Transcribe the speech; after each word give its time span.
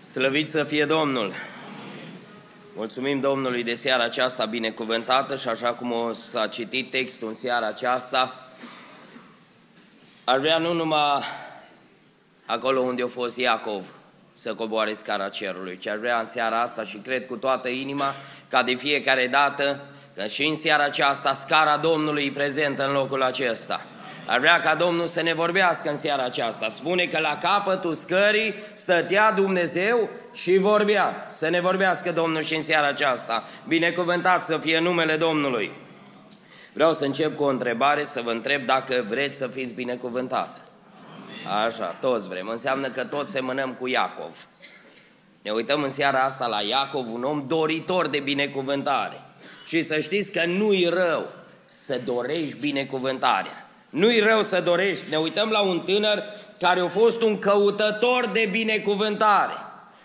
Slăvit 0.00 0.50
să 0.50 0.64
fie 0.64 0.84
Domnul! 0.84 1.32
Mulțumim 2.76 3.20
Domnului 3.20 3.62
de 3.62 3.74
seara 3.74 4.02
aceasta 4.02 4.44
binecuvântată 4.44 5.36
și 5.36 5.48
așa 5.48 5.68
cum 5.68 5.92
o 5.92 6.12
s-a 6.12 6.46
citit 6.46 6.90
textul 6.90 7.28
în 7.28 7.34
seara 7.34 7.66
aceasta, 7.66 8.48
ar 10.24 10.38
vrea 10.38 10.58
nu 10.58 10.72
numai 10.72 11.22
acolo 12.46 12.80
unde 12.80 13.02
a 13.02 13.06
fost 13.06 13.36
Iacov 13.36 13.86
să 14.32 14.54
coboare 14.54 14.92
scara 14.92 15.28
cerului, 15.28 15.78
ci 15.78 15.86
ar 15.86 15.96
vrea 15.96 16.18
în 16.18 16.26
seara 16.26 16.60
asta 16.60 16.82
și 16.82 16.96
cred 16.96 17.26
cu 17.26 17.36
toată 17.36 17.68
inima 17.68 18.14
ca 18.48 18.62
de 18.62 18.74
fiecare 18.74 19.26
dată 19.26 19.80
că 20.16 20.26
și 20.26 20.44
în 20.44 20.56
seara 20.56 20.84
aceasta 20.84 21.32
scara 21.32 21.76
Domnului 21.76 22.24
e 22.24 22.30
prezentă 22.34 22.86
în 22.86 22.92
locul 22.92 23.22
acesta. 23.22 23.86
Ar 24.30 24.38
vrea 24.38 24.60
ca 24.60 24.74
Domnul 24.74 25.06
să 25.06 25.22
ne 25.22 25.34
vorbească 25.34 25.90
în 25.90 25.96
seara 25.96 26.24
aceasta. 26.24 26.68
Spune 26.68 27.04
că 27.04 27.18
la 27.18 27.38
capătul 27.38 27.94
scării 27.94 28.54
stătea 28.72 29.32
Dumnezeu 29.32 30.08
și 30.32 30.58
vorbea. 30.58 31.26
Să 31.28 31.48
ne 31.48 31.60
vorbească 31.60 32.12
Domnul 32.12 32.42
și 32.42 32.54
în 32.54 32.62
seara 32.62 32.86
aceasta. 32.86 33.44
Binecuvântat 33.68 34.44
să 34.44 34.58
fie 34.58 34.78
numele 34.78 35.16
Domnului. 35.16 35.70
Vreau 36.72 36.92
să 36.92 37.04
încep 37.04 37.36
cu 37.36 37.42
o 37.42 37.48
întrebare, 37.48 38.04
să 38.04 38.20
vă 38.24 38.30
întreb 38.30 38.64
dacă 38.64 39.04
vreți 39.08 39.38
să 39.38 39.46
fiți 39.46 39.74
binecuvântați. 39.74 40.62
Așa, 41.64 41.96
toți 42.00 42.28
vrem. 42.28 42.48
Înseamnă 42.48 42.88
că 42.88 43.04
toți 43.04 43.30
semănăm 43.30 43.72
cu 43.72 43.88
Iacov. 43.88 44.46
Ne 45.42 45.50
uităm 45.50 45.82
în 45.82 45.90
seara 45.90 46.22
asta 46.24 46.46
la 46.46 46.60
Iacov, 46.60 47.12
un 47.12 47.22
om 47.22 47.44
doritor 47.48 48.08
de 48.08 48.18
binecuvântare. 48.18 49.20
Și 49.66 49.82
să 49.82 50.00
știți 50.00 50.30
că 50.30 50.44
nu-i 50.46 50.88
rău 50.92 51.30
să 51.64 52.00
dorești 52.04 52.56
binecuvântarea. 52.56 53.59
Nu-i 53.90 54.18
rău 54.18 54.42
să 54.42 54.60
dorești. 54.60 55.04
Ne 55.10 55.16
uităm 55.16 55.50
la 55.50 55.60
un 55.60 55.80
tânăr 55.80 56.22
care 56.58 56.80
a 56.80 56.88
fost 56.88 57.22
un 57.22 57.38
căutător 57.38 58.26
de 58.32 58.48
binecuvântare 58.50 59.52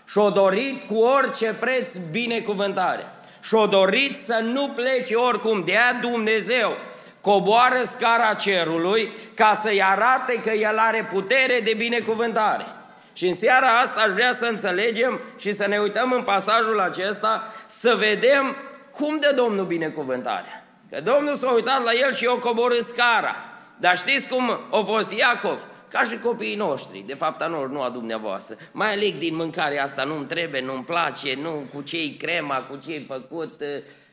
și-a 0.07 0.29
dorit 0.29 0.83
cu 0.87 0.97
orice 0.97 1.55
preț 1.59 1.95
binecuvântare. 2.11 3.05
Și-a 3.41 3.65
dorit 3.65 4.17
să 4.17 4.39
nu 4.43 4.69
plece 4.69 5.15
oricum. 5.15 5.63
De 5.65 5.71
aia 5.71 5.99
Dumnezeu 6.01 6.77
coboară 7.21 7.83
scara 7.83 8.33
cerului 8.33 9.11
ca 9.33 9.59
să-i 9.61 9.83
arate 9.83 10.41
că 10.41 10.49
El 10.51 10.77
are 10.77 11.07
putere 11.13 11.59
de 11.63 11.73
binecuvântare. 11.73 12.65
Și 13.13 13.27
în 13.27 13.35
seara 13.35 13.79
asta 13.79 14.01
aș 14.01 14.11
vrea 14.11 14.35
să 14.39 14.45
înțelegem 14.45 15.19
și 15.39 15.51
să 15.51 15.67
ne 15.67 15.77
uităm 15.77 16.11
în 16.11 16.23
pasajul 16.23 16.79
acesta, 16.79 17.53
să 17.79 17.95
vedem 17.97 18.55
cum 18.91 19.19
de 19.19 19.31
Domnul 19.35 19.65
binecuvântarea. 19.65 20.65
Că 20.91 21.01
Domnul 21.01 21.35
s-a 21.35 21.51
uitat 21.51 21.83
la 21.83 21.91
el 21.93 22.13
și 22.13 22.25
o 22.25 22.39
coborât 22.39 22.87
scara. 22.87 23.35
Dar 23.79 23.97
știți 23.97 24.27
cum 24.27 24.49
a 24.71 24.83
fost 24.85 25.11
Iacov? 25.11 25.67
Ca 25.87 26.03
și 26.03 26.17
copiii 26.17 26.55
noștri, 26.55 27.03
de 27.07 27.15
fapt 27.15 27.41
a 27.41 27.47
noștri, 27.47 27.73
nu 27.73 27.81
a 27.81 27.89
dumneavoastră. 27.89 28.55
Mai 28.71 28.91
aleg 28.91 29.17
din 29.17 29.35
mâncarea 29.35 29.83
asta, 29.83 30.03
nu-mi 30.03 30.25
trebuie, 30.25 30.61
nu-mi 30.61 30.83
place, 30.83 31.37
nu 31.41 31.67
cu 31.73 31.81
ce 31.81 32.17
crema, 32.17 32.55
cu 32.55 32.75
ce 32.75 33.05
făcut 33.07 33.61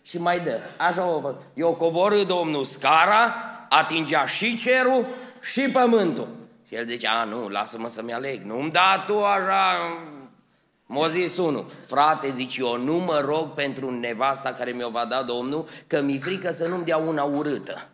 și 0.03 0.19
mai 0.19 0.41
dă. 0.41 0.59
Așa 0.89 1.07
o 1.07 1.21
făcut. 1.21 1.41
Eu 1.55 1.75
coborâ 1.75 2.23
Domnul 2.23 2.65
scara, 2.65 3.35
atingea 3.69 4.27
și 4.27 4.57
cerul 4.57 5.07
și 5.41 5.61
pământul. 5.61 6.29
Și 6.69 6.75
el 6.75 6.87
zice, 6.87 7.07
a, 7.07 7.25
nu, 7.25 7.49
lasă-mă 7.49 7.89
să-mi 7.89 8.13
aleg, 8.13 8.43
nu-mi 8.43 8.71
da 8.71 9.05
tu 9.07 9.19
așa... 9.19 9.77
M-a 10.87 11.09
zis 11.09 11.37
unul, 11.37 11.67
frate, 11.87 12.33
zice, 12.35 12.61
eu 12.63 12.77
nu 12.77 12.97
mă 12.97 13.23
rog 13.25 13.53
pentru 13.55 13.91
nevasta 13.91 14.53
care 14.53 14.71
mi-o 14.71 14.91
va 14.91 15.05
da 15.05 15.23
Domnul, 15.23 15.65
că 15.87 16.01
mi-e 16.01 16.19
frică 16.19 16.53
să 16.53 16.67
nu-mi 16.67 16.85
dea 16.85 16.97
una 16.97 17.23
urâtă. 17.23 17.89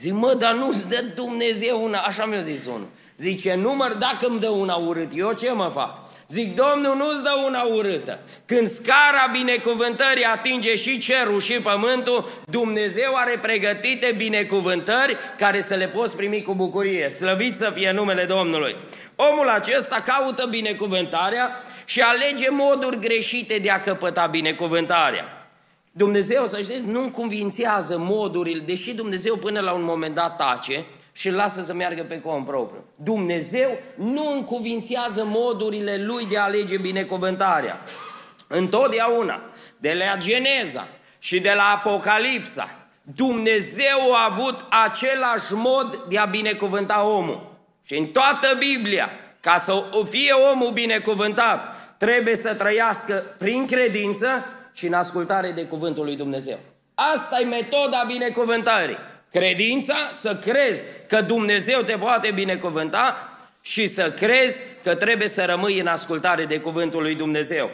Zic, 0.00 0.12
mă, 0.12 0.34
dar 0.38 0.54
nu-ți 0.54 0.88
dă 0.88 1.04
Dumnezeu 1.14 1.84
una, 1.84 1.98
așa 1.98 2.24
mi-a 2.24 2.40
zis 2.40 2.66
unul. 2.66 2.88
Zice, 3.16 3.54
număr 3.54 3.92
dacă 3.92 4.26
îmi 4.26 4.40
dă 4.40 4.48
una 4.48 4.74
urâtă, 4.74 5.14
eu 5.14 5.32
ce 5.32 5.52
mă 5.52 5.70
fac? 5.74 5.98
Zic, 6.28 6.54
Domnul 6.54 6.96
nu-ți 6.96 7.22
dă 7.22 7.30
una 7.46 7.62
urâtă. 7.62 8.20
Când 8.46 8.70
scara 8.70 9.28
binecuvântării 9.32 10.24
atinge 10.24 10.76
și 10.76 10.98
cerul 10.98 11.40
și 11.40 11.52
pământul, 11.52 12.28
Dumnezeu 12.50 13.12
are 13.14 13.38
pregătite 13.42 14.14
binecuvântări 14.16 15.16
care 15.38 15.62
să 15.62 15.74
le 15.74 15.86
poți 15.86 16.16
primi 16.16 16.42
cu 16.42 16.54
bucurie. 16.54 17.08
Slăvit 17.08 17.56
să 17.56 17.72
fie 17.74 17.92
numele 17.92 18.24
Domnului. 18.24 18.76
Omul 19.16 19.48
acesta 19.48 20.02
caută 20.06 20.46
binecuvântarea 20.46 21.50
și 21.84 22.00
alege 22.00 22.48
moduri 22.50 22.98
greșite 22.98 23.58
de 23.58 23.70
a 23.70 23.80
căpăta 23.80 24.26
binecuvântarea. 24.26 25.37
Dumnezeu, 25.98 26.46
să 26.46 26.60
știți, 26.62 26.86
nu 26.86 27.02
înconvințează 27.02 27.98
modurile, 27.98 28.60
deși 28.60 28.94
Dumnezeu 28.94 29.36
până 29.36 29.60
la 29.60 29.72
un 29.72 29.82
moment 29.82 30.14
dat 30.14 30.36
tace 30.36 30.84
și 31.12 31.28
îl 31.28 31.34
lasă 31.34 31.62
să 31.66 31.74
meargă 31.74 32.02
pe 32.02 32.20
cont 32.20 32.44
propriu. 32.44 32.84
Dumnezeu 32.94 33.78
nu 33.94 34.32
încuvințează 34.32 35.24
modurile 35.24 36.02
lui 36.04 36.26
de 36.26 36.38
a 36.38 36.42
alege 36.42 36.76
binecuvântarea. 36.76 37.80
Întotdeauna, 38.46 39.40
de 39.76 39.96
la 39.98 40.16
Geneza 40.16 40.86
și 41.18 41.40
de 41.40 41.52
la 41.56 41.62
Apocalipsa, 41.62 42.70
Dumnezeu 43.02 44.12
a 44.12 44.28
avut 44.30 44.64
același 44.84 45.52
mod 45.52 46.04
de 46.08 46.18
a 46.18 46.24
binecuvânta 46.24 47.06
omul. 47.06 47.56
Și 47.84 47.96
în 47.96 48.06
toată 48.06 48.46
Biblia, 48.58 49.10
ca 49.40 49.58
să 49.58 49.84
fie 50.08 50.32
omul 50.32 50.70
binecuvântat, 50.70 51.76
trebuie 51.96 52.36
să 52.36 52.54
trăiască 52.54 53.24
prin 53.38 53.66
credință 53.66 54.44
și 54.78 54.86
în 54.86 54.92
ascultare 54.92 55.50
de 55.50 55.66
cuvântul 55.66 56.04
lui 56.04 56.16
Dumnezeu. 56.16 56.58
Asta 56.94 57.40
e 57.40 57.44
metoda 57.44 58.04
binecuvântării. 58.06 58.96
Credința, 59.30 59.94
să 60.12 60.36
crezi 60.36 60.86
că 61.08 61.20
Dumnezeu 61.20 61.80
te 61.80 61.96
poate 61.96 62.30
binecuvânta 62.30 63.16
și 63.60 63.86
să 63.86 64.10
crezi 64.10 64.62
că 64.82 64.94
trebuie 64.94 65.28
să 65.28 65.44
rămâi 65.44 65.80
în 65.80 65.86
ascultare 65.86 66.44
de 66.44 66.60
cuvântul 66.60 67.02
lui 67.02 67.14
Dumnezeu. 67.14 67.70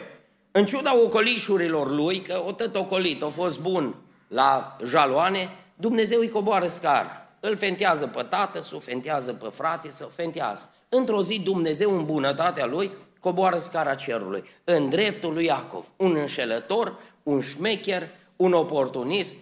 În 0.51 0.65
ciuda 0.65 0.97
ocolișurilor 0.97 1.91
lui, 1.91 2.21
că 2.21 2.41
o 2.45 2.51
tot 2.51 2.75
ocolit, 2.75 3.23
a 3.23 3.27
fost 3.27 3.59
bun 3.59 3.95
la 4.27 4.77
jaloane, 4.85 5.49
Dumnezeu 5.75 6.19
îi 6.19 6.29
coboară 6.29 6.67
scara. 6.67 7.27
Îl 7.39 7.57
fentează 7.57 8.07
pe 8.07 8.23
tată, 8.29 8.61
să 8.61 8.77
fentează 8.81 9.33
pe 9.33 9.47
frate, 9.51 9.89
să 9.89 10.07
fentează. 10.15 10.69
Într-o 10.89 11.23
zi 11.23 11.39
Dumnezeu 11.43 11.97
în 11.97 12.05
bunătatea 12.05 12.65
lui 12.65 12.91
coboară 13.25 13.57
scara 13.57 13.95
cerului, 13.95 14.43
în 14.63 14.89
dreptul 14.89 15.33
lui 15.33 15.45
Iacov, 15.45 15.85
un 15.95 16.15
înșelător, 16.15 16.95
un 17.23 17.41
șmecher, 17.41 18.09
un 18.35 18.53
oportunist, 18.53 19.35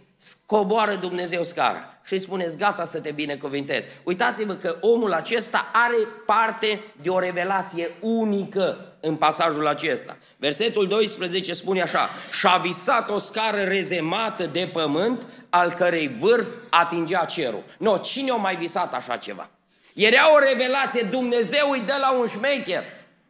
coboară 0.45 0.93
Dumnezeu 0.93 1.43
scara 1.43 1.99
și 2.03 2.13
îi 2.13 2.19
spuneți 2.19 2.57
gata 2.57 2.85
să 2.85 3.01
te 3.01 3.11
binecuvintez. 3.11 3.87
Uitați-vă 4.03 4.53
că 4.53 4.77
omul 4.81 5.13
acesta 5.13 5.71
are 5.73 5.95
parte 6.25 6.81
de 7.01 7.09
o 7.09 7.19
revelație 7.19 7.91
unică 7.99 8.95
în 8.99 9.15
pasajul 9.15 9.67
acesta. 9.67 10.17
Versetul 10.37 10.87
12 10.87 11.53
spune 11.53 11.81
așa, 11.81 12.09
și-a 12.39 12.57
visat 12.57 13.09
o 13.09 13.19
scară 13.19 13.61
rezemată 13.61 14.45
de 14.45 14.69
pământ, 14.73 15.27
al 15.49 15.73
cărei 15.73 16.07
vârf 16.19 16.47
atingea 16.69 17.25
cerul. 17.25 17.63
No, 17.77 17.97
cine 17.97 18.31
a 18.31 18.35
mai 18.35 18.55
visat 18.55 18.93
așa 18.93 19.17
ceva? 19.17 19.49
Era 19.93 20.33
o 20.33 20.39
revelație, 20.39 21.07
Dumnezeu 21.11 21.69
îi 21.71 21.83
dă 21.85 21.95
la 22.01 22.11
un 22.11 22.27
șmecher 22.27 22.83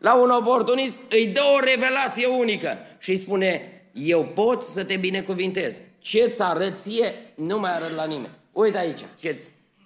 la 0.03 0.14
un 0.14 0.30
oportunist 0.30 1.00
îi 1.09 1.28
dă 1.28 1.41
o 1.56 1.59
revelație 1.59 2.25
unică 2.25 2.78
și 3.00 3.09
îi 3.09 3.18
spune, 3.18 3.81
eu 3.94 4.24
pot 4.24 4.64
să 4.64 4.84
te 4.84 4.96
binecuvintez. 4.96 5.81
Ce-ți 6.00 6.41
arăt 6.41 6.80
ție, 6.80 7.14
nu 7.36 7.59
mai 7.59 7.75
arăt 7.75 7.96
la 7.96 8.06
nimeni. 8.06 8.30
Uite 8.52 8.78
aici, 8.78 9.00
ce-ți 9.19 9.46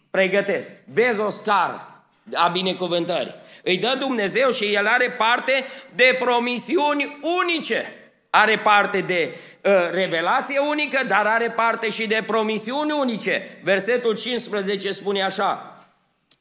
pregătesc. 0.10 0.74
Vezi 0.86 1.20
o 1.20 1.30
scară 1.30 2.04
a 2.34 2.48
binecuvântării. 2.48 3.36
Îi 3.64 3.78
dă 3.78 3.96
Dumnezeu 4.00 4.52
și 4.52 4.74
el 4.74 4.88
are 4.88 5.12
parte 5.12 5.66
de 5.96 6.18
promisiuni 6.20 7.20
unice. 7.42 7.94
Are 8.30 8.58
parte 8.58 9.00
de 9.00 9.36
uh, 9.64 9.72
revelație 9.92 10.60
unică, 10.60 11.06
dar 11.08 11.26
are 11.26 11.50
parte 11.50 11.90
și 11.90 12.08
de 12.08 12.24
promisiuni 12.28 12.92
unice. 12.92 13.60
Versetul 13.64 14.18
15 14.18 14.92
spune 14.92 15.24
așa, 15.24 15.72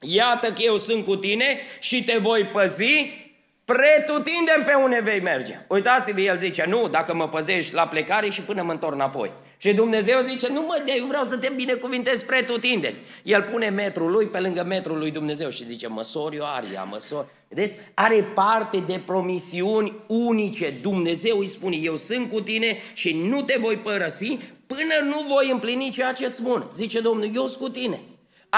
Iată 0.01 0.47
că 0.47 0.63
eu 0.63 0.77
sunt 0.77 1.05
cu 1.05 1.17
tine 1.17 1.59
și 1.81 2.05
te 2.05 2.19
voi 2.19 2.45
păzi 2.45 3.25
Pretutindem 3.73 4.63
pe 4.65 4.75
unde 4.75 5.01
vei 5.03 5.21
merge. 5.21 5.59
Uitați-vă, 5.69 6.21
el 6.21 6.39
zice, 6.39 6.65
nu, 6.69 6.89
dacă 6.89 7.15
mă 7.15 7.29
păzești 7.29 7.75
la 7.75 7.87
plecare 7.87 8.31
și 8.31 8.41
până 8.41 8.63
mă 8.63 8.73
întorc 8.73 8.95
înapoi. 8.95 9.33
Și 9.57 9.75
Dumnezeu 9.75 10.21
zice, 10.21 10.49
nu 10.53 10.61
mă, 10.61 10.83
eu 10.99 11.07
vreau 11.07 11.25
să 11.25 11.37
te 11.37 11.53
binecuvintez 11.55 12.23
pretutindeni. 12.23 12.95
El 13.23 13.43
pune 13.43 13.69
metrul 13.69 14.11
lui 14.11 14.27
pe 14.27 14.41
lângă 14.41 14.65
metrul 14.65 14.99
lui 14.99 15.11
Dumnezeu 15.11 15.51
și 15.51 15.67
zice, 15.67 15.87
măsor 15.87 16.35
eu 16.35 16.45
aria, 16.45 16.83
măsor. 16.83 17.27
Vedeți? 17.49 17.77
Are 17.95 18.25
parte 18.35 18.83
de 18.87 19.01
promisiuni 19.07 19.93
unice. 20.07 20.73
Dumnezeu 20.83 21.39
îi 21.39 21.49
spune, 21.49 21.77
eu 21.77 21.97
sunt 21.97 22.31
cu 22.31 22.41
tine 22.41 22.77
și 22.93 23.27
nu 23.29 23.43
te 23.43 23.57
voi 23.61 23.77
părăsi 23.77 24.39
până 24.67 24.95
nu 25.05 25.27
voi 25.29 25.51
împlini 25.51 25.91
ceea 25.91 26.13
ce 26.13 26.27
îți 26.27 26.37
spun. 26.37 26.67
Zice 26.75 27.01
Domnul, 27.01 27.31
eu 27.35 27.47
sunt 27.47 27.63
cu 27.63 27.69
tine 27.69 28.01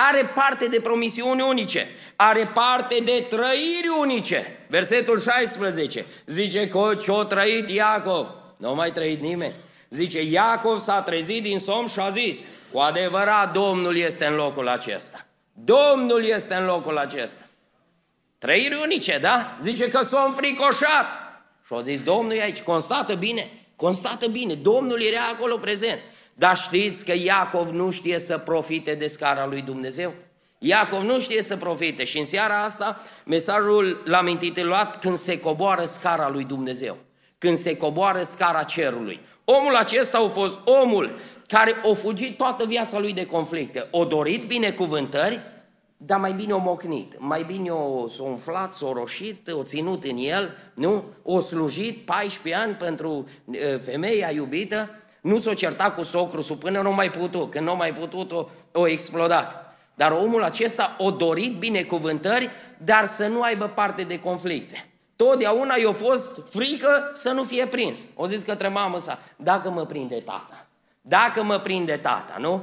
are 0.07 0.25
parte 0.35 0.67
de 0.67 0.81
promisiuni 0.81 1.43
unice, 1.43 1.89
are 2.17 2.51
parte 2.55 3.03
de 3.05 3.27
trăiri 3.29 3.89
unice. 4.01 4.67
Versetul 4.69 5.21
16 5.21 6.07
zice 6.27 6.69
că 6.69 6.97
ce-o 7.01 7.25
trăit 7.25 7.69
Iacov, 7.69 8.27
nu 8.57 8.75
mai 8.75 8.93
trăit 8.93 9.21
nimeni. 9.21 9.53
Zice, 9.91 10.23
Iacov 10.23 10.81
s-a 10.81 11.01
trezit 11.03 11.43
din 11.43 11.59
somn 11.59 11.89
și 11.89 11.99
a 11.99 12.11
zis, 12.11 12.39
cu 12.73 12.79
adevărat 12.79 13.53
Domnul 13.53 13.97
este 13.97 14.27
în 14.27 14.35
locul 14.35 14.69
acesta. 14.69 15.27
Domnul 15.53 16.25
este 16.25 16.55
în 16.55 16.65
locul 16.65 16.99
acesta. 16.99 17.45
Trăiri 18.39 18.81
unice, 18.83 19.19
da? 19.21 19.57
Zice 19.61 19.89
că 19.89 20.05
s-a 20.05 20.25
înfricoșat 20.27 21.07
Și 21.67 21.73
au 21.73 21.81
zis, 21.81 22.03
Domnul 22.03 22.33
e 22.33 22.43
aici, 22.43 22.61
constată 22.61 23.15
bine, 23.15 23.51
constată 23.77 24.29
bine, 24.29 24.55
Domnul 24.55 25.03
era 25.03 25.21
acolo 25.33 25.57
prezent. 25.57 26.01
Dar 26.39 26.57
știți 26.57 27.05
că 27.05 27.13
Iacov 27.15 27.71
nu 27.71 27.91
știe 27.91 28.19
să 28.19 28.39
profite 28.39 28.95
de 28.95 29.07
scara 29.07 29.47
lui 29.47 29.63
Dumnezeu? 29.63 30.15
Iacov 30.59 31.03
nu 31.03 31.21
știe 31.21 31.43
să 31.43 31.57
profite 31.57 32.05
și 32.05 32.19
în 32.19 32.25
seara 32.25 32.63
asta 32.63 33.03
mesajul 33.25 34.03
l-am 34.05 34.27
intitulat 34.27 34.99
când 34.99 35.17
se 35.17 35.41
coboară 35.41 35.85
scara 35.85 36.29
lui 36.29 36.45
Dumnezeu, 36.45 36.97
când 37.39 37.57
se 37.57 37.77
coboară 37.77 38.23
scara 38.23 38.63
cerului. 38.63 39.21
Omul 39.45 39.77
acesta 39.77 40.19
a 40.19 40.29
fost 40.29 40.59
omul 40.65 41.11
care 41.47 41.75
a 41.91 41.95
fugit 41.95 42.37
toată 42.37 42.65
viața 42.65 42.99
lui 42.99 43.13
de 43.13 43.27
conflicte, 43.27 43.87
o 43.91 44.05
dorit 44.05 44.47
binecuvântări, 44.47 45.41
dar 45.97 46.19
mai 46.19 46.33
bine 46.33 46.53
o 46.53 46.59
mocnit, 46.59 47.15
mai 47.19 47.43
bine 47.43 47.71
o 47.71 48.09
s-o 48.09 48.25
umflat, 48.25 48.75
s-o 48.75 48.93
roșit, 48.93 49.49
o 49.49 49.63
ținut 49.63 50.05
în 50.05 50.17
el, 50.17 50.57
nu? 50.75 51.05
O 51.23 51.41
slujit 51.41 51.97
14 51.97 52.63
ani 52.63 52.75
pentru 52.75 53.29
femeia 53.83 54.31
iubită, 54.31 54.91
nu 55.29 55.41
s-o 55.41 55.55
certat 55.55 55.95
cu 55.95 56.03
socru 56.03 56.57
până 56.57 56.83
nu 56.83 56.93
mai 56.93 57.11
putut, 57.11 57.51
când 57.51 57.67
nu 57.67 57.77
mai 57.77 57.93
putut, 57.93 58.33
o, 58.33 58.49
o 58.73 58.87
explodat. 58.87 59.77
Dar 59.95 60.13
omul 60.13 60.43
acesta 60.43 60.97
o 60.99 61.11
dorit 61.11 61.59
binecuvântări, 61.59 62.51
dar 62.85 63.09
să 63.09 63.27
nu 63.27 63.43
aibă 63.43 63.67
parte 63.67 64.03
de 64.03 64.21
conflicte. 64.21 64.89
Totdeauna 65.17 65.75
i-a 65.75 65.93
fost 65.93 66.41
frică 66.51 67.11
să 67.15 67.31
nu 67.31 67.45
fie 67.45 67.67
prins. 67.67 67.99
O 68.15 68.27
zis 68.27 68.43
către 68.43 68.69
mamă 68.69 68.99
sa, 68.99 69.19
dacă 69.37 69.71
mă 69.71 69.87
prinde 69.87 70.21
tata, 70.21 70.67
dacă 71.01 71.43
mă 71.43 71.59
prinde 71.59 71.97
tata, 71.97 72.37
nu? 72.39 72.63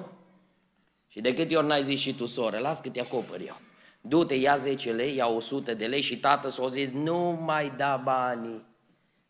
Și 1.08 1.22
de 1.22 1.34
câte 1.34 1.56
ori 1.56 1.68
n-ai 1.68 1.84
zis 1.84 2.00
și 2.00 2.16
tu, 2.16 2.26
soră, 2.26 2.58
las 2.58 2.80
că 2.80 2.90
te 2.90 3.02
acopăr 3.02 3.40
eu. 3.46 3.58
Du-te, 4.02 4.34
ia 4.34 4.56
10 4.56 4.92
lei, 4.92 5.16
ia 5.16 5.28
100 5.28 5.74
de 5.74 5.86
lei 5.86 6.02
și 6.02 6.18
tată 6.18 6.50
s-o 6.50 6.70
zis, 6.70 6.90
nu 6.90 7.42
mai 7.46 7.74
da 7.78 8.02
banii, 8.04 8.66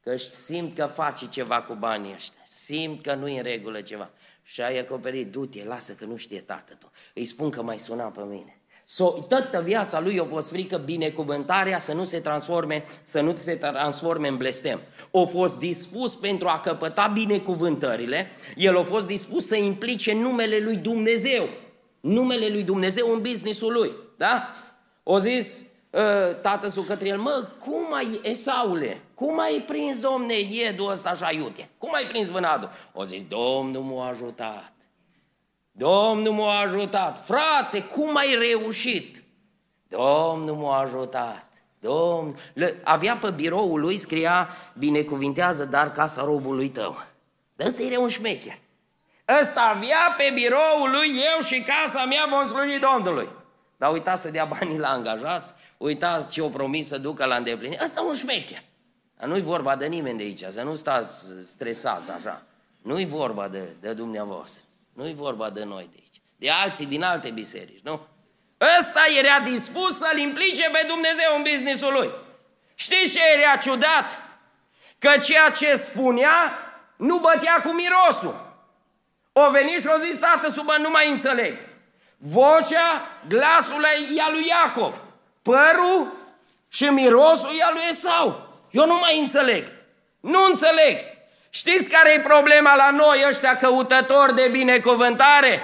că 0.05 0.17
simt 0.17 0.75
că 0.75 0.85
face 0.85 1.27
ceva 1.27 1.61
cu 1.61 1.73
banii 1.73 2.13
ăștia, 2.13 2.41
simt 2.47 3.03
că 3.03 3.13
nu 3.13 3.27
e 3.27 3.37
în 3.37 3.43
regulă 3.43 3.81
ceva. 3.81 4.09
Și 4.43 4.61
ai 4.61 4.77
acoperit, 4.77 5.31
du-te, 5.31 5.63
lasă 5.63 5.93
că 5.93 6.05
nu 6.05 6.15
știe 6.15 6.39
tată 6.39 6.73
tu. 6.79 6.91
Îi 7.13 7.25
spun 7.25 7.49
că 7.49 7.61
mai 7.61 7.77
suna 7.77 8.03
pe 8.03 8.21
mine. 8.23 8.59
So, 8.83 9.09
toată 9.09 9.61
viața 9.61 9.99
lui 9.99 10.19
a 10.19 10.23
fost 10.23 10.49
frică 10.49 10.77
binecuvântarea 10.77 11.79
să 11.79 11.93
nu 11.93 12.03
se 12.03 12.19
transforme, 12.19 12.83
să 13.03 13.21
nu 13.21 13.35
se 13.35 13.55
transforme 13.55 14.27
în 14.27 14.37
blestem. 14.37 14.79
O 15.11 15.25
fost 15.25 15.57
dispus 15.57 16.15
pentru 16.15 16.47
a 16.47 16.59
căpăta 16.59 17.07
binecuvântările, 17.07 18.27
el 18.55 18.77
a 18.77 18.83
fost 18.83 19.05
dispus 19.05 19.47
să 19.47 19.55
implice 19.55 20.13
numele 20.13 20.59
lui 20.59 20.75
Dumnezeu, 20.75 21.49
numele 21.99 22.47
lui 22.47 22.63
Dumnezeu 22.63 23.13
în 23.13 23.21
businessul 23.21 23.73
lui, 23.73 23.91
da? 24.17 24.51
O 25.03 25.19
zis 25.19 25.65
uh, 25.89 26.41
tată 26.41 26.69
su 26.69 26.81
către 26.81 27.07
el, 27.07 27.17
mă, 27.17 27.49
cum 27.59 27.93
ai, 27.93 28.19
Esaule, 28.23 29.01
cum 29.15 29.39
ai 29.39 29.63
prins, 29.65 29.99
domne, 29.99 30.39
iedul 30.39 30.91
ăsta 30.91 31.09
așa 31.09 31.31
iute? 31.31 31.69
Cum 31.77 31.93
ai 31.93 32.05
prins 32.05 32.27
vânadul? 32.27 32.69
O 32.93 33.03
zis, 33.03 33.23
Domnul 33.27 33.81
m-a 33.81 34.07
ajutat. 34.07 34.73
Domnul 35.71 36.33
m-a 36.33 36.59
ajutat. 36.59 37.25
Frate, 37.25 37.83
cum 37.83 38.15
ai 38.15 38.35
reușit? 38.35 39.23
Domnul 39.87 40.55
m-a 40.55 40.79
ajutat. 40.79 41.45
Domnul... 41.79 42.35
Avea 42.83 43.17
pe 43.17 43.31
biroul 43.31 43.79
lui, 43.79 43.97
scria, 43.97 44.49
binecuvintează 44.77 45.65
dar 45.65 45.91
casa 45.91 46.23
robului 46.23 46.69
tău. 46.69 47.03
Dar 47.55 47.67
ăsta 47.67 47.83
era 47.83 47.99
un 47.99 48.07
șmecher. 48.07 48.57
Ăsta 49.41 49.61
avea 49.61 50.13
pe 50.17 50.31
biroul 50.33 50.91
lui, 50.91 51.07
eu 51.35 51.45
și 51.45 51.61
casa 51.61 52.05
mea 52.05 52.27
vom 52.29 52.45
sluji 52.45 52.79
Domnului. 52.79 53.29
Dar 53.77 53.91
uita 53.91 54.17
să 54.17 54.29
dea 54.29 54.45
banii 54.45 54.77
la 54.77 54.89
angajați, 54.89 55.53
uitați 55.77 56.29
ce 56.29 56.41
o 56.41 56.49
promis 56.49 56.87
să 56.87 56.97
ducă 56.97 57.25
la 57.25 57.35
îndeplinire. 57.35 57.83
Ăsta 57.83 58.01
un 58.01 58.15
șmecher. 58.15 58.63
Dar 59.17 59.27
nu-i 59.27 59.41
vorba 59.41 59.75
de 59.75 59.85
nimeni 59.85 60.17
de 60.17 60.23
aici, 60.23 60.53
să 60.53 60.61
nu 60.61 60.75
stați 60.75 61.25
stresați 61.45 62.11
așa. 62.11 62.43
Nu-i 62.81 63.05
vorba 63.05 63.47
de, 63.47 63.75
de 63.79 63.93
dumneavoastră. 63.93 64.63
Nu-i 64.93 65.13
vorba 65.13 65.49
de 65.49 65.63
noi 65.63 65.89
de 65.91 65.97
aici. 65.99 66.21
De 66.35 66.49
alții 66.49 66.85
din 66.85 67.03
alte 67.03 67.29
biserici, 67.29 67.83
nu? 67.83 67.99
Ăsta 68.79 69.01
era 69.17 69.39
dispus 69.39 69.97
să-L 69.97 70.17
implice 70.17 70.69
pe 70.71 70.85
Dumnezeu 70.87 71.35
în 71.35 71.43
businessul 71.51 71.93
lui. 71.93 72.09
Știți 72.75 73.13
ce 73.13 73.19
era 73.37 73.55
ciudat? 73.55 74.19
Că 74.99 75.17
ceea 75.17 75.49
ce 75.49 75.75
spunea 75.75 76.59
nu 76.95 77.17
bătea 77.17 77.61
cu 77.63 77.69
mirosul. 77.69 78.53
O 79.31 79.49
venit 79.51 79.79
și 79.79 79.87
o 79.95 79.97
zis, 79.97 80.17
tată, 80.17 80.49
subă, 80.49 80.77
nu 80.79 80.89
mai 80.89 81.11
înțeleg. 81.11 81.57
Vocea, 82.17 83.07
glasul 83.27 83.85
e 84.15 84.21
a 84.21 84.29
lui 84.29 84.47
Iacov. 84.47 85.01
Părul 85.41 86.13
și 86.67 86.83
mirosul 86.83 87.49
e 87.59 87.63
a 87.63 87.71
lui 87.71 87.81
Esau. 87.89 88.54
Eu 88.75 88.85
nu 88.85 88.97
mai 88.99 89.19
înțeleg. 89.19 89.67
Nu 90.19 90.45
înțeleg. 90.45 90.99
Știți 91.49 91.89
care 91.89 92.13
e 92.13 92.19
problema 92.19 92.75
la 92.75 92.91
noi, 92.91 93.23
ăștia 93.27 93.55
căutători 93.55 94.35
de 94.35 94.47
binecuvântare? 94.51 95.59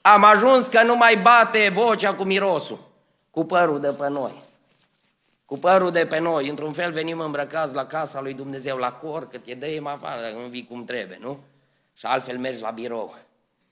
Am 0.00 0.24
ajuns 0.24 0.66
că 0.66 0.82
nu 0.82 0.96
mai 0.96 1.16
bate 1.16 1.68
vocea 1.72 2.14
cu 2.14 2.22
mirosul, 2.22 2.90
cu 3.30 3.44
părul 3.44 3.80
de 3.80 3.92
pe 3.92 4.08
noi. 4.08 4.32
Cu 5.44 5.58
părul 5.58 5.90
de 5.90 6.06
pe 6.06 6.18
noi, 6.18 6.48
într-un 6.48 6.72
fel 6.72 6.92
venim 6.92 7.20
îmbrăcați 7.20 7.74
la 7.74 7.86
casa 7.86 8.20
lui 8.20 8.34
Dumnezeu, 8.34 8.76
la 8.76 8.92
cor, 8.92 9.28
că 9.28 9.38
te 9.38 9.54
dăiem 9.54 9.86
afară 9.86 10.20
dacă 10.20 10.34
nu 10.34 10.46
vii 10.46 10.66
cum 10.66 10.84
trebuie, 10.84 11.18
nu? 11.20 11.40
Și 11.94 12.06
altfel 12.06 12.38
mergi 12.38 12.62
la 12.62 12.70
birou. 12.70 13.16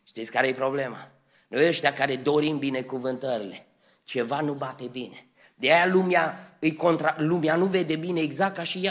Știți 0.04 0.30
care 0.30 0.46
e 0.46 0.52
problema? 0.52 1.08
Noi 1.48 1.66
ăștia 1.66 1.92
care 1.92 2.16
dorim 2.16 2.58
binecuvântările, 2.58 3.66
ceva 4.04 4.40
nu 4.40 4.52
bate 4.52 4.84
bine. 4.84 5.26
De 5.54 5.72
aia 5.72 5.86
lumea, 5.86 6.49
îi 6.60 6.74
contra, 6.74 7.14
lumea 7.18 7.56
nu 7.56 7.64
vede 7.64 7.96
bine 7.96 8.20
exact 8.20 8.56
ca 8.56 8.62
și, 8.62 8.90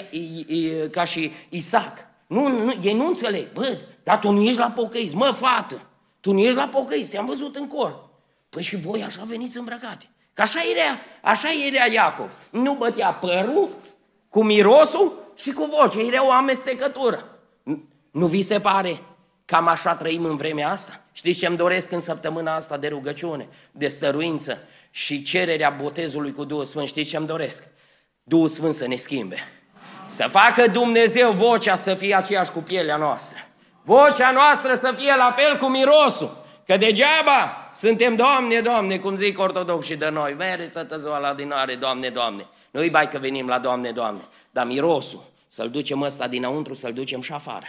ca 0.92 1.04
și 1.04 1.32
Isaac. 1.50 1.98
Nu, 2.28 2.48
nu, 2.48 2.76
ei 2.82 2.94
nu 2.94 3.08
înțeleg. 3.08 3.52
Bă, 3.54 3.78
dar 4.04 4.20
tu 4.20 4.32
nu 4.32 4.42
ești 4.42 4.60
la 4.60 4.72
pocăiți. 4.72 5.16
Mă, 5.16 5.32
fată, 5.32 5.82
tu 6.20 6.32
nu 6.32 6.40
ești 6.40 6.56
la 6.56 6.68
pocăiți. 6.68 7.10
Te-am 7.10 7.26
văzut 7.26 7.56
în 7.56 7.68
cor. 7.68 8.10
Păi 8.50 8.64
și 8.64 8.76
voi 8.76 9.04
așa 9.04 9.24
veniți 9.26 9.58
îmbrăcate. 9.58 10.06
Că 10.34 10.42
așa 10.42 10.60
era, 10.76 11.00
așa 11.22 11.48
era 11.68 11.86
Iacov. 11.94 12.32
Nu 12.52 12.74
bătea 12.74 13.14
părul 13.14 13.70
cu 14.30 14.44
mirosul 14.44 15.32
și 15.36 15.52
cu 15.52 15.66
voce. 15.66 16.00
Era 16.00 16.26
o 16.26 16.32
amestecătură. 16.32 17.40
Nu 18.12 18.28
vi 18.28 18.44
se 18.44 18.60
pare? 18.60 19.02
Cam 19.46 19.68
așa 19.68 19.96
trăim 19.96 20.24
în 20.26 20.38
vremea 20.38 20.72
asta. 20.72 21.04
Știți 21.12 21.40
ce 21.40 21.48
îmi 21.48 21.58
doresc 21.58 21.92
în 21.92 22.02
săptămâna 22.02 22.56
asta 22.56 22.78
de 22.78 22.88
rugăciune, 22.88 23.48
de 23.72 23.88
stăruință 23.88 24.58
și 24.92 25.24
cererea 25.24 25.70
botezului 25.70 26.34
cu 26.34 26.44
Duhul 26.44 26.66
Sfânt? 26.66 26.88
Știți 26.88 27.10
ce 27.10 27.18
îmi 27.18 27.28
doresc? 27.28 27.64
Duhul 28.24 28.50
Sfânt 28.50 28.74
să 28.74 28.88
ne 28.88 28.96
schimbe. 28.96 29.38
Să 30.06 30.28
facă 30.28 30.68
Dumnezeu 30.68 31.32
vocea 31.32 31.76
să 31.76 31.94
fie 31.94 32.16
aceeași 32.16 32.52
cu 32.52 32.60
pielea 32.60 32.96
noastră. 32.96 33.40
Vocea 33.84 34.32
noastră 34.32 34.76
să 34.76 34.94
fie 34.98 35.16
la 35.16 35.32
fel 35.32 35.58
cu 35.58 35.66
mirosul. 35.66 36.46
Că 36.66 36.78
degeaba 36.78 37.72
suntem, 37.76 38.16
Doamne, 38.16 38.60
Doamne, 38.60 38.98
cum 38.98 39.16
zic 39.16 39.40
ortodoxi 39.40 39.96
de 39.96 40.10
noi, 40.10 40.34
mergi 40.34 40.68
tătă 40.68 40.98
ziua 40.98 41.18
la 41.18 41.34
dinare, 41.34 41.76
Doamne, 41.76 42.10
Doamne. 42.10 42.48
Nu-i 42.72 42.90
bai 42.90 43.10
că 43.10 43.18
venim 43.18 43.48
la 43.48 43.60
Doamne, 43.60 43.92
Doamne, 43.92 44.22
dar 44.52 44.66
mirosul, 44.66 45.24
să-l 45.48 45.70
ducem 45.70 46.02
ăsta 46.02 46.28
dinăuntru, 46.28 46.74
să-l 46.74 46.94
ducem 46.94 47.22
și 47.22 47.32
afară. 47.32 47.66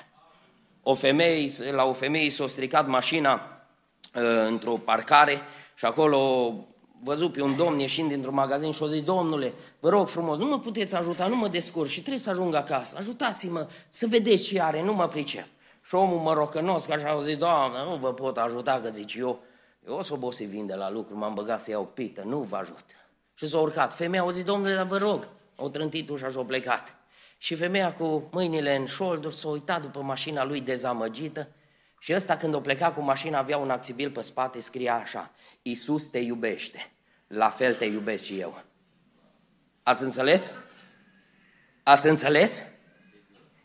O 0.83 0.95
femeie, 0.95 1.51
la 1.71 1.85
o 1.85 1.93
femeie 1.93 2.31
s-a 2.31 2.47
stricat 2.47 2.87
mașina 2.87 3.33
uh, 4.15 4.23
într-o 4.47 4.73
parcare 4.73 5.43
și 5.75 5.85
acolo 5.85 6.53
văzut 7.03 7.33
pe 7.33 7.43
un 7.43 7.57
domn 7.57 7.79
ieșind 7.79 8.09
dintr-un 8.09 8.35
magazin 8.35 8.73
și 8.73 8.83
a 8.83 8.87
zis, 8.87 9.03
domnule, 9.03 9.53
vă 9.81 9.89
rog 9.89 10.09
frumos, 10.09 10.37
nu 10.37 10.47
mă 10.47 10.59
puteți 10.59 10.95
ajuta, 10.95 11.27
nu 11.27 11.37
mă 11.37 11.49
descurc 11.49 11.89
și 11.89 12.01
trebuie 12.01 12.23
să 12.23 12.31
ajung 12.31 12.55
acasă, 12.55 12.97
ajutați-mă 12.99 13.69
să 13.89 14.07
vedeți 14.07 14.43
ce 14.43 14.61
are, 14.61 14.83
nu 14.83 14.93
mă 14.93 15.09
pricep. 15.09 15.47
Și 15.85 15.95
omul 15.95 16.19
mărocănos, 16.19 16.85
că 16.85 16.93
așa 16.93 17.09
au 17.09 17.21
zis, 17.21 17.37
doamnă, 17.37 17.79
nu 17.89 17.97
vă 17.97 18.13
pot 18.13 18.37
ajuta, 18.37 18.81
că 18.83 18.89
zici 18.89 19.15
eu, 19.15 19.41
eu 19.89 19.97
o 19.97 20.03
să 20.03 20.13
obosi 20.13 20.45
vin 20.45 20.67
de 20.67 20.75
la 20.75 20.91
lucru, 20.91 21.19
m-am 21.19 21.35
băgat 21.35 21.61
să 21.61 21.71
iau 21.71 21.91
pită, 21.95 22.23
nu 22.27 22.39
vă 22.39 22.57
ajut. 22.57 22.85
Și 23.35 23.49
s-a 23.49 23.61
urcat. 23.61 23.95
Femeia 23.95 24.25
a 24.25 24.31
zis, 24.31 24.45
domnule, 24.45 24.75
dar 24.75 24.87
vă 24.87 24.97
rog, 24.97 25.29
au 25.57 25.69
trântit 25.69 26.09
ușa 26.09 26.29
și 26.29 26.37
au 26.37 26.45
plecat. 26.45 26.95
Și 27.39 27.55
femeia 27.55 27.93
cu 27.93 28.29
mâinile 28.31 28.77
în 28.77 28.87
șolduri 28.87 29.35
s-a 29.35 29.49
uitat 29.49 29.83
după 29.83 30.01
mașina 30.01 30.45
lui 30.45 30.61
dezamăgită 30.61 31.49
și 32.03 32.15
ăsta 32.15 32.37
când 32.37 32.55
o 32.55 32.61
pleca 32.61 32.91
cu 32.91 33.01
mașina 33.01 33.39
avea 33.39 33.57
un 33.57 33.71
acțibil 33.71 34.11
pe 34.11 34.21
spate, 34.21 34.61
scria 34.61 34.95
așa, 34.95 35.31
Iisus 35.63 36.09
te 36.09 36.19
iubește, 36.19 36.91
la 37.27 37.49
fel 37.49 37.75
te 37.75 37.85
iubesc 37.85 38.25
și 38.25 38.41
eu. 38.41 38.63
Ați 39.83 40.03
înțeles? 40.03 40.51
Ați 41.83 42.07
înțeles? 42.07 42.65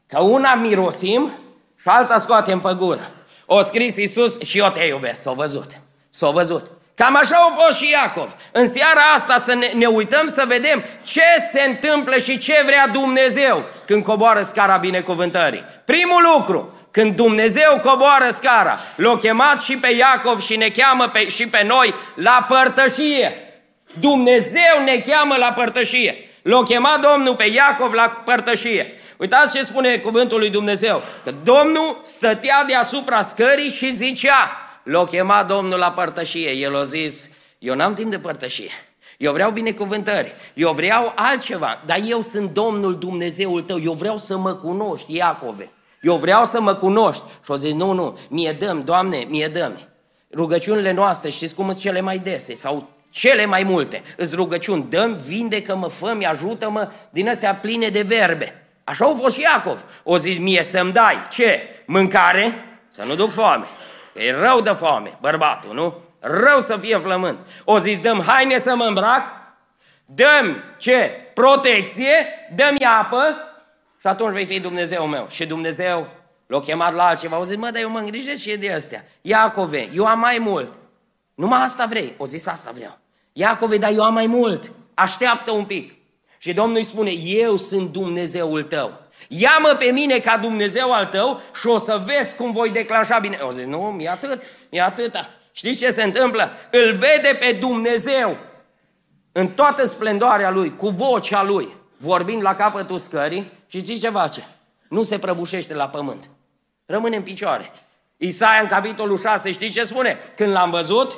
Că 0.07 0.19
una 0.19 0.55
mirosim 0.55 1.31
și 1.75 1.87
alta 1.87 2.19
scoatem 2.19 2.59
pe 2.59 2.73
gură. 2.73 3.09
O 3.45 3.61
scris 3.61 3.95
Iisus 3.95 4.39
și 4.41 4.57
eu 4.57 4.69
te 4.69 4.83
iubesc, 4.83 5.21
s-a 5.21 5.31
văzut. 5.31 5.79
S-a 6.09 6.29
văzut. 6.29 6.71
Cam 6.95 7.15
așa 7.15 7.35
a 7.35 7.55
fost 7.55 7.77
și 7.77 7.89
Iacov. 7.89 8.35
În 8.51 8.69
seara 8.69 9.01
asta 9.15 9.37
să 9.37 9.53
ne, 9.53 9.67
ne 9.67 9.85
uităm 9.85 10.31
să 10.35 10.43
vedem 10.47 10.83
ce 11.03 11.21
se 11.51 11.61
întâmplă 11.61 12.17
și 12.17 12.37
ce 12.37 12.61
vrea 12.65 12.87
Dumnezeu 12.87 13.63
când 13.85 14.03
coboară 14.03 14.43
scara 14.43 14.77
binecuvântării. 14.77 15.65
Primul 15.85 16.23
lucru, 16.35 16.74
când 16.95 17.15
Dumnezeu 17.15 17.79
coboară 17.83 18.35
scara, 18.37 18.79
l-a 18.95 19.17
chemat 19.17 19.61
și 19.61 19.77
pe 19.77 19.87
Iacov 19.87 20.41
și 20.41 20.55
ne 20.55 20.69
cheamă 20.69 21.07
pe, 21.07 21.27
și 21.27 21.47
pe 21.47 21.63
noi 21.63 21.93
la 22.15 22.45
părtășie. 22.47 23.33
Dumnezeu 23.99 24.83
ne 24.85 24.97
cheamă 25.07 25.35
la 25.37 25.51
părtășie. 25.51 26.29
L-a 26.41 26.63
chemat 26.63 26.99
Domnul 26.99 27.35
pe 27.35 27.43
Iacov 27.43 27.93
la 27.93 28.21
părtășie. 28.25 28.93
Uitați 29.17 29.55
ce 29.55 29.63
spune 29.63 29.97
cuvântul 29.97 30.39
lui 30.39 30.49
Dumnezeu. 30.49 31.01
Că 31.23 31.33
Domnul 31.43 32.01
stătea 32.03 32.63
deasupra 32.67 33.21
scării 33.21 33.69
și 33.69 33.95
zicea, 33.95 34.51
l-a 34.83 35.05
chemat 35.05 35.47
Domnul 35.47 35.79
la 35.79 35.91
părtășie. 35.91 36.49
El 36.49 36.75
a 36.75 36.83
zis, 36.83 37.29
eu 37.59 37.75
n-am 37.75 37.93
timp 37.93 38.11
de 38.11 38.19
părtășie. 38.19 38.71
Eu 39.17 39.33
vreau 39.33 39.51
binecuvântări, 39.51 40.33
eu 40.53 40.71
vreau 40.71 41.13
altceva, 41.15 41.81
dar 41.85 41.99
eu 42.07 42.21
sunt 42.21 42.49
Domnul 42.49 42.97
Dumnezeul 42.97 43.61
tău, 43.61 43.81
eu 43.83 43.93
vreau 43.93 44.17
să 44.17 44.37
mă 44.37 44.53
cunoști, 44.53 45.15
Iacove. 45.15 45.69
Eu 46.05 46.15
vreau 46.15 46.45
să 46.45 46.61
mă 46.61 46.73
cunoști. 46.73 47.23
Și 47.43 47.51
o 47.51 47.55
zis, 47.55 47.73
nu, 47.73 47.91
nu, 47.91 48.17
mie 48.29 48.51
dăm, 48.51 48.81
Doamne, 48.83 49.25
mie 49.27 49.47
dăm. 49.47 49.79
Rugăciunile 50.33 50.91
noastre, 50.91 51.29
știți 51.29 51.55
cum 51.55 51.65
sunt 51.65 51.79
cele 51.79 52.01
mai 52.01 52.17
dese 52.17 52.55
sau 52.55 52.89
cele 53.09 53.45
mai 53.45 53.63
multe. 53.63 54.01
Îți 54.17 54.35
rugăciuni, 54.35 54.85
dăm, 54.89 55.13
vindecă-mă, 55.13 55.87
fă 55.87 56.17
ajută-mă, 56.29 56.91
din 57.09 57.29
astea 57.29 57.55
pline 57.55 57.89
de 57.89 58.01
verbe. 58.01 58.67
Așa 58.83 59.05
au 59.05 59.17
fost 59.21 59.35
și 59.35 59.41
Iacov. 59.41 59.83
O 60.03 60.17
zis, 60.17 60.37
mie 60.37 60.63
să-mi 60.63 60.91
dai, 60.91 61.15
ce? 61.31 61.59
Mâncare? 61.85 62.65
Să 62.89 63.03
nu 63.07 63.15
duc 63.15 63.31
foame. 63.31 63.65
E 64.13 64.31
rău 64.31 64.61
de 64.61 64.69
foame, 64.69 65.17
bărbatul, 65.21 65.73
nu? 65.73 65.93
Rău 66.19 66.61
să 66.61 66.77
fie 66.77 66.97
flământ. 66.97 67.37
O 67.63 67.79
zis, 67.79 67.99
dăm 67.99 68.23
haine 68.27 68.59
să 68.59 68.75
mă 68.75 68.83
îmbrac, 68.83 69.23
dăm 70.05 70.63
ce? 70.77 71.11
Protecție, 71.33 72.25
dăm 72.55 72.75
apă 72.99 73.37
și 74.05 74.11
atunci 74.11 74.33
vei 74.33 74.45
fi 74.45 74.59
Dumnezeu 74.59 75.07
meu. 75.07 75.27
Și 75.29 75.45
Dumnezeu 75.45 76.07
l-a 76.47 76.59
chemat 76.59 76.93
la 76.93 77.07
altceva. 77.07 77.39
O 77.39 77.45
zis, 77.45 77.55
mă, 77.55 77.69
dar 77.69 77.81
eu 77.81 77.89
mă 77.89 77.99
îngrijesc 77.99 78.41
și 78.41 78.57
de 78.57 78.73
astea. 78.73 79.05
Iacove, 79.21 79.89
eu 79.93 80.05
am 80.05 80.19
mai 80.19 80.37
mult. 80.37 80.73
Numai 81.35 81.61
asta 81.61 81.85
vrei. 81.85 82.13
O 82.17 82.27
zis, 82.27 82.45
asta 82.45 82.71
vreau. 82.73 82.97
Iacove, 83.33 83.77
dar 83.77 83.91
eu 83.91 84.03
am 84.03 84.13
mai 84.13 84.25
mult. 84.25 84.71
Așteaptă 84.93 85.51
un 85.51 85.65
pic. 85.65 85.93
Și 86.37 86.53
Domnul 86.53 86.77
îi 86.77 86.83
spune, 86.83 87.11
eu 87.11 87.55
sunt 87.55 87.91
Dumnezeul 87.91 88.63
tău. 88.63 89.01
Ia-mă 89.27 89.75
pe 89.79 89.85
mine 89.85 90.19
ca 90.19 90.37
Dumnezeu 90.37 90.93
al 90.93 91.05
tău 91.05 91.41
și 91.55 91.67
o 91.67 91.77
să 91.77 92.03
vezi 92.05 92.35
cum 92.35 92.51
voi 92.51 92.69
declanșa 92.69 93.19
bine. 93.19 93.37
O 93.41 93.51
zic, 93.51 93.65
nu, 93.65 93.79
mi 93.79 94.07
atât, 94.07 94.41
mi 94.71 94.81
atâta. 94.81 95.29
Știți 95.51 95.79
ce 95.79 95.91
se 95.91 96.03
întâmplă? 96.03 96.51
Îl 96.71 96.91
vede 96.91 97.37
pe 97.39 97.57
Dumnezeu 97.59 98.37
în 99.31 99.47
toată 99.47 99.85
splendoarea 99.85 100.49
lui, 100.49 100.75
cu 100.75 100.89
vocea 100.89 101.43
lui, 101.43 101.83
vorbind 101.97 102.41
la 102.41 102.55
capătul 102.55 102.97
scării 102.97 103.51
și 103.67 103.79
știți 103.79 104.01
ce 104.01 104.09
face? 104.09 104.47
Nu 104.89 105.03
se 105.03 105.19
prăbușește 105.19 105.73
la 105.73 105.89
pământ. 105.89 106.29
Rămâne 106.85 107.15
în 107.15 107.23
picioare. 107.23 107.71
Isaia 108.17 108.61
în 108.61 108.67
capitolul 108.67 109.17
6, 109.17 109.51
știți 109.51 109.73
ce 109.73 109.83
spune? 109.83 110.17
Când 110.35 110.51
l-am 110.51 110.69
văzut, 110.69 111.17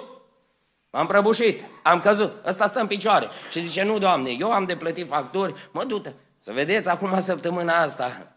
am 0.89 1.07
prăbușit, 1.07 1.65
am 1.83 1.99
căzut, 1.99 2.45
ăsta 2.45 2.67
stă 2.67 2.79
în 2.79 2.87
picioare. 2.87 3.27
Și 3.51 3.61
zice, 3.61 3.83
nu, 3.83 3.97
Doamne, 3.97 4.29
eu 4.39 4.51
am 4.51 4.63
de 4.63 4.75
plătit 4.75 5.07
facturi, 5.07 5.53
mă 5.71 5.83
du-te. 5.83 6.11
Să 6.37 6.51
vedeți 6.51 6.89
acum 6.89 7.19
săptămâna 7.19 7.81
asta 7.81 8.31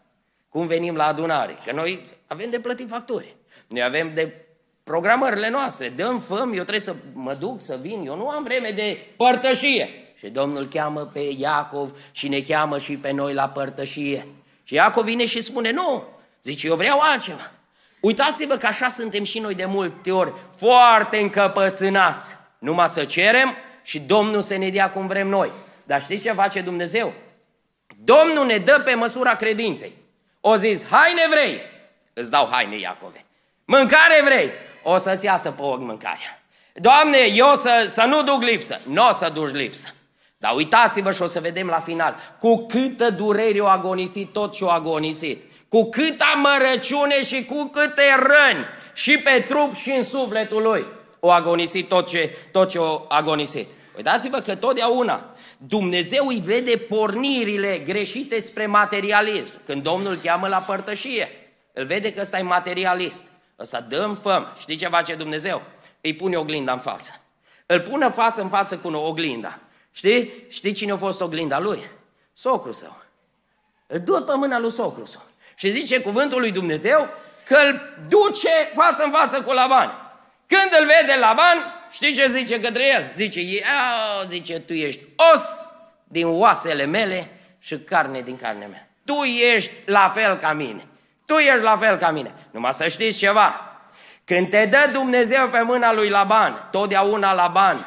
cum 0.49 0.67
venim 0.67 0.95
la 0.95 1.05
adunare, 1.05 1.57
că 1.65 1.71
noi 1.71 2.05
avem 2.27 2.49
de 2.49 2.59
plătit 2.59 2.89
facturi. 2.89 3.35
Noi 3.67 3.83
avem 3.83 4.13
de 4.13 4.45
programările 4.83 5.49
noastre, 5.49 5.89
dăm 5.89 6.19
făm, 6.19 6.47
eu 6.47 6.61
trebuie 6.61 6.79
să 6.79 6.95
mă 7.13 7.33
duc, 7.33 7.61
să 7.61 7.77
vin, 7.81 8.03
eu 8.05 8.15
nu 8.15 8.27
am 8.27 8.43
vreme 8.43 8.69
de 8.69 8.97
părtășie. 9.17 10.00
Și 10.23 10.29
Domnul 10.29 10.67
cheamă 10.67 11.01
pe 11.01 11.19
Iacov 11.37 11.91
și 12.11 12.27
ne 12.27 12.41
cheamă 12.41 12.77
și 12.77 12.97
pe 12.97 13.11
noi 13.11 13.33
la 13.33 13.49
părtășie. 13.49 14.27
Și 14.63 14.73
Iacov 14.73 15.03
vine 15.03 15.25
și 15.25 15.41
spune, 15.41 15.71
nu, 15.71 16.03
zice, 16.43 16.67
eu 16.67 16.75
vreau 16.75 16.99
altceva. 16.99 17.51
Uitați-vă 17.99 18.55
că 18.55 18.65
așa 18.65 18.89
suntem 18.89 19.23
și 19.23 19.39
noi 19.39 19.55
de 19.55 19.65
multe 19.65 20.11
ori, 20.11 20.33
foarte 20.57 21.17
încăpățânați. 21.17 22.23
Numai 22.59 22.89
să 22.89 23.05
cerem 23.05 23.55
și 23.83 23.99
Domnul 23.99 24.41
să 24.41 24.57
ne 24.57 24.69
dea 24.69 24.91
cum 24.91 25.07
vrem 25.07 25.27
noi. 25.27 25.51
Dar 25.83 26.01
știți 26.01 26.23
ce 26.23 26.31
face 26.31 26.61
Dumnezeu? 26.61 27.13
Domnul 28.03 28.45
ne 28.45 28.57
dă 28.57 28.81
pe 28.85 28.93
măsura 28.93 29.35
credinței. 29.35 29.91
O 30.41 30.55
zis, 30.55 30.85
haine 30.89 31.27
vrei? 31.29 31.61
Îți 32.13 32.29
dau 32.29 32.47
haine, 32.51 32.77
Iacove. 32.79 33.25
Mâncare 33.65 34.21
vrei? 34.23 34.49
O 34.83 34.97
să-ți 34.97 35.25
iasă 35.25 35.51
pe 35.51 35.61
ochi 35.61 35.79
mâncarea. 35.79 36.43
Doamne, 36.73 37.17
eu 37.17 37.55
să, 37.55 37.85
să 37.89 38.01
nu 38.01 38.23
duc 38.23 38.41
lipsă. 38.41 38.79
Nu 38.87 39.07
o 39.07 39.11
să 39.11 39.29
duci 39.33 39.51
lipsă. 39.51 39.95
Dar 40.41 40.55
uitați-vă 40.55 41.11
și 41.11 41.21
o 41.21 41.27
să 41.27 41.39
vedem 41.39 41.67
la 41.67 41.79
final. 41.79 42.15
Cu 42.39 42.65
câtă 42.65 43.09
durere 43.09 43.59
o 43.59 43.65
agonisit 43.65 44.33
tot 44.33 44.53
ce 44.53 44.63
o 44.63 44.69
agonisit. 44.69 45.51
Cu 45.67 45.89
câtă 45.89 46.23
amărăciune 46.33 47.23
și 47.23 47.45
cu 47.45 47.69
câte 47.71 48.03
răni 48.15 48.65
și 48.93 49.17
pe 49.17 49.45
trup 49.47 49.73
și 49.73 49.91
în 49.91 50.03
sufletul 50.03 50.61
lui 50.61 50.85
o 51.19 51.31
agonisit 51.31 51.87
tot 51.87 52.07
ce, 52.07 52.35
tot 52.51 52.69
ce 52.69 52.77
o 52.77 53.01
agonisit. 53.07 53.67
Uitați-vă 53.97 54.39
că 54.39 54.55
totdeauna 54.55 55.35
Dumnezeu 55.57 56.27
îi 56.27 56.41
vede 56.45 56.77
pornirile 56.77 57.81
greșite 57.85 58.39
spre 58.39 58.65
materialism. 58.65 59.53
Când 59.65 59.83
Domnul 59.83 60.15
cheamă 60.23 60.47
la 60.47 60.57
părtășie, 60.57 61.29
îl 61.73 61.85
vede 61.85 62.13
că 62.13 62.21
ăsta 62.21 62.37
e 62.37 62.41
materialist. 62.41 63.25
Ăsta 63.59 63.81
dăm 63.81 64.15
făm. 64.15 64.53
Știi 64.59 64.75
ce 64.75 64.87
face 64.87 65.15
Dumnezeu? 65.15 65.61
Îi 66.01 66.13
pune 66.13 66.37
oglinda 66.37 66.71
în 66.71 66.79
față. 66.79 67.11
Îl 67.65 67.79
pune 67.79 68.09
față 68.09 68.41
în 68.41 68.49
față 68.49 68.77
cu 68.77 68.87
oglinda. 68.87 69.59
Știi? 69.91 70.45
Știi 70.49 70.71
cine 70.71 70.91
a 70.91 70.97
fost 70.97 71.21
oglinda 71.21 71.59
lui? 71.59 71.89
Socru 72.33 72.71
său. 72.71 73.01
Îl 73.87 73.99
duă 73.99 74.19
pe 74.19 74.33
mâna 74.35 74.59
lui 74.59 74.71
socru 74.71 75.05
său. 75.05 75.21
Și 75.55 75.71
zice 75.71 75.99
cuvântul 76.01 76.39
lui 76.39 76.51
Dumnezeu 76.51 77.07
că 77.45 77.55
îl 77.55 77.81
duce 78.07 78.49
față 78.73 79.03
în 79.03 79.11
față 79.11 79.41
cu 79.41 79.51
Laban. 79.51 79.87
Când 80.47 80.79
îl 80.79 80.85
vede 80.85 81.19
Laban, 81.19 81.57
știi 81.91 82.13
ce 82.13 82.27
zice 82.27 82.59
către 82.59 82.87
el? 82.87 83.11
Zice, 83.15 83.41
ia, 83.41 83.63
zice, 84.27 84.59
tu 84.59 84.73
ești 84.73 85.01
os 85.33 85.43
din 86.03 86.25
oasele 86.27 86.85
mele 86.85 87.29
și 87.59 87.77
carne 87.79 88.21
din 88.21 88.37
carnea 88.37 88.67
mea. 88.67 88.89
Tu 89.05 89.13
ești 89.23 89.71
la 89.85 90.11
fel 90.13 90.37
ca 90.37 90.53
mine. 90.53 90.85
Tu 91.25 91.37
ești 91.37 91.61
la 91.61 91.77
fel 91.77 91.95
ca 91.97 92.11
mine. 92.11 92.33
Numai 92.51 92.73
să 92.73 92.87
știți 92.87 93.17
ceva. 93.17 93.71
Când 94.23 94.49
te 94.49 94.65
dă 94.65 94.89
Dumnezeu 94.91 95.49
pe 95.49 95.61
mâna 95.61 95.93
lui 95.93 96.09
Laban, 96.09 96.67
totdeauna 96.71 97.33
Laban, 97.33 97.85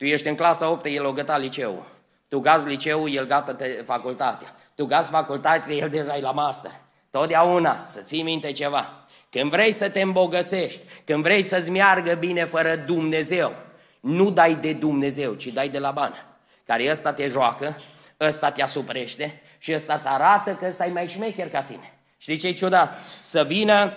tu 0.00 0.06
ești 0.06 0.28
în 0.28 0.34
clasa 0.34 0.68
8, 0.68 0.84
el 0.84 1.04
o 1.04 1.12
găta 1.12 1.36
liceu. 1.36 1.86
Tu 2.28 2.38
gaz 2.38 2.64
liceu, 2.64 3.08
el 3.08 3.26
gata 3.26 3.56
facultatea. 3.84 4.54
Tu 4.74 4.84
gaz 4.84 5.08
facultatea, 5.08 5.74
el 5.74 5.88
deja 5.88 6.16
e 6.16 6.20
la 6.20 6.30
master. 6.30 6.70
Totdeauna 7.10 7.82
să 7.86 8.00
ții 8.00 8.22
minte 8.22 8.52
ceva. 8.52 9.06
Când 9.30 9.50
vrei 9.50 9.72
să 9.72 9.88
te 9.88 10.00
îmbogățești, 10.00 10.80
când 11.04 11.22
vrei 11.22 11.42
să-ți 11.42 11.70
meargă 11.70 12.14
bine 12.14 12.44
fără 12.44 12.76
Dumnezeu, 12.76 13.52
nu 14.00 14.30
dai 14.30 14.54
de 14.54 14.72
Dumnezeu, 14.72 15.34
ci 15.34 15.46
dai 15.46 15.68
de 15.68 15.78
la 15.78 15.90
bani. 15.90 16.24
Care 16.66 16.90
ăsta 16.90 17.12
te 17.12 17.26
joacă, 17.26 17.80
ăsta 18.20 18.50
te 18.50 18.62
asuprește 18.62 19.42
și 19.58 19.74
ăsta 19.74 19.94
îți 19.94 20.08
arată 20.08 20.54
că 20.54 20.66
ăsta 20.66 20.86
e 20.86 20.90
mai 20.90 21.08
șmecher 21.08 21.48
ca 21.48 21.62
tine. 21.62 21.92
Știi 22.18 22.36
ce 22.36 22.46
e 22.46 22.52
ciudat? 22.52 22.98
Să 23.20 23.44
vină 23.44 23.92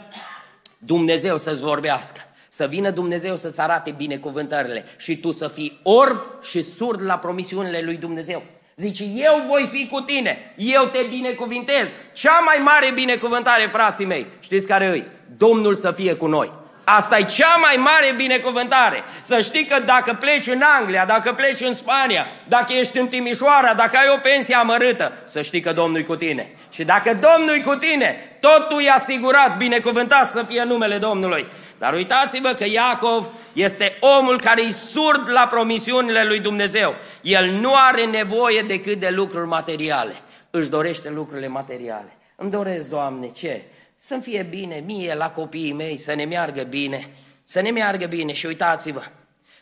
Dumnezeu 0.78 1.38
să-ți 1.38 1.62
vorbească. 1.62 2.22
Să 2.56 2.66
vină 2.66 2.90
Dumnezeu 2.90 3.36
să-ți 3.36 3.62
arate 3.62 3.92
binecuvântările 3.92 4.86
și 4.98 5.18
tu 5.18 5.32
să 5.32 5.48
fii 5.48 5.80
orb 5.84 6.26
și 6.42 6.62
surd 6.62 7.02
la 7.02 7.18
promisiunile 7.18 7.82
lui 7.82 7.96
Dumnezeu. 7.96 8.44
Zice, 8.76 9.04
eu 9.04 9.44
voi 9.48 9.70
fi 9.72 9.88
cu 9.88 10.00
tine, 10.00 10.54
eu 10.56 10.84
te 10.84 11.00
binecuvintez. 11.10 11.88
Cea 12.14 12.40
mai 12.46 12.58
mare 12.64 12.92
binecuvântare, 12.92 13.70
frații 13.72 14.06
mei, 14.06 14.26
știți 14.40 14.68
care 14.68 14.88
îi? 14.88 15.08
Domnul 15.38 15.76
să 15.76 15.92
fie 15.92 16.14
cu 16.14 16.28
noi. 16.28 16.52
Asta 16.84 17.18
e 17.18 17.24
cea 17.24 17.56
mai 17.56 17.76
mare 17.76 18.14
binecuvântare. 18.16 19.04
Să 19.22 19.42
știi 19.42 19.66
că 19.66 19.80
dacă 19.80 20.18
pleci 20.20 20.48
în 20.48 20.62
Anglia, 20.80 21.06
dacă 21.06 21.34
pleci 21.34 21.62
în 21.62 21.76
Spania, 21.76 22.28
dacă 22.48 22.74
ești 22.74 22.98
în 23.00 23.08
Timișoara, 23.08 23.74
dacă 23.74 23.98
ai 23.98 24.14
o 24.16 24.18
pensie 24.18 24.56
amărâtă, 24.56 25.12
să 25.26 25.42
știi 25.42 25.62
că 25.62 25.74
Domnul 25.74 26.00
e 26.00 26.04
cu 26.04 26.16
tine. 26.16 26.52
Și 26.72 26.84
dacă 26.84 27.20
Domnul 27.22 27.56
e 27.56 27.60
cu 27.60 27.76
tine, 27.76 28.38
totul 28.40 28.84
e 28.84 28.92
asigurat, 28.92 29.58
binecuvântat 29.58 30.32
să 30.32 30.44
fie 30.44 30.64
numele 30.64 30.98
Domnului. 30.98 31.46
Dar 31.84 31.94
uitați-vă 31.94 32.54
că 32.54 32.66
Iacov 32.66 33.30
este 33.54 33.98
omul 34.00 34.40
care 34.40 34.62
e 34.62 34.72
surd 34.72 35.30
la 35.30 35.48
promisiunile 35.48 36.24
lui 36.24 36.40
Dumnezeu. 36.40 36.96
El 37.22 37.52
nu 37.52 37.74
are 37.76 38.06
nevoie 38.06 38.62
decât 38.62 39.00
de 39.00 39.10
lucruri 39.10 39.48
materiale. 39.48 40.14
Își 40.50 40.70
dorește 40.70 41.10
lucrurile 41.10 41.48
materiale. 41.48 42.18
Îmi 42.36 42.50
doresc, 42.50 42.90
Doamne, 42.90 43.28
ce? 43.28 43.62
Să-mi 43.96 44.22
fie 44.22 44.48
bine 44.50 44.84
mie, 44.86 45.16
la 45.16 45.30
copiii 45.30 45.74
mei, 45.74 45.98
să 45.98 46.14
ne 46.14 46.26
meargă 46.26 46.62
bine. 46.62 47.10
Să 47.44 47.62
ne 47.62 47.70
meargă 47.70 48.06
bine 48.06 48.34
și 48.34 48.46
uitați-vă, 48.46 49.04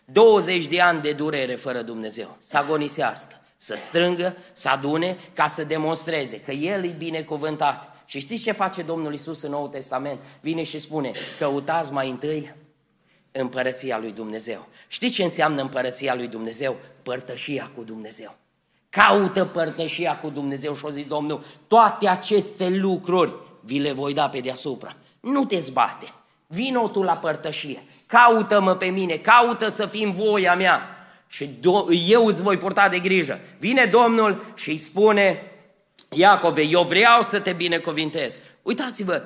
20 0.06 0.66
de 0.66 0.82
ani 0.82 1.02
de 1.02 1.12
durere 1.12 1.56
fără 1.56 1.82
Dumnezeu, 1.82 2.38
să 2.40 2.58
agonisească, 2.58 3.42
să 3.58 3.76
strângă, 3.76 4.38
să 4.54 4.70
adune, 4.70 5.18
ca 5.34 5.54
să 5.56 5.64
demonstreze 5.64 6.42
că 6.42 6.52
El 6.52 6.84
e 6.84 6.96
binecuvântat 6.98 8.01
și 8.12 8.20
știți 8.20 8.44
ce 8.44 8.52
face 8.52 8.82
Domnul 8.82 9.14
Isus 9.14 9.42
în 9.42 9.52
Noul 9.52 9.68
Testament? 9.68 10.20
Vine 10.42 10.64
și 10.64 10.80
spune, 10.80 11.12
căutați 11.40 11.92
mai 11.92 12.10
întâi 12.10 12.54
împărăția 13.32 14.00
lui 14.00 14.12
Dumnezeu. 14.12 14.68
Știți 14.88 15.14
ce 15.14 15.24
înseamnă 15.24 15.62
împărăția 15.62 16.16
lui 16.16 16.28
Dumnezeu? 16.28 16.76
Părtășia 17.04 17.72
cu 17.76 17.84
Dumnezeu. 17.84 18.36
Caută 18.90 19.46
părtășia 19.46 20.18
cu 20.18 20.30
Dumnezeu 20.30 20.76
și 20.76 20.86
o 20.86 20.90
zis 20.90 21.06
Domnul, 21.06 21.44
toate 21.68 22.08
aceste 22.08 22.70
lucruri 22.70 23.34
vi 23.62 23.80
le 23.80 23.92
voi 23.92 24.14
da 24.14 24.30
pe 24.30 24.40
deasupra. 24.40 24.96
Nu 25.20 25.46
te 25.46 25.60
zbate. 25.60 26.14
Vino 26.48 26.88
tu 26.88 27.02
la 27.02 27.18
părtășie. 27.18 27.84
Caută-mă 28.06 28.76
pe 28.76 28.86
mine, 28.86 29.16
caută 29.16 29.70
să 29.70 29.86
fim 29.86 30.12
voia 30.12 30.56
mea. 30.56 30.82
și 31.28 31.50
eu 32.08 32.26
îți 32.26 32.42
voi 32.42 32.58
purta 32.58 32.90
de 32.90 33.00
grijă. 33.00 33.40
Vine 33.60 33.86
Domnul 33.86 34.54
și 34.56 34.70
îi 34.70 34.78
spune, 34.78 35.51
Iacove, 36.16 36.62
eu 36.62 36.84
vreau 36.84 37.24
să 37.24 37.40
te 37.40 37.54
binecuvintez. 37.54 38.40
Uitați-vă, 38.62 39.24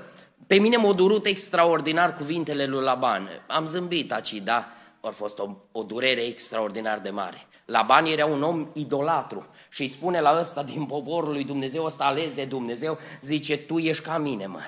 pe 0.48 0.56
mine 0.56 0.78
m-a 0.78 0.94
durut 0.94 1.26
extraordinar 1.26 2.14
cuvintele 2.14 2.66
lui 2.66 2.84
Laban. 2.84 3.30
Am 3.48 3.66
zâmbit 3.66 4.12
aici, 4.12 4.34
da? 4.34 4.72
A 5.02 5.10
fost 5.10 5.40
o, 5.40 5.50
o 5.72 5.84
durere 5.84 6.22
extraordinar 6.22 7.00
de 7.00 7.10
mare. 7.10 7.48
Laban 7.66 8.06
era 8.06 8.26
un 8.26 8.44
om 8.44 8.70
idolatru 8.74 9.48
și 9.70 9.82
îi 9.82 9.88
spune 9.88 10.20
la 10.20 10.38
ăsta 10.40 10.64
din 10.64 10.86
poporul 10.86 11.34
lui 11.34 11.44
Dumnezeu, 11.44 11.86
ăsta 11.86 12.04
ales 12.04 12.34
de 12.34 12.46
Dumnezeu, 12.46 12.98
zice, 13.22 13.58
tu 13.58 13.78
ești 13.78 14.04
ca 14.04 14.18
mine, 14.18 14.46
mă. 14.46 14.62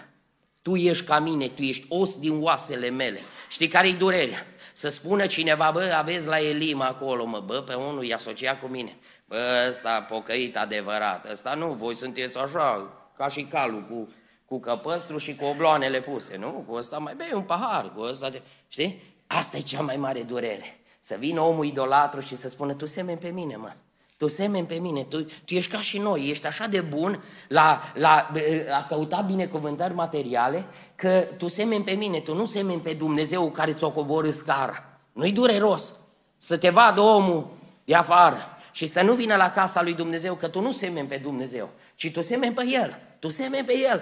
Tu 0.62 0.76
ești 0.76 1.06
ca 1.06 1.20
mine, 1.20 1.48
tu 1.48 1.62
ești 1.62 1.86
os 1.90 2.20
din 2.20 2.42
oasele 2.42 2.90
mele. 2.90 3.20
Știi 3.50 3.68
care-i 3.68 3.94
durerea? 3.94 4.46
Să 4.74 4.90
spună 4.90 5.26
cineva, 5.26 5.72
bă, 5.74 5.94
aveți 5.98 6.26
la 6.26 6.40
Elim 6.40 6.82
acolo, 6.82 7.26
mă, 7.26 7.44
bă, 7.46 7.62
pe 7.62 7.74
unul 7.74 8.04
i 8.04 8.14
asocia 8.14 8.56
cu 8.56 8.68
mine. 8.68 8.98
Bă, 9.30 9.66
ăsta 9.70 10.02
pocăit 10.02 10.58
adevărat, 10.58 11.32
ăsta 11.32 11.54
nu, 11.54 11.74
voi 11.74 11.96
sunteți 11.96 12.38
așa, 12.38 12.90
ca 13.18 13.28
și 13.28 13.44
calul, 13.44 13.84
cu, 13.84 14.10
cu 14.46 14.60
căpăstru 14.60 15.18
și 15.18 15.36
cu 15.36 15.46
obloanele 15.46 16.00
puse, 16.00 16.38
nu? 16.38 16.66
Cu 16.68 16.74
ăsta 16.76 16.98
mai 16.98 17.14
bei 17.16 17.32
un 17.34 17.42
pahar, 17.42 17.92
cu 17.96 18.02
ăsta, 18.02 18.30
de... 18.30 18.42
știi? 18.68 19.02
Asta 19.28 19.58
e 19.58 19.60
cea 19.60 19.82
mai 19.82 19.96
mare 19.96 20.24
durere. 20.24 20.80
Să 21.00 21.16
vină 21.20 21.42
omul 21.42 21.66
idolatru 21.66 22.20
și 22.20 22.36
să 22.36 22.50
spună, 22.50 22.74
tu 22.74 22.86
semeni 22.86 23.18
pe 23.18 23.30
mine, 23.30 23.56
mă. 23.56 23.72
Tu 24.18 24.28
semeni 24.28 24.68
pe 24.68 24.76
mine, 24.76 25.04
tu, 25.04 25.22
tu 25.22 25.54
ești 25.54 25.72
ca 25.72 25.82
și 25.82 25.98
noi, 25.98 26.30
ești 26.30 26.46
așa 26.46 26.68
de 26.68 26.82
bun 26.82 27.24
la, 27.48 27.82
la 27.94 28.32
a 28.78 28.86
căuta 28.88 29.22
binecuvântări 29.22 29.94
materiale, 29.94 30.66
că 30.96 31.28
tu 31.38 31.48
semeni 31.48 31.84
pe 31.84 31.92
mine, 31.92 32.20
tu 32.20 32.36
nu 32.36 32.46
semeni 32.46 32.82
pe 32.82 32.94
Dumnezeu 32.94 33.52
care 33.52 33.74
ți-o 33.74 33.92
coborâ 33.92 34.30
scara. 34.30 34.84
Nu-i 35.14 35.32
dureros 35.32 35.94
să 36.38 36.58
te 36.58 36.70
vadă 36.70 37.02
omul 37.02 37.48
de 37.86 37.96
afară 37.96 38.38
și 38.78 38.86
să 38.86 39.02
nu 39.02 39.14
vină 39.14 39.36
la 39.36 39.52
casa 39.52 39.82
lui 39.82 39.94
Dumnezeu, 39.94 40.34
că 40.34 40.48
tu 40.48 40.62
nu 40.62 40.72
semeni 40.72 41.08
pe 41.08 41.20
Dumnezeu, 41.24 41.70
ci 41.96 42.12
tu 42.12 42.22
semeni 42.22 42.54
pe 42.54 42.64
El, 42.68 43.00
tu 43.20 43.30
semeni 43.30 43.66
pe 43.66 43.74
El. 43.92 44.02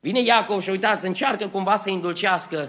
Vine 0.00 0.20
Iacov 0.20 0.62
și 0.62 0.70
uitați, 0.70 1.06
încearcă 1.06 1.48
cumva 1.48 1.76
să 1.76 1.90
indulcească 1.90 2.68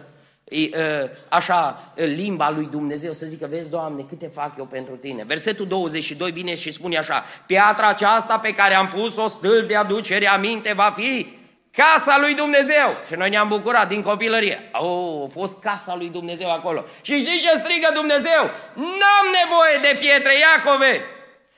așa 1.30 1.94
limba 1.96 2.50
lui 2.50 2.66
Dumnezeu, 2.66 3.12
să 3.12 3.26
zică, 3.26 3.48
vezi, 3.50 3.70
Doamne, 3.70 4.02
câte 4.10 4.28
fac 4.28 4.58
eu 4.58 4.66
pentru 4.66 4.96
tine. 4.96 5.24
Versetul 5.24 5.68
22 5.68 6.32
vine 6.32 6.56
și 6.56 6.72
spune 6.72 6.98
așa, 6.98 7.24
piatra 7.46 7.88
aceasta 7.88 8.40
pe 8.40 8.54
care 8.54 8.74
am 8.74 8.88
pus-o 8.88 9.28
stâlp 9.28 9.68
de 9.68 9.76
aducere 9.76 10.28
aminte 10.28 10.74
va 10.74 10.94
fi 10.96 11.28
casa 11.72 12.18
lui 12.20 12.34
Dumnezeu. 12.34 12.98
Și 13.08 13.14
noi 13.16 13.30
ne-am 13.30 13.48
bucurat 13.48 13.88
din 13.88 14.02
copilărie. 14.02 14.70
Oh, 14.74 15.24
a 15.26 15.30
fost 15.34 15.62
casa 15.62 15.96
lui 15.96 16.10
Dumnezeu 16.10 16.52
acolo. 16.52 16.86
Și 17.02 17.20
știți 17.20 17.46
ce 17.46 17.58
strigă 17.58 17.90
Dumnezeu? 17.94 18.44
N-am 18.74 19.26
nevoie 19.42 19.78
de 19.82 19.98
pietre, 20.00 20.34
Iacove! 20.38 21.02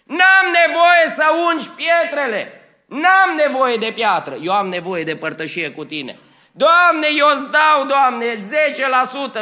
N-am 0.04 0.46
nevoie 0.62 1.06
să 1.16 1.26
ungi 1.48 1.70
pietrele! 1.70 2.58
N-am 2.86 3.36
nevoie 3.36 3.78
de 3.78 3.92
piatră, 3.96 4.38
eu 4.42 4.52
am 4.52 4.68
nevoie 4.68 5.04
de 5.04 5.16
părtășie 5.16 5.72
cu 5.72 5.86
tine. 5.86 6.20
Doamne, 6.52 7.08
eu 7.18 7.28
îți 7.28 7.52
dau, 7.52 7.86
Doamne, 7.88 8.36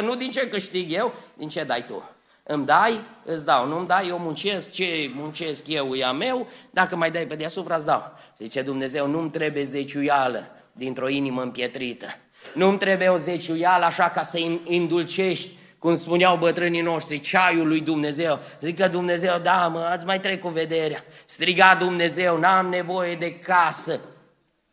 nu 0.00 0.14
din 0.14 0.30
ce 0.30 0.48
câștig 0.48 0.92
eu, 0.92 1.14
din 1.34 1.48
ce 1.48 1.64
dai 1.64 1.84
Tu. 1.86 2.10
Îmi 2.42 2.66
dai, 2.66 3.00
îți 3.24 3.44
dau, 3.44 3.66
nu-mi 3.66 3.86
dai, 3.86 4.08
eu 4.08 4.18
muncesc, 4.18 4.72
ce 4.72 5.10
muncesc 5.14 5.66
eu 5.66 5.94
e 5.94 6.04
a 6.04 6.12
meu, 6.12 6.46
dacă 6.70 6.96
mai 6.96 7.10
dai 7.10 7.26
pe 7.26 7.34
deasupra, 7.34 7.76
îți 7.76 7.86
dau. 7.86 8.12
Zice 8.38 8.62
Dumnezeu, 8.62 9.06
nu-mi 9.06 9.30
trebuie 9.30 9.62
zeciuială 9.62 10.50
dintr-o 10.72 11.08
inimă 11.08 11.42
împietrită. 11.42 12.06
Nu-mi 12.54 12.78
trebuie 12.78 13.08
o 13.08 13.16
zeciuială 13.16 13.84
așa 13.84 14.08
ca 14.08 14.22
să 14.22 14.38
indulcești, 14.64 15.48
cum 15.78 15.96
spuneau 15.96 16.36
bătrânii 16.36 16.80
noștri, 16.80 17.20
ceaiul 17.20 17.68
lui 17.68 17.80
Dumnezeu. 17.80 18.38
Zică 18.60 18.88
Dumnezeu, 18.88 19.38
da 19.42 19.68
mă, 19.68 19.88
ați 19.92 20.06
mai 20.06 20.20
trec 20.20 20.40
cu 20.40 20.48
vederea. 20.48 21.04
Striga 21.24 21.74
Dumnezeu, 21.78 22.38
n-am 22.38 22.66
nevoie 22.66 23.14
de 23.14 23.34
casă, 23.34 24.00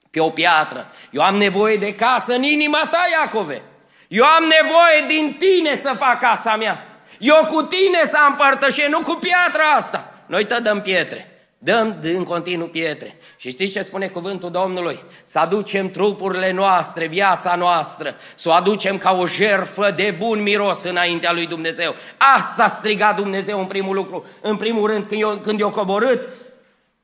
pe 0.10 0.20
o 0.20 0.30
piatră. 0.30 0.92
Eu 1.12 1.22
am 1.22 1.36
nevoie 1.36 1.76
de 1.76 1.96
casă 1.96 2.34
în 2.34 2.44
inima 2.44 2.88
ta, 2.92 3.06
Iacove. 3.12 3.62
Eu 4.08 4.26
am 4.26 4.44
nevoie 4.44 5.18
din 5.18 5.36
tine 5.38 5.78
să 5.78 5.94
fac 5.98 6.20
casa 6.20 6.56
mea. 6.56 6.84
Eu 7.20 7.46
cu 7.48 7.62
tine 7.62 8.00
să 8.08 8.18
împărtășe, 8.28 8.88
nu 8.90 9.00
cu 9.00 9.14
piatra 9.14 9.64
asta. 9.64 10.14
Noi 10.26 10.46
te 10.46 10.60
dăm 10.60 10.82
pietre. 10.82 11.39
Dăm 11.62 12.00
în 12.02 12.24
continuu 12.24 12.68
pietre. 12.68 13.18
Și 13.38 13.50
știți 13.50 13.72
ce 13.72 13.82
spune 13.82 14.08
cuvântul 14.08 14.52
Domnului? 14.52 15.04
Să 15.24 15.40
aducem 15.40 15.90
trupurile 15.90 16.52
noastre, 16.52 17.08
viața 17.08 17.56
noastră, 17.56 18.16
să 18.36 18.50
o 18.50 18.52
aducem 18.52 18.98
ca 18.98 19.12
o 19.12 19.28
jerfă 19.28 19.92
de 19.92 20.16
bun 20.18 20.42
miros 20.42 20.84
înaintea 20.84 21.32
lui 21.32 21.48
Dumnezeu. 21.48 21.96
Asta 22.36 22.76
striga 22.78 23.14
Dumnezeu 23.14 23.60
în 23.60 23.66
primul 23.66 23.96
lucru. 23.96 24.26
În 24.42 24.58
primul 24.58 24.88
rând, 24.88 25.06
când 25.06 25.22
eu, 25.22 25.30
când 25.30 25.60
eu 25.60 25.70
coborât 25.70 26.30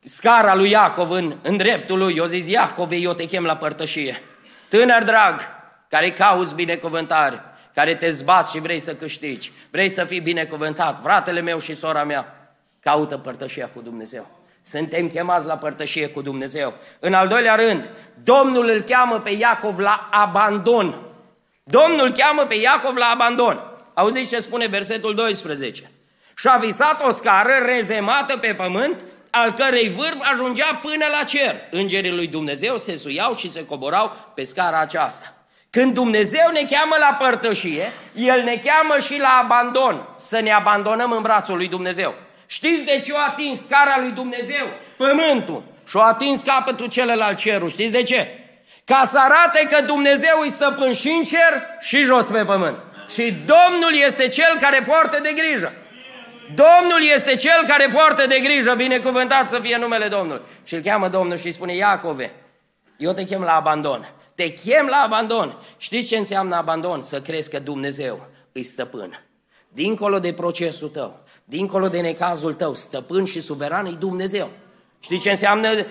scara 0.04 0.56
lui 0.56 0.70
Iacov 0.70 1.12
în, 1.12 1.36
în 1.41 1.58
dreptul 1.58 1.98
lui, 1.98 2.15
eu 2.15 2.26
zis, 2.26 2.48
Iacov, 2.48 2.91
eu 2.91 3.13
te 3.13 3.26
chem 3.26 3.44
la 3.44 3.56
părtășie. 3.56 4.22
Tânăr 4.70 5.04
drag, 5.04 5.41
care 5.89 6.12
cauți 6.12 6.56
binecuvântare, 6.56 7.41
care 7.74 7.96
te 7.96 8.12
zbați 8.12 8.52
și 8.52 8.60
vrei 8.60 8.80
să 8.80 8.96
câștigi, 8.96 9.52
vrei 9.72 9.89
să 9.89 10.04
fii 10.04 10.20
binecuvântat, 10.20 11.00
fratele 11.02 11.41
meu 11.41 11.60
și 11.60 11.76
sora 11.76 12.04
mea, 12.04 12.50
caută 12.80 13.18
părtășia 13.18 13.70
cu 13.74 13.82
Dumnezeu. 13.82 14.44
Suntem 14.65 15.08
chemați 15.08 15.45
la 15.45 15.58
părtășie 15.58 16.08
cu 16.08 16.21
Dumnezeu. 16.21 16.73
În 16.99 17.13
al 17.13 17.28
doilea 17.28 17.56
rând, 17.56 17.89
Domnul 18.23 18.69
îl 18.69 18.82
cheamă 18.82 19.19
pe 19.19 19.30
Iacov 19.30 19.80
la 19.80 20.10
abandon. 20.12 20.95
Domnul 21.63 22.12
cheamă 22.12 22.45
pe 22.45 22.56
Iacov 22.56 22.95
la 22.95 23.06
abandon. 23.06 23.62
Auziți 23.93 24.30
ce 24.30 24.39
spune 24.39 24.67
versetul 24.67 25.15
12? 25.15 25.91
Și-a 26.38 26.58
visat 26.58 27.04
o 27.04 27.12
scară 27.12 27.54
rezemată 27.65 28.38
pe 28.38 28.54
pământ 28.54 29.04
al 29.30 29.54
cărei 29.54 29.89
vârf 29.89 30.17
ajungea 30.32 30.80
până 30.82 31.06
la 31.19 31.23
cer. 31.23 31.56
Îngerii 31.71 32.15
lui 32.15 32.28
Dumnezeu 32.28 32.78
se 32.78 32.97
suiau 32.97 33.36
și 33.36 33.51
se 33.51 33.65
coborau 33.65 34.12
pe 34.36 34.43
scara 34.43 34.80
aceasta. 34.80 35.34
Când 35.69 35.93
Dumnezeu 35.93 36.51
ne 36.54 36.65
cheamă 36.69 36.95
la 36.99 37.17
părtășie, 37.19 37.91
El 38.13 38.43
ne 38.43 38.62
cheamă 38.65 39.01
și 39.01 39.19
la 39.19 39.39
abandon, 39.43 40.08
să 40.15 40.39
ne 40.39 40.51
abandonăm 40.51 41.12
în 41.12 41.21
brațul 41.21 41.56
lui 41.56 41.67
Dumnezeu. 41.67 42.13
Știți 42.45 42.84
de 42.84 43.01
ce 43.05 43.13
a 43.15 43.25
atins 43.27 43.65
scara 43.65 43.99
lui 43.99 44.12
Dumnezeu? 44.12 44.67
Pământul. 44.97 45.63
Și 45.88 45.97
a 45.97 46.01
atins 46.01 46.41
capătul 46.41 46.88
celălalt 46.88 47.38
cerul. 47.38 47.69
Știți 47.69 47.91
de 47.91 48.03
ce? 48.03 48.27
Ca 48.86 49.10
să 49.12 49.17
arate 49.19 49.67
că 49.69 49.81
Dumnezeu 49.81 50.39
îi 50.41 50.51
stăpân 50.51 50.93
și 50.93 51.08
în 51.08 51.23
cer 51.23 51.62
și 51.79 52.01
jos 52.01 52.25
pe 52.25 52.43
pământ. 52.43 52.84
Și 53.10 53.34
Domnul 53.45 53.95
este 54.05 54.27
Cel 54.27 54.58
care 54.60 54.81
poartă 54.81 55.19
de 55.21 55.34
grijă. 55.34 55.73
Domnul 56.53 57.03
este 57.13 57.36
cel 57.36 57.63
care 57.67 57.88
poartă 57.93 58.27
de 58.27 58.39
grijă, 58.39 58.73
binecuvântat 58.73 59.49
să 59.49 59.60
fie 59.60 59.77
numele 59.77 60.08
Domnului. 60.08 60.41
Și 60.63 60.73
îl 60.73 60.81
cheamă 60.81 61.08
Domnul 61.08 61.38
și 61.38 61.45
îi 61.45 61.53
spune, 61.53 61.75
Iacove, 61.75 62.31
eu 62.97 63.13
te 63.13 63.23
chem 63.23 63.41
la 63.41 63.55
abandon. 63.55 64.13
Te 64.36 64.53
chem 64.53 64.88
la 64.88 64.97
abandon. 64.97 65.58
Știți 65.77 66.08
ce 66.08 66.17
înseamnă 66.17 66.55
abandon? 66.55 67.01
Să 67.01 67.21
crezi 67.21 67.49
că 67.49 67.60
Dumnezeu 67.60 68.27
îi 68.51 68.63
stăpân. 68.63 69.25
Dincolo 69.76 70.20
de 70.20 70.34
procesul 70.34 70.90
tău, 70.90 71.20
dincolo 71.44 71.90
de 71.90 72.02
necazul 72.02 72.54
tău, 72.54 72.74
stăpân 72.74 73.26
și 73.26 73.42
suveran 73.42 73.86
e 73.86 73.90
Dumnezeu. 73.90 74.50
Știi 75.00 75.20
ce 75.20 75.30
înseamnă 75.30 75.70
uh, 75.70 75.86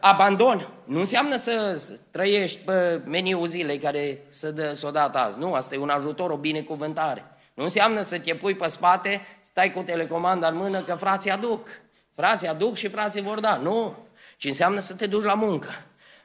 abandon? 0.00 0.68
Nu 0.84 1.00
înseamnă 1.00 1.36
să 1.36 1.82
trăiești 2.10 2.58
pe 2.64 3.00
meniul 3.04 3.46
zilei 3.46 3.78
care 3.78 4.26
să 4.28 4.50
dă, 4.50 4.72
s-o 4.74 4.90
dat 4.90 5.16
azi. 5.16 5.38
Nu, 5.38 5.52
asta 5.52 5.74
e 5.74 5.78
un 5.78 5.88
ajutor, 5.88 6.30
o 6.30 6.36
binecuvântare. 6.36 7.24
Nu 7.54 7.62
înseamnă 7.62 8.02
să 8.02 8.18
te 8.18 8.34
pui 8.34 8.54
pe 8.54 8.68
spate, 8.68 9.20
stai 9.40 9.72
cu 9.72 9.82
telecomanda 9.82 10.48
în 10.48 10.56
mână 10.56 10.80
că 10.80 10.94
frații 10.94 11.30
aduc. 11.30 11.68
Frații 12.14 12.48
aduc 12.48 12.76
și 12.76 12.88
frații 12.88 13.22
vor 13.22 13.40
da. 13.40 13.56
Nu. 13.56 13.96
Ci 14.36 14.44
înseamnă 14.44 14.80
să 14.80 14.94
te 14.94 15.06
duci 15.06 15.24
la 15.24 15.34
muncă. 15.34 15.68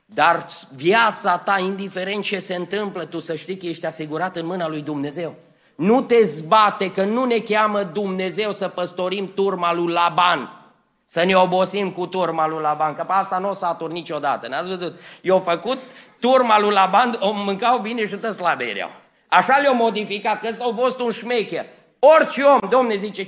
Dar 0.05 0.47
viața 0.75 1.37
ta, 1.37 1.59
indiferent 1.59 2.23
ce 2.23 2.39
se 2.39 2.55
întâmplă, 2.55 3.05
tu 3.05 3.19
să 3.19 3.35
știi 3.35 3.57
că 3.57 3.65
ești 3.65 3.85
asigurat 3.85 4.35
în 4.35 4.45
mâna 4.45 4.67
lui 4.67 4.81
Dumnezeu. 4.81 5.35
Nu 5.79 6.01
te 6.01 6.23
zbate 6.23 6.91
că 6.91 7.03
nu 7.03 7.25
ne 7.25 7.37
cheamă 7.37 7.83
Dumnezeu 7.83 8.51
să 8.51 8.67
păstorim 8.67 9.33
turma 9.33 9.73
lui 9.73 9.91
Laban. 9.91 10.71
Să 11.05 11.23
ne 11.23 11.35
obosim 11.35 11.91
cu 11.91 12.05
turma 12.05 12.47
lui 12.47 12.61
Laban, 12.61 12.93
că 12.93 13.03
pe 13.03 13.13
asta 13.13 13.37
nu 13.37 13.49
o 13.49 13.53
să 13.53 13.65
atur 13.65 13.91
niciodată. 13.91 14.47
N-ați 14.47 14.67
văzut? 14.67 14.99
Eu 15.21 15.39
făcut 15.39 15.77
turma 16.19 16.59
lui 16.59 16.71
Laban, 16.71 17.17
o 17.19 17.31
mâncau 17.31 17.77
bine 17.77 18.05
și 18.05 18.15
tă 18.15 18.31
slabe 18.31 18.63
erau. 18.63 18.91
Așa 19.27 19.57
le-au 19.57 19.75
modificat, 19.75 20.41
că 20.41 20.51
s-au 20.51 20.75
fost 20.77 20.99
un 20.99 21.11
șmecher. 21.11 21.65
Orice 21.99 22.41
om, 22.41 22.59
domne, 22.69 22.95
zice 22.95 23.23
50-50 23.23 23.27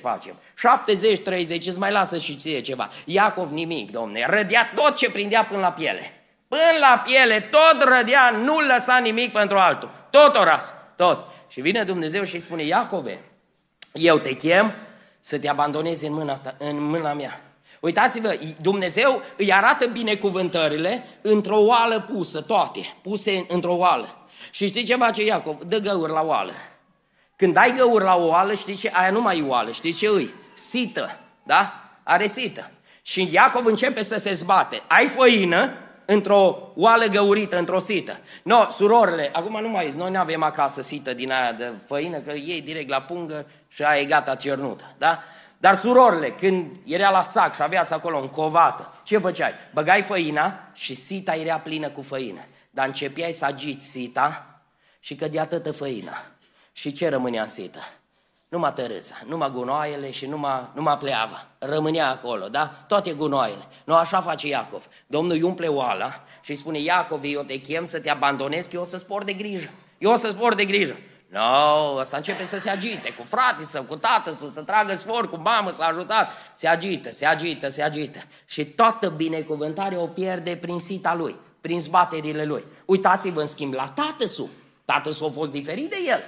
facem, 0.00 0.34
70-30, 0.34 1.66
îți 1.66 1.78
mai 1.78 1.90
lasă 1.90 2.18
și 2.18 2.36
ție 2.36 2.60
ceva. 2.60 2.88
Iacov 3.04 3.50
nimic, 3.50 3.90
domne, 3.90 4.26
rădea 4.28 4.72
tot 4.74 4.96
ce 4.96 5.10
prindea 5.10 5.44
până 5.44 5.60
la 5.60 5.72
piele. 5.72 6.12
Până 6.48 6.62
la 6.80 7.02
piele, 7.04 7.40
tot 7.40 7.88
rădea, 7.88 8.30
nu 8.44 8.58
lăsa 8.58 8.96
nimic 8.96 9.32
pentru 9.32 9.56
altul. 9.58 9.90
Tot 10.10 10.36
o 10.36 10.44
ras, 10.44 10.74
tot. 10.96 11.32
Și 11.54 11.60
vine 11.60 11.84
Dumnezeu 11.84 12.24
și 12.24 12.34
îi 12.34 12.40
spune, 12.40 12.62
Iacove, 12.62 13.24
eu 13.92 14.18
te 14.18 14.32
chem 14.32 14.74
să 15.20 15.38
te 15.38 15.48
abandonezi 15.48 16.06
în 16.06 16.12
mâna, 16.12 16.36
ta, 16.36 16.54
în 16.58 16.82
mâna 16.82 17.12
mea. 17.12 17.40
Uitați-vă, 17.80 18.38
Dumnezeu 18.60 19.22
îi 19.36 19.52
arată 19.52 19.86
binecuvântările 19.86 21.04
într-o 21.22 21.58
oală 21.58 22.00
pusă, 22.00 22.40
toate, 22.40 22.80
puse 23.02 23.44
într-o 23.48 23.76
oală. 23.76 24.28
Și 24.50 24.66
știi 24.66 24.84
ce 24.84 24.96
face 24.96 25.24
Iacov? 25.24 25.62
Dă 25.62 25.78
găuri 25.78 26.12
la 26.12 26.22
oală. 26.22 26.52
Când 27.36 27.52
dai 27.52 27.74
găur 27.76 28.02
la 28.02 28.16
o 28.16 28.26
oală, 28.26 28.54
știi 28.54 28.76
ce? 28.76 28.90
Aia 28.92 29.10
nu 29.10 29.20
mai 29.20 29.38
e 29.38 29.42
oală, 29.42 29.70
știi 29.70 29.92
ce 29.92 30.06
îi? 30.06 30.34
Sită, 30.54 31.18
da? 31.42 31.90
Are 32.02 32.26
sită. 32.26 32.70
Și 33.02 33.28
Iacov 33.32 33.66
începe 33.66 34.02
să 34.02 34.18
se 34.18 34.32
zbate. 34.32 34.82
Ai 34.86 35.08
făină 35.08 35.72
într-o 36.04 36.72
oală 36.74 37.06
găurită, 37.06 37.58
într-o 37.58 37.80
sită. 37.80 38.18
No, 38.42 38.70
surorile, 38.70 39.30
acum 39.32 39.60
nu 39.60 39.68
mai 39.68 39.94
noi 39.96 40.10
nu 40.10 40.18
avem 40.18 40.42
acasă 40.42 40.82
sită 40.82 41.14
din 41.14 41.32
aia 41.32 41.52
de 41.52 41.72
făină, 41.86 42.18
că 42.18 42.32
iei 42.34 42.60
direct 42.60 42.88
la 42.88 43.00
pungă 43.00 43.46
și 43.68 43.82
aia 43.82 44.00
e 44.00 44.04
gata 44.04 44.34
cernută, 44.34 44.94
da? 44.98 45.22
Dar 45.58 45.78
surorile, 45.78 46.30
când 46.30 46.70
era 46.84 47.10
la 47.10 47.22
sac 47.22 47.54
și 47.54 47.62
aveați 47.62 47.92
acolo 47.92 48.18
în 48.18 48.28
covată, 48.28 48.92
ce 49.04 49.18
făceai? 49.18 49.52
Băgai 49.72 50.02
făina 50.02 50.70
și 50.72 50.94
sita 50.94 51.34
era 51.34 51.58
plină 51.58 51.88
cu 51.88 52.02
făină. 52.02 52.40
Dar 52.70 52.86
începeai 52.86 53.32
să 53.32 53.44
agiți 53.44 53.86
sita 53.86 54.46
și 55.00 55.14
cădea 55.14 55.46
tătă 55.46 55.72
făina. 55.72 56.16
Și 56.72 56.92
ce 56.92 57.08
rămânea 57.08 57.42
în 57.42 57.48
sită? 57.48 57.78
Numai 58.54 58.72
tărâța, 58.72 59.14
numai 59.26 59.50
gunoaiele 59.50 60.10
și 60.10 60.26
numai, 60.26 60.68
numai 60.74 60.98
pleava. 60.98 61.46
Rămânea 61.58 62.10
acolo, 62.10 62.48
da? 62.48 62.66
Toate 62.88 63.12
gunoaiele. 63.12 63.66
Nu 63.84 63.94
așa 63.94 64.20
face 64.20 64.46
Iacov. 64.46 64.86
Domnul 65.06 65.32
îi 65.32 65.42
umple 65.42 65.66
oala 65.66 66.20
și 66.42 66.50
îi 66.50 66.56
spune, 66.56 66.78
Iacov, 66.78 67.20
eu 67.24 67.42
te 67.42 67.56
chem 67.56 67.86
să 67.86 68.00
te 68.00 68.10
abandonez, 68.10 68.64
că 68.64 68.70
eu 68.72 68.82
o 68.82 68.84
să 68.84 68.98
spor 68.98 69.24
de 69.24 69.32
grijă. 69.32 69.70
Eu 69.98 70.10
o 70.10 70.16
să 70.16 70.28
spor 70.28 70.54
de 70.54 70.64
grijă. 70.64 70.96
Nu, 71.28 71.40
no, 71.40 71.96
ăsta 71.96 72.16
începe 72.16 72.44
să 72.44 72.58
se 72.58 72.70
agite, 72.70 73.12
cu 73.12 73.22
frate 73.22 73.64
să, 73.64 73.82
cu 73.82 73.96
tată 73.96 74.34
să, 74.34 74.48
să 74.50 74.62
tragă 74.62 74.94
sfor, 74.94 75.28
cu 75.28 75.36
mamă 75.36 75.70
s-a 75.70 75.84
ajutat. 75.84 76.30
Se 76.54 76.68
agită, 76.68 77.10
se 77.10 77.26
agită, 77.26 77.68
se 77.68 77.82
agită. 77.82 78.18
Și 78.44 78.64
toată 78.64 79.08
binecuvântarea 79.08 80.00
o 80.00 80.06
pierde 80.06 80.56
prin 80.56 80.80
sita 80.80 81.14
lui, 81.14 81.36
prin 81.60 81.80
zbaterile 81.80 82.44
lui. 82.44 82.64
Uitați-vă 82.84 83.40
în 83.40 83.46
schimb 83.46 83.72
la 83.72 83.92
tată 83.94 84.26
su. 84.26 84.48
Tată 84.84 85.10
su 85.10 85.24
a 85.24 85.30
fost 85.30 85.50
diferit 85.50 85.90
de 85.90 85.96
el. 86.06 86.20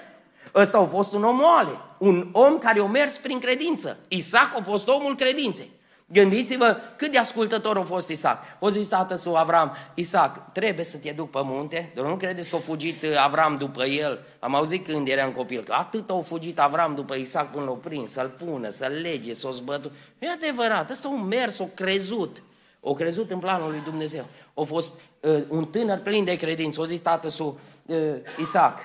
Ăsta 0.56 0.78
a 0.78 0.84
fost 0.84 1.12
un 1.12 1.24
om 1.24 1.36
moale, 1.36 1.80
un 1.98 2.28
om 2.32 2.58
care 2.58 2.80
a 2.80 2.84
mers 2.84 3.16
prin 3.16 3.38
credință. 3.38 3.98
Isaac 4.08 4.54
a 4.58 4.62
fost 4.62 4.88
omul 4.88 5.14
credinței. 5.14 5.68
Gândiți-vă 6.08 6.76
cât 6.96 7.12
de 7.12 7.18
ascultător 7.18 7.76
a 7.76 7.82
fost 7.82 8.08
Isaac. 8.08 8.42
O 8.58 8.68
zis 8.68 8.88
tată 8.88 9.14
su 9.14 9.34
Avram, 9.34 9.76
Isaac, 9.94 10.52
trebuie 10.52 10.84
să 10.84 10.98
te 10.98 11.10
duc 11.10 11.30
pe 11.30 11.40
munte, 11.42 11.92
dar 11.94 12.04
nu 12.04 12.16
credeți 12.16 12.50
că 12.50 12.56
a 12.56 12.58
fugit 12.58 13.02
uh, 13.02 13.24
Avram 13.24 13.54
după 13.54 13.84
el? 13.84 14.18
Am 14.38 14.54
auzit 14.54 14.86
când 14.86 15.08
eram 15.08 15.32
copil, 15.32 15.62
că 15.62 15.72
atât 15.72 16.10
a 16.10 16.18
fugit 16.22 16.58
Avram 16.58 16.94
după 16.94 17.14
Isaac 17.14 17.50
până 17.50 17.64
l-a 17.64 17.72
prins, 17.72 18.10
să-l 18.10 18.28
pună, 18.28 18.70
să-l 18.70 18.92
lege, 19.02 19.34
să 19.34 19.46
o 19.46 19.50
zbătu. 19.50 19.90
E 20.18 20.30
adevărat, 20.30 20.90
ăsta 20.90 21.08
a 21.08 21.10
un 21.10 21.26
mers, 21.26 21.58
o 21.58 21.64
crezut. 21.64 22.42
O 22.80 22.92
crezut 22.92 23.30
în 23.30 23.38
planul 23.38 23.70
lui 23.70 23.80
Dumnezeu. 23.84 24.24
A 24.54 24.62
fost 24.62 24.92
uh, 25.20 25.42
un 25.48 25.64
tânăr 25.64 25.98
plin 25.98 26.24
de 26.24 26.36
credință. 26.36 26.80
O 26.80 26.84
zis 26.84 27.00
tată 27.00 27.28
su 27.28 27.58
uh, 27.86 27.96
Isaac, 28.40 28.78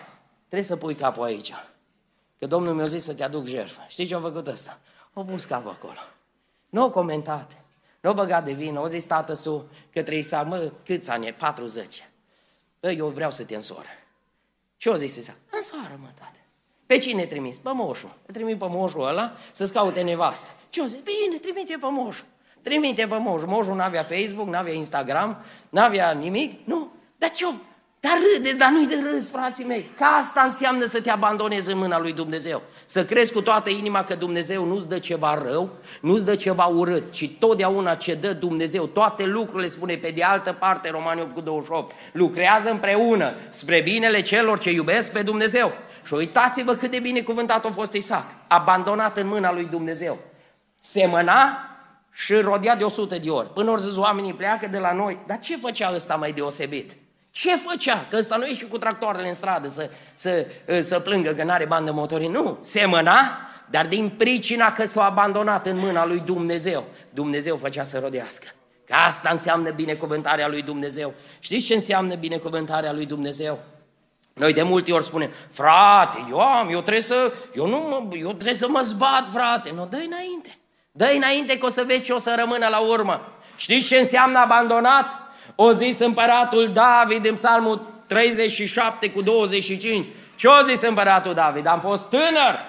Trebuie 0.52 0.70
să 0.70 0.76
pui 0.76 0.96
capul 0.96 1.24
aici. 1.24 1.54
Că 2.40 2.48
Domnul 2.48 2.74
mi-a 2.74 2.86
zis 2.86 3.04
să 3.04 3.14
te 3.14 3.24
aduc 3.24 3.46
jertfă. 3.46 3.86
Știi 3.88 4.06
ce 4.06 4.16
a 4.16 4.20
făcut 4.20 4.48
ăsta? 4.48 4.80
O 5.14 5.24
pus 5.24 5.46
capul 5.46 5.72
acolo. 5.72 6.00
Nu 6.70 6.82
au 6.82 6.90
comentat. 6.90 7.62
Nu 8.02 8.10
au 8.10 8.16
băgat 8.16 8.46
de 8.46 8.52
vină. 8.52 8.80
O 8.80 8.88
zis 8.88 9.06
tată 9.06 9.34
su 9.34 9.70
către 9.92 10.18
Isaac, 10.18 10.48
mă, 10.48 10.72
câți 10.86 11.10
ani 11.10 11.28
e? 11.28 11.32
40. 11.32 12.10
Bă, 12.80 12.92
eu 12.92 13.08
vreau 13.08 13.32
să 13.32 13.44
te 13.44 13.56
însor. 13.56 13.86
Și 14.78 14.88
o 14.88 14.96
zis 14.96 15.16
Isaac, 15.16 15.36
însoară 15.52 16.00
mă, 16.02 16.08
tată. 16.20 16.38
Pe 16.86 16.98
cine 16.98 17.26
trimis? 17.26 17.58
Pe 17.58 17.70
moșul. 17.74 18.14
Trimit 18.32 18.58
pe 18.58 18.68
moșul 18.70 19.08
ăla 19.08 19.36
să-ți 19.52 19.74
caute 19.74 20.02
nevastă. 20.02 20.52
Ce 20.70 20.82
o 20.82 20.86
zis? 20.86 21.00
Bine, 21.00 21.38
trimite 21.42 21.78
pe 21.80 21.88
moșul. 21.90 22.26
Trimite 22.62 23.08
pe 23.08 23.18
moșul. 23.18 23.48
Moșul 23.48 23.76
n-avea 23.76 24.04
Facebook, 24.04 24.48
n-avea 24.48 24.74
Instagram, 24.74 25.44
n-avea 25.70 26.12
nimic. 26.12 26.68
Nu. 26.68 26.92
Dar 27.18 27.32
ce 27.32 27.46
dar 28.04 28.18
râdeți, 28.34 28.58
dar 28.58 28.70
nu-i 28.70 28.88
de 28.88 29.00
râs, 29.12 29.30
frații 29.30 29.66
mei. 29.66 29.90
Că 29.98 30.04
asta 30.04 30.42
înseamnă 30.42 30.86
să 30.86 31.02
te 31.02 31.10
abandonezi 31.10 31.72
în 31.72 31.78
mâna 31.78 32.00
lui 32.00 32.14
Dumnezeu. 32.14 32.62
Să 32.86 33.06
crezi 33.06 33.32
cu 33.32 33.42
toată 33.42 33.70
inima 33.70 34.04
că 34.04 34.16
Dumnezeu 34.16 34.66
nu-ți 34.66 34.88
dă 34.90 35.00
ceva 35.00 35.42
rău, 35.44 35.70
nu-ți 36.02 36.26
dă 36.26 36.36
ceva 36.36 36.66
urât, 36.66 37.12
ci 37.12 37.30
totdeauna 37.40 37.96
ce 37.96 38.14
dă 38.14 38.34
Dumnezeu, 38.34 38.86
toate 38.86 39.26
lucrurile, 39.26 39.70
spune 39.70 39.96
pe 39.96 40.12
de 40.16 40.24
altă 40.24 40.54
parte, 40.60 40.90
Romanii 40.90 41.24
8 41.24 41.34
cu 41.34 41.42
28, 41.42 41.96
lucrează 42.12 42.70
împreună 42.70 43.36
spre 43.50 43.82
binele 43.82 44.22
celor 44.22 44.60
ce 44.60 44.72
iubesc 44.72 45.12
pe 45.12 45.22
Dumnezeu. 45.22 45.72
Și 46.06 46.14
uitați-vă 46.14 46.74
cât 46.74 46.92
de 46.92 47.00
bine 47.00 47.22
cuvântat 47.22 47.66
a 47.66 47.70
fost 47.70 47.94
Isaac, 47.94 48.26
abandonat 48.48 49.18
în 49.18 49.28
mâna 49.28 49.54
lui 49.54 49.66
Dumnezeu. 49.66 50.18
Semăna 50.80 51.66
și 52.12 52.34
rodea 52.34 52.76
de 52.76 52.84
100 52.84 53.18
de 53.18 53.30
ori. 53.30 53.54
Până 53.54 53.72
ori 53.72 53.82
zis, 53.82 53.96
oamenii 53.96 54.34
pleacă 54.34 54.68
de 54.68 54.78
la 54.78 54.94
noi. 54.94 55.20
Dar 55.28 55.40
ce 55.40 55.58
făcea 55.58 55.92
ăsta 55.96 56.16
mai 56.16 56.32
deosebit? 56.32 57.01
Ce 57.32 57.56
făcea? 57.56 58.06
Că 58.10 58.18
ăsta 58.18 58.36
nu 58.36 58.46
e 58.46 58.54
și 58.54 58.66
cu 58.66 58.78
tractoarele 58.78 59.28
în 59.28 59.34
stradă 59.34 59.68
să, 59.68 59.90
să, 60.16 60.48
să 60.84 61.00
plângă 61.00 61.32
că 61.32 61.44
n-are 61.44 61.66
bani 61.66 61.86
de 61.86 61.92
motorii. 61.92 62.28
Nu, 62.28 62.58
semăna, 62.62 63.50
dar 63.70 63.88
din 63.88 64.10
pricina 64.10 64.72
că 64.72 64.86
s-a 64.86 65.06
abandonat 65.06 65.66
în 65.66 65.78
mâna 65.78 66.06
lui 66.06 66.20
Dumnezeu, 66.20 66.84
Dumnezeu 67.10 67.56
făcea 67.56 67.84
să 67.84 68.00
rodească. 68.00 68.48
Că 68.86 68.94
asta 69.08 69.30
înseamnă 69.30 69.70
binecuvântarea 69.70 70.48
lui 70.48 70.62
Dumnezeu. 70.62 71.14
Știți 71.40 71.66
ce 71.66 71.74
înseamnă 71.74 72.16
binecuvântarea 72.16 72.92
lui 72.92 73.06
Dumnezeu? 73.06 73.60
Noi 74.34 74.54
de 74.54 74.62
multe 74.62 74.92
ori 74.92 75.04
spunem, 75.04 75.32
frate, 75.50 76.26
eu 76.30 76.40
am, 76.40 76.70
eu 76.70 76.82
trebuie 76.82 77.04
să, 77.04 77.34
eu 77.56 77.68
nu 77.68 77.78
mă, 77.78 78.16
eu 78.16 78.34
trebuie 78.34 78.58
să 78.58 78.68
mă 78.68 78.82
zbat, 78.84 79.28
frate. 79.32 79.72
Nu, 79.76 79.88
dă 79.90 79.98
înainte. 80.06 80.58
dă 80.92 81.12
înainte 81.16 81.58
că 81.58 81.66
o 81.66 81.70
să 81.70 81.84
vezi 81.88 82.04
ce 82.04 82.14
o 82.14 82.20
să 82.20 82.36
rămână 82.38 82.68
la 82.68 82.80
urmă. 82.80 83.22
Știți 83.56 83.88
ce 83.88 83.98
înseamnă 83.98 84.40
abandonat? 84.40 85.21
O 85.64 85.72
zis 85.72 86.00
împăratul 86.00 86.72
David 86.74 87.26
în 87.26 87.34
psalmul 87.34 88.04
37 88.08 89.10
cu 89.10 89.22
25. 89.22 90.06
Ce 90.36 90.48
o 90.48 90.62
zis 90.62 90.82
împăratul 90.82 91.34
David? 91.34 91.68
Am 91.68 91.80
fost 91.80 92.10
tânăr 92.10 92.60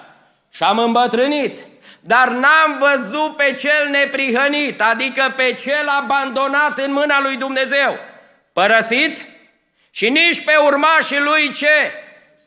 și 0.51 0.63
am 0.63 0.79
îmbătrânit, 0.79 1.59
dar 1.99 2.27
n-am 2.29 2.77
văzut 2.79 3.35
pe 3.35 3.53
cel 3.59 3.89
neprihănit, 3.89 4.81
adică 4.81 5.33
pe 5.35 5.53
cel 5.63 5.87
abandonat 6.01 6.77
în 6.77 6.93
mâna 6.93 7.21
lui 7.21 7.35
Dumnezeu, 7.35 7.97
părăsit 8.53 9.25
și 9.91 10.09
nici 10.09 10.43
pe 10.43 10.55
urmașii 10.65 11.19
lui 11.19 11.51
ce? 11.51 11.91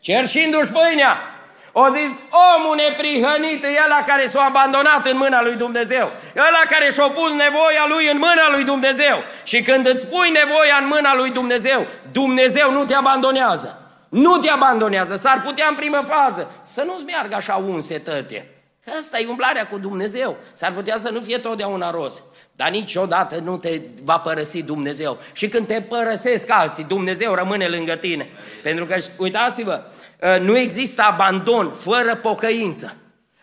Cerșindu-și 0.00 0.70
pâinea. 0.70 1.35
O 1.82 1.86
zis, 1.96 2.12
omul 2.54 2.76
neprihănit 2.76 3.64
e 3.64 3.82
ăla 3.84 4.02
care 4.06 4.30
s-a 4.32 4.42
abandonat 4.44 5.06
în 5.06 5.16
mâna 5.16 5.42
lui 5.42 5.56
Dumnezeu. 5.56 6.10
Ăla 6.36 6.62
care 6.68 6.90
și-a 6.92 7.08
pus 7.08 7.30
nevoia 7.30 7.84
lui 7.88 8.10
în 8.12 8.18
mâna 8.18 8.50
lui 8.50 8.64
Dumnezeu. 8.64 9.16
Și 9.44 9.62
când 9.62 9.86
îți 9.86 10.06
pui 10.06 10.30
nevoia 10.30 10.76
în 10.80 10.86
mâna 10.86 11.14
lui 11.14 11.30
Dumnezeu, 11.30 11.86
Dumnezeu 12.12 12.70
nu 12.72 12.84
te 12.84 12.94
abandonează. 12.94 13.80
Nu 14.08 14.38
te 14.38 14.48
abandonează. 14.48 15.16
S-ar 15.16 15.40
putea 15.40 15.66
în 15.68 15.74
primă 15.74 16.04
fază 16.08 16.50
să 16.62 16.82
nu-ți 16.86 17.04
meargă 17.04 17.34
așa 17.34 17.54
un 17.54 17.80
setăte. 17.80 18.48
Că 18.84 18.90
asta 18.98 19.18
e 19.18 19.26
umblarea 19.28 19.66
cu 19.66 19.78
Dumnezeu. 19.78 20.36
S-ar 20.52 20.72
putea 20.72 20.96
să 20.98 21.10
nu 21.10 21.20
fie 21.20 21.38
totdeauna 21.38 21.90
roz. 21.90 22.22
Dar 22.52 22.70
niciodată 22.70 23.38
nu 23.44 23.56
te 23.56 23.80
va 24.04 24.18
părăsi 24.18 24.62
Dumnezeu. 24.62 25.18
Și 25.32 25.48
când 25.48 25.66
te 25.66 25.80
părăsesc 25.80 26.50
alții, 26.50 26.84
Dumnezeu 26.84 27.34
rămâne 27.34 27.66
lângă 27.66 27.96
tine. 27.96 28.28
Pentru 28.62 28.84
că, 28.86 28.96
uitați-vă, 29.16 29.72
ă, 29.72 29.80
nu 30.40 30.58
există 30.58 31.02
abandon 31.02 31.72
fără 31.78 32.16
pocăință. 32.16 32.96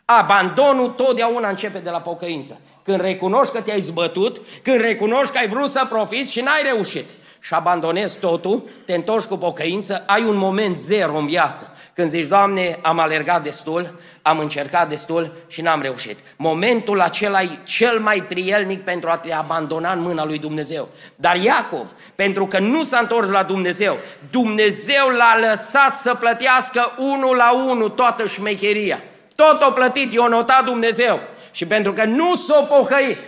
Abandonul 0.06 0.90
totdeauna 0.90 1.50
începe 1.50 1.80
de 1.80 1.90
la 1.90 2.02
pocăință. 2.02 2.60
Când 2.84 3.02
recunoști 3.02 3.54
că 3.54 3.62
te-ai 3.62 3.82
zbătut, 3.82 4.42
când 4.64 4.82
recunoști 4.82 5.32
că 5.32 5.38
ai 5.38 5.48
vrut 5.48 5.72
să 5.72 5.86
profiți 5.90 6.32
și 6.32 6.42
n-ai 6.42 6.64
reușit 6.64 7.10
și 7.40 7.54
abandonezi 7.54 8.18
totul, 8.20 8.64
te 8.86 8.94
întorci 8.94 9.26
cu 9.26 9.38
pocăință, 9.38 10.04
ai 10.08 10.24
un 10.24 10.36
moment 10.36 10.76
zero 10.76 11.18
în 11.18 11.26
viață. 11.26 11.76
Când 11.96 12.10
zici, 12.10 12.28
Doamne, 12.28 12.80
am 12.82 13.00
alergat 13.00 13.44
destul, 13.44 14.00
am 14.22 14.40
încercat 14.40 14.90
destul 14.90 15.32
și 15.48 15.62
n-am 15.62 15.82
reușit. 15.82 16.20
Momentul 16.36 17.02
acela 17.02 17.42
e 17.42 17.60
cel 17.64 18.00
mai 18.00 18.24
prielnic 18.24 18.84
pentru 18.84 19.10
a 19.10 19.18
te 19.18 19.34
abandona 19.34 19.92
în 19.92 20.02
mâna 20.02 20.26
lui 20.26 20.40
Dumnezeu. 20.40 20.88
Dar 21.16 21.36
Iacov, 21.36 21.92
pentru 22.16 22.48
că 22.48 22.60
nu 22.60 22.84
s-a 22.84 23.00
întors 23.00 23.30
la 23.30 23.44
Dumnezeu, 23.44 23.98
Dumnezeu 24.30 25.08
l-a 25.08 25.38
lăsat 25.50 25.96
să 25.96 26.16
plătească 26.16 26.92
unul 26.98 27.36
la 27.36 27.54
unul 27.54 27.90
toată 27.90 28.28
șmecheria. 28.28 29.02
Tot 29.36 29.62
o 29.62 29.72
plătit, 29.72 30.14
i-o 30.14 30.28
notat 30.28 30.64
Dumnezeu. 30.64 31.20
Și 31.52 31.66
pentru 31.66 31.94
că 31.94 32.04
nu 32.04 32.36
s-a 32.36 32.60
pocăit, 32.60 33.20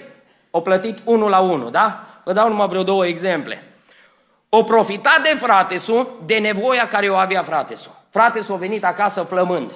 o 0.52 0.62
plătit 0.62 1.00
unul 1.04 1.30
la 1.30 1.40
unul, 1.40 1.72
da? 1.72 2.06
Vă 2.24 2.34
dau 2.34 2.48
numai 2.48 2.68
vreo 2.68 2.84
două 2.84 3.06
exemple. 3.06 3.64
O 4.50 4.64
profita 4.64 5.20
de 5.24 5.38
fratesul 5.38 6.22
de 6.26 6.38
nevoia 6.38 6.88
care 6.88 7.10
o 7.10 7.16
avea 7.16 7.42
fratesul. 7.42 7.92
Frate 8.16 8.42
s-a 8.42 8.56
venit 8.56 8.86
acasă 8.86 9.22
flămând. 9.22 9.76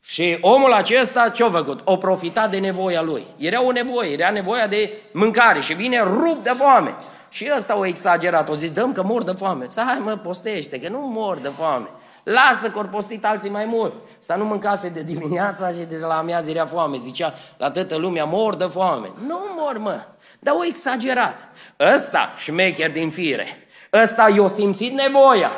Și 0.00 0.38
omul 0.40 0.72
acesta 0.72 1.28
ce-a 1.28 1.50
făcut? 1.50 1.80
O 1.84 1.96
profita 1.96 2.48
de 2.48 2.58
nevoia 2.58 3.02
lui. 3.02 3.26
Era 3.36 3.62
o 3.62 3.72
nevoie, 3.72 4.12
era 4.12 4.30
nevoia 4.30 4.66
de 4.66 4.92
mâncare 5.12 5.60
și 5.60 5.74
vine 5.74 6.02
rup 6.02 6.42
de 6.42 6.54
foame. 6.56 6.94
Și 7.28 7.50
ăsta 7.58 7.76
o 7.76 7.86
exagerat, 7.86 8.48
o 8.48 8.54
zis, 8.54 8.72
dăm 8.72 8.92
că 8.92 9.02
mor 9.02 9.22
de 9.22 9.32
foame. 9.32 9.66
Hai 9.76 9.98
mă, 10.04 10.16
postește, 10.16 10.80
că 10.80 10.88
nu 10.88 10.98
mor 10.98 11.38
de 11.38 11.50
foame. 11.56 11.88
Lasă 12.22 12.70
că 12.70 12.80
postit 12.80 13.24
alții 13.24 13.50
mai 13.50 13.64
mult. 13.64 13.94
Să 14.18 14.34
nu 14.38 14.44
mâncase 14.44 14.88
de 14.88 15.02
dimineața 15.02 15.70
și 15.70 15.84
de 15.88 15.96
la 15.96 16.18
amiază 16.18 16.50
era 16.50 16.66
foame. 16.66 16.96
Zicea 16.96 17.34
la 17.56 17.70
toată 17.70 17.96
lumea, 17.96 18.24
mor 18.24 18.54
de 18.54 18.64
foame. 18.64 19.10
Nu 19.26 19.38
mor, 19.56 19.78
mă. 19.78 20.00
Dar 20.38 20.54
o 20.54 20.64
exagerat. 20.64 21.48
Ăsta, 21.94 22.28
șmecher 22.36 22.90
din 22.90 23.10
fire. 23.10 23.46
Ăsta 23.92 24.28
i-o 24.34 24.46
simțit 24.46 24.92
nevoia. 24.92 25.50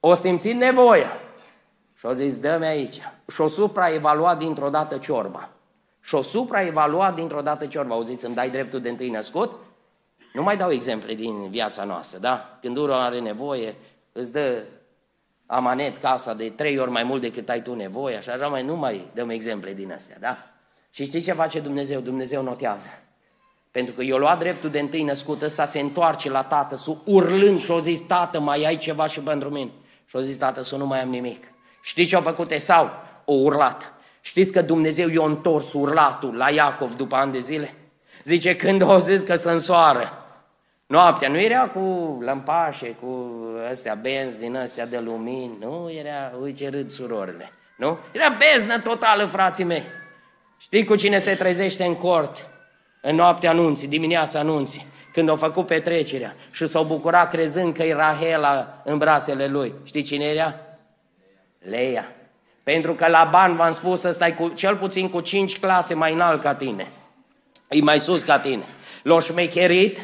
O 0.00 0.14
simțit 0.14 0.56
nevoia. 0.56 1.12
Și 1.98 2.06
au 2.06 2.12
zis, 2.12 2.36
dă-mi 2.36 2.66
aici. 2.66 3.00
Și 3.32 3.40
o 3.40 3.48
supraevaluat 3.48 4.38
dintr-o 4.38 4.68
dată 4.68 4.98
ciorba. 4.98 5.48
Și 6.00 6.14
o 6.14 6.22
supraevaluat 6.22 7.14
dintr-o 7.14 7.40
dată 7.40 7.66
ciorba. 7.66 7.94
Auziți, 7.94 8.24
îmi 8.24 8.34
dai 8.34 8.50
dreptul 8.50 8.80
de 8.80 8.88
întâi 8.88 9.10
născut? 9.10 9.52
Nu 10.32 10.42
mai 10.42 10.56
dau 10.56 10.70
exemple 10.70 11.14
din 11.14 11.50
viața 11.50 11.84
noastră, 11.84 12.18
da? 12.18 12.58
Când 12.60 12.76
ură 12.76 12.94
are 12.94 13.20
nevoie, 13.20 13.74
îți 14.12 14.32
dă 14.32 14.62
amanet 15.46 15.96
casa 15.96 16.34
de 16.34 16.48
trei 16.48 16.78
ori 16.78 16.90
mai 16.90 17.02
mult 17.02 17.20
decât 17.20 17.48
ai 17.48 17.62
tu 17.62 17.74
nevoie, 17.74 18.16
așa, 18.16 18.32
așa 18.32 18.46
mai 18.46 18.62
nu 18.62 18.76
mai 18.76 19.10
dăm 19.14 19.30
exemple 19.30 19.72
din 19.72 19.92
astea, 19.92 20.16
da? 20.20 20.38
Și 20.90 21.04
știi 21.04 21.20
ce 21.20 21.32
face 21.32 21.60
Dumnezeu? 21.60 22.00
Dumnezeu 22.00 22.42
notează. 22.42 22.88
Pentru 23.70 23.94
că 23.94 24.02
eu 24.02 24.16
luat 24.16 24.38
dreptul 24.38 24.70
de 24.70 24.78
întâi 24.78 25.02
născut, 25.02 25.42
ăsta 25.42 25.66
se 25.66 25.80
întoarce 25.80 26.30
la 26.30 26.42
tată, 26.42 26.74
su 26.74 27.02
urlând 27.06 27.60
și 27.60 27.70
o 27.70 27.80
zis, 27.80 28.00
tată, 28.00 28.40
mai 28.40 28.64
ai 28.64 28.76
ceva 28.76 29.06
și 29.06 29.20
pentru 29.20 29.48
mine? 29.50 29.70
Și 30.08 30.16
o 30.16 30.20
zis, 30.20 30.36
tată, 30.36 30.62
să 30.62 30.76
nu 30.76 30.86
mai 30.86 31.00
am 31.00 31.08
nimic. 31.08 31.44
Știți 31.80 32.08
ce 32.08 32.16
a 32.16 32.20
făcut 32.20 32.50
Esau? 32.50 32.90
O 33.24 33.32
urlat. 33.32 33.92
Știți 34.20 34.52
că 34.52 34.62
Dumnezeu 34.62 35.08
i-a 35.08 35.24
întors 35.24 35.72
urlatul 35.72 36.36
la 36.36 36.50
Iacov 36.50 36.94
după 36.94 37.16
ani 37.16 37.32
de 37.32 37.38
zile? 37.38 37.74
Zice, 38.24 38.56
când 38.56 38.82
o 38.82 38.98
zis 38.98 39.22
că 39.22 39.36
se 39.36 39.50
însoară, 39.50 40.12
noaptea, 40.86 41.28
nu 41.28 41.40
era 41.40 41.68
cu 41.68 42.18
lămpașe, 42.20 42.96
cu 43.00 43.30
astea 43.70 43.94
benzi 43.94 44.38
din 44.38 44.56
astea 44.56 44.86
de 44.86 44.98
lumini, 44.98 45.56
nu 45.60 45.90
era, 45.98 46.32
uite 46.40 46.64
ce 46.64 46.68
râd 46.68 46.90
surorile, 46.90 47.50
nu? 47.76 47.98
Era 48.12 48.36
beznă 48.38 48.80
totală, 48.80 49.24
frații 49.24 49.64
mei. 49.64 49.84
Știi 50.58 50.84
cu 50.84 50.94
cine 50.94 51.18
se 51.18 51.34
trezește 51.34 51.84
în 51.84 51.94
cort? 51.94 52.46
În 53.02 53.14
noaptea 53.14 53.50
anunții, 53.50 53.88
dimineața 53.88 54.38
anunții, 54.38 54.86
când 55.18 55.30
au 55.30 55.36
făcut 55.36 55.66
petrecerea 55.66 56.34
și 56.50 56.66
s-au 56.66 56.84
bucurat 56.84 57.30
crezând 57.30 57.74
că 57.74 57.82
e 57.82 57.94
Rahela 57.94 58.82
în 58.84 58.98
brațele 58.98 59.46
lui. 59.46 59.74
Știi 59.84 60.02
cine 60.02 60.24
era? 60.24 60.54
Leia. 61.58 62.12
Pentru 62.62 62.94
că 62.94 63.08
la 63.08 63.28
bani 63.30 63.56
v-am 63.56 63.74
spus 63.74 64.00
să 64.00 64.10
stai 64.10 64.34
cu, 64.34 64.48
cel 64.48 64.76
puțin 64.76 65.10
cu 65.10 65.20
cinci 65.20 65.58
clase 65.58 65.94
mai 65.94 66.12
înalt 66.12 66.42
ca 66.42 66.54
tine. 66.54 66.92
E 67.68 67.80
mai 67.80 67.98
sus 67.98 68.22
ca 68.22 68.38
tine. 68.38 68.62
L-a 69.02 69.20
șmecherit 69.20 70.00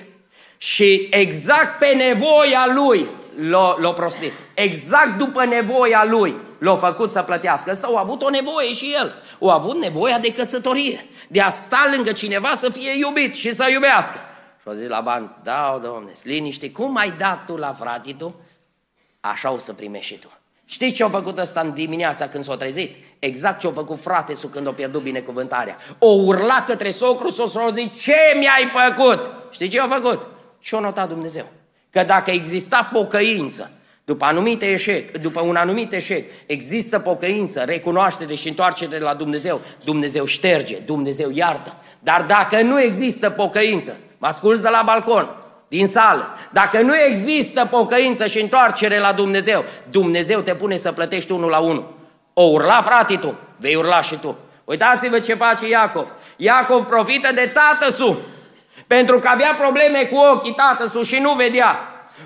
și 0.56 1.08
exact 1.10 1.78
pe 1.78 1.94
nevoia 1.94 2.72
lui 2.74 3.06
l-a, 3.50 3.76
l-a 3.78 3.92
prostit. 3.92 4.32
Exact 4.54 5.18
după 5.18 5.44
nevoia 5.44 6.04
lui 6.04 6.34
l-a 6.58 6.76
făcut 6.76 7.10
să 7.10 7.22
plătească. 7.22 7.70
Ăsta 7.70 7.88
a 7.94 8.00
avut 8.00 8.22
o 8.22 8.30
nevoie 8.30 8.72
și 8.72 8.94
el. 9.00 9.22
A 9.40 9.52
avut 9.52 9.76
nevoia 9.76 10.18
de 10.18 10.34
căsătorie. 10.34 11.06
De 11.28 11.40
a 11.40 11.50
sta 11.50 11.90
lângă 11.94 12.12
cineva 12.12 12.54
să 12.56 12.70
fie 12.70 12.98
iubit 12.98 13.34
și 13.34 13.54
să 13.54 13.68
iubească. 13.70 14.18
Și 14.64 14.70
a 14.70 14.72
zis 14.72 14.88
la 14.88 15.00
bani, 15.00 15.30
da, 15.42 15.80
domne, 15.82 16.12
liniște, 16.22 16.70
cum 16.70 16.96
ai 16.96 17.10
dat 17.18 17.44
tu 17.44 17.56
la 17.56 17.72
frate 17.72 18.14
tu? 18.18 18.34
Așa 19.20 19.50
o 19.50 19.58
să 19.58 19.72
primești 19.72 20.12
și 20.12 20.18
tu. 20.18 20.28
Știți 20.64 20.94
ce 20.94 21.04
a 21.04 21.08
făcut 21.08 21.38
ăsta 21.38 21.60
în 21.60 21.72
dimineața 21.72 22.28
când 22.28 22.44
s-a 22.44 22.56
trezit? 22.56 22.96
Exact 23.18 23.60
ce 23.60 23.66
a 23.66 23.70
făcut 23.70 24.00
frate 24.00 24.34
su 24.34 24.48
când 24.48 24.66
a 24.66 24.72
pierdut 24.72 25.02
binecuvântarea. 25.02 25.76
O 25.98 26.06
urla 26.06 26.64
către 26.66 26.90
socru, 26.90 27.30
s-o 27.30 27.70
zis, 27.72 28.02
ce 28.02 28.14
mi-ai 28.38 28.66
făcut? 28.66 29.30
Știți 29.50 29.70
ce 29.70 29.80
a 29.80 29.86
făcut? 29.88 30.26
Și 30.58 30.74
a 30.74 30.78
notat 30.78 31.08
Dumnezeu. 31.08 31.46
Că 31.90 32.02
dacă 32.02 32.30
exista 32.30 32.90
pocăință, 32.92 33.70
după, 34.04 34.24
anumite 34.24 34.66
eșec, 34.66 35.18
după 35.18 35.40
un 35.40 35.56
anumit 35.56 35.92
eșec, 35.92 36.30
există 36.46 36.98
pocăință, 36.98 37.62
recunoaștere 37.62 38.34
și 38.34 38.48
întoarcere 38.48 38.98
la 38.98 39.14
Dumnezeu. 39.14 39.60
Dumnezeu 39.84 40.24
șterge, 40.24 40.76
Dumnezeu 40.76 41.30
iartă. 41.30 41.74
Dar 41.98 42.22
dacă 42.22 42.62
nu 42.62 42.80
există 42.80 43.30
pocăință, 43.30 43.96
mă 44.24 44.30
asculți 44.30 44.62
de 44.62 44.68
la 44.68 44.82
balcon, 44.84 45.28
din 45.68 45.88
sală. 45.88 46.36
Dacă 46.50 46.80
nu 46.80 46.96
există 46.96 47.66
pocăință 47.70 48.26
și 48.26 48.40
întoarcere 48.40 48.98
la 48.98 49.12
Dumnezeu, 49.12 49.64
Dumnezeu 49.90 50.40
te 50.40 50.54
pune 50.54 50.76
să 50.76 50.92
plătești 50.92 51.32
unul 51.32 51.50
la 51.50 51.58
unul. 51.58 51.92
O 52.32 52.42
urla 52.42 52.82
frate 52.82 53.16
tu, 53.16 53.38
vei 53.56 53.74
urla 53.74 54.00
și 54.00 54.16
tu. 54.16 54.38
Uitați-vă 54.64 55.18
ce 55.18 55.34
face 55.34 55.68
Iacov. 55.68 56.12
Iacov 56.36 56.84
profită 56.84 57.28
de 57.34 57.52
tată 57.54 57.92
su, 57.92 58.18
pentru 58.86 59.18
că 59.18 59.28
avea 59.28 59.56
probleme 59.58 60.04
cu 60.04 60.16
ochii 60.16 60.54
tată 60.54 60.86
su 60.86 61.02
și 61.02 61.18
nu 61.18 61.32
vedea. 61.32 61.78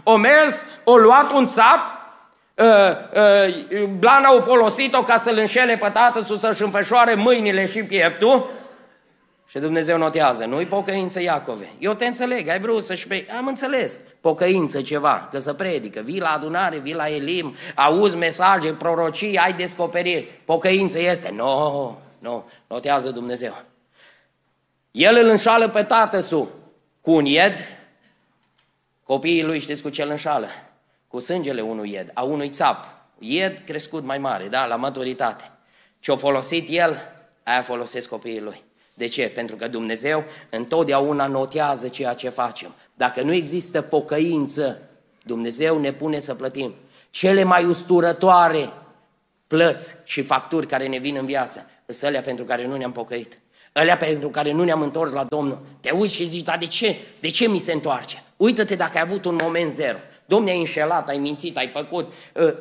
O 0.03 0.17
mers, 0.17 0.67
o 0.85 0.97
luat 0.97 1.33
un 1.33 1.47
țap, 1.47 1.97
Uh, 2.59 2.65
uh, 3.75 3.85
blana 3.99 4.29
au 4.29 4.41
folosit-o 4.41 5.03
ca 5.03 5.19
să-l 5.19 5.39
înșele 5.39 5.77
pe 5.77 5.89
tatăl 5.89 6.39
să-și 6.39 6.63
înfășoare 6.63 7.15
mâinile 7.15 7.67
și 7.67 7.83
pieptul 7.83 8.51
și 9.51 9.59
Dumnezeu 9.59 9.99
notează, 9.99 10.45
nu-i 10.45 10.65
pocăință 10.65 11.21
Iacove. 11.21 11.73
Eu 11.79 11.95
te 11.95 12.07
înțeleg, 12.07 12.49
ai 12.49 12.61
vrut 12.61 12.85
să-și... 12.85 13.07
Pe... 13.07 13.27
Am 13.39 13.47
înțeles, 13.47 14.01
pocăință 14.21 14.83
ceva, 14.83 15.29
că 15.31 15.39
să 15.39 15.55
predică, 15.55 16.01
vii 16.01 16.21
la 16.21 16.33
adunare, 16.33 16.79
vii 16.79 16.95
la 16.95 17.09
Elim, 17.09 17.55
auzi 17.75 18.17
mesaje, 18.17 18.73
prorocii, 18.73 19.37
ai 19.37 19.53
descoperiri. 19.53 20.41
Pocăință 20.45 20.99
este? 20.99 21.31
Nu, 21.31 21.37
no, 21.37 21.71
nu, 21.73 21.99
no, 22.19 22.45
notează 22.67 23.11
Dumnezeu. 23.11 23.63
El 24.91 25.17
îl 25.17 25.29
înșală 25.29 25.69
pe 25.69 25.83
tatăsul 25.83 26.49
cu 27.01 27.11
un 27.11 27.25
ied, 27.25 27.59
copiii 29.03 29.43
lui 29.43 29.61
știți 29.61 29.83
cu 29.83 29.89
ce 29.89 30.03
îl 30.03 30.11
înșală? 30.11 30.49
Cu 31.07 31.21
sângele 31.21 31.61
unui 31.61 31.91
ied, 31.91 32.11
a 32.15 32.23
unui 32.23 32.49
țap. 32.49 32.87
Ied 33.19 33.63
crescut 33.67 34.05
mai 34.05 34.19
mare, 34.19 34.49
da, 34.49 34.67
la 34.67 34.77
maturitate. 34.77 35.51
Ce-a 36.01 36.17
folosit 36.17 36.67
el, 36.71 37.03
aia 37.43 37.63
folosesc 37.63 38.09
copiii 38.09 38.41
lui. 38.41 38.67
De 38.99 39.07
ce? 39.07 39.31
Pentru 39.35 39.57
că 39.57 39.69
Dumnezeu 39.69 40.25
întotdeauna 40.51 41.27
notează 41.27 41.89
ceea 41.89 42.15
ce 42.15 42.29
facem. 42.29 42.75
Dacă 42.95 43.23
nu 43.23 43.33
există 43.33 43.83
pocăință, 43.83 44.81
Dumnezeu 45.23 45.79
ne 45.81 45.93
pune 45.93 46.19
să 46.19 46.35
plătim. 46.35 46.75
Cele 47.11 47.43
mai 47.43 47.65
usturătoare 47.65 48.73
plăți 49.47 49.95
și 50.05 50.23
facturi 50.23 50.67
care 50.67 50.87
ne 50.87 50.99
vin 50.99 51.17
în 51.17 51.27
viață 51.27 51.71
sunt 51.87 52.03
alea 52.03 52.21
pentru 52.21 52.45
care 52.45 52.67
nu 52.67 52.77
ne-am 52.77 52.93
pocăit. 52.93 53.39
Alea 53.73 53.97
pentru 53.97 54.29
care 54.29 54.53
nu 54.53 54.65
ne-am 54.65 54.83
întors 54.83 55.13
la 55.13 55.25
Domnul. 55.25 55.61
Te 55.81 55.91
uiți 55.91 56.15
și 56.15 56.27
zici, 56.27 56.45
dar 56.45 56.59
de 56.59 56.67
ce? 56.67 56.97
De 57.21 57.31
ce 57.31 57.49
mi 57.49 57.59
se 57.59 57.73
întoarce? 57.73 58.23
Uită-te 58.37 58.75
dacă 58.75 58.97
ai 58.97 59.03
avut 59.03 59.25
un 59.25 59.39
moment 59.43 59.73
zero. 59.73 59.99
Domne, 60.27 60.51
ai 60.51 60.59
înșelat, 60.59 61.09
ai 61.09 61.19
mințit, 61.19 61.57
ai 61.57 61.69
făcut... 61.69 62.13
Uh, 62.35 62.55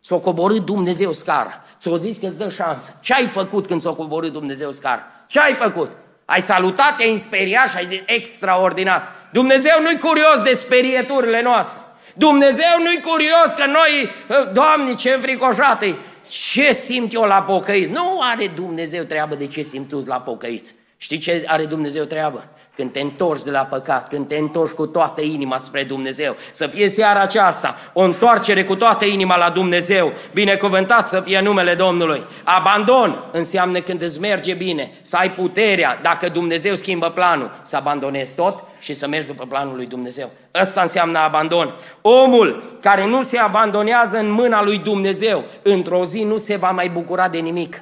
S-a 0.00 0.16
coborât 0.16 0.64
Dumnezeu 0.64 1.12
scara. 1.12 1.64
Ți-a 1.80 1.96
zis 1.96 2.18
că 2.18 2.26
îți 2.26 2.38
dă 2.38 2.48
șansă. 2.48 2.98
Ce 3.02 3.14
ai 3.14 3.26
făcut 3.26 3.66
când 3.66 3.82
s-a 3.82 3.90
coborât 3.90 4.32
Dumnezeu 4.32 4.70
scara? 4.70 5.15
Ce 5.26 5.40
ai 5.40 5.54
făcut? 5.54 5.90
Ai 6.24 6.42
salutat, 6.42 6.96
te-ai 6.96 7.16
speriat 7.16 7.68
și 7.68 7.76
ai 7.76 7.86
zis 7.86 8.00
extraordinar. 8.06 9.12
Dumnezeu 9.32 9.80
nu-i 9.82 9.98
curios 9.98 10.42
de 10.42 10.54
sperieturile 10.54 11.42
noastre. 11.42 11.80
Dumnezeu 12.14 12.78
nu-i 12.82 13.00
curios 13.00 13.52
că 13.56 13.66
noi, 13.66 14.10
Doamne, 14.52 14.94
ce 14.94 15.10
înfricoșată 15.10 15.86
Ce 16.28 16.72
simt 16.72 17.12
eu 17.12 17.22
la 17.22 17.42
pocăiți? 17.42 17.90
Nu 17.90 18.20
are 18.22 18.46
Dumnezeu 18.46 19.02
treabă 19.02 19.34
de 19.34 19.46
ce 19.46 19.62
simt 19.62 19.88
tu 19.88 20.04
la 20.06 20.20
pocăiți. 20.20 20.74
Știi 20.96 21.18
ce 21.18 21.44
are 21.46 21.64
Dumnezeu 21.64 22.04
treabă? 22.04 22.44
Când 22.76 22.92
te 22.92 23.00
întorci 23.00 23.42
de 23.42 23.50
la 23.50 23.60
păcat, 23.60 24.08
când 24.08 24.28
te 24.28 24.36
întorci 24.36 24.72
cu 24.72 24.86
toată 24.86 25.20
inima 25.20 25.58
spre 25.58 25.82
Dumnezeu, 25.82 26.36
să 26.52 26.66
fie 26.66 26.88
seara 26.88 27.20
aceasta 27.20 27.76
o 27.92 28.02
întoarcere 28.02 28.64
cu 28.64 28.76
toată 28.76 29.04
inima 29.04 29.36
la 29.36 29.50
Dumnezeu, 29.50 30.12
binecuvântat 30.32 31.08
să 31.08 31.20
fie 31.20 31.40
numele 31.40 31.74
Domnului. 31.74 32.22
Abandon 32.44 33.24
înseamnă 33.32 33.80
când 33.80 34.02
îți 34.02 34.20
merge 34.20 34.54
bine, 34.54 34.90
să 35.00 35.16
ai 35.16 35.30
puterea, 35.30 35.98
dacă 36.02 36.28
Dumnezeu 36.28 36.74
schimbă 36.74 37.10
planul, 37.10 37.50
să 37.62 37.76
abandonezi 37.76 38.34
tot 38.34 38.62
și 38.78 38.94
să 38.94 39.06
mergi 39.06 39.26
după 39.26 39.44
planul 39.48 39.76
lui 39.76 39.86
Dumnezeu. 39.86 40.30
Ăsta 40.60 40.80
înseamnă 40.80 41.18
abandon. 41.18 41.74
Omul 42.00 42.76
care 42.80 43.06
nu 43.06 43.22
se 43.22 43.38
abandonează 43.38 44.18
în 44.18 44.30
mâna 44.30 44.62
lui 44.62 44.78
Dumnezeu, 44.78 45.44
într-o 45.62 46.04
zi 46.04 46.22
nu 46.22 46.38
se 46.38 46.56
va 46.56 46.70
mai 46.70 46.88
bucura 46.88 47.28
de 47.28 47.38
nimic. 47.38 47.80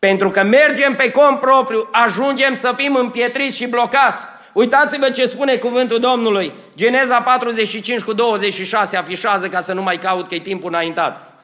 Pentru 0.00 0.30
că 0.30 0.42
mergem 0.42 0.94
pe 0.94 1.10
cont 1.10 1.40
propriu, 1.40 1.88
ajungem 1.90 2.54
să 2.54 2.72
fim 2.76 2.94
împietriți 2.94 3.56
și 3.56 3.66
blocați. 3.66 4.26
Uitați-vă 4.52 5.10
ce 5.10 5.26
spune 5.26 5.56
cuvântul 5.56 5.98
Domnului. 5.98 6.52
Geneza 6.76 7.20
45 7.20 8.00
cu 8.00 8.12
26 8.12 8.96
afișează 8.96 9.48
ca 9.48 9.60
să 9.60 9.72
nu 9.72 9.82
mai 9.82 9.98
caut 9.98 10.28
că 10.28 10.34
e 10.34 10.38
timpul 10.38 10.68
înaintat. 10.68 11.34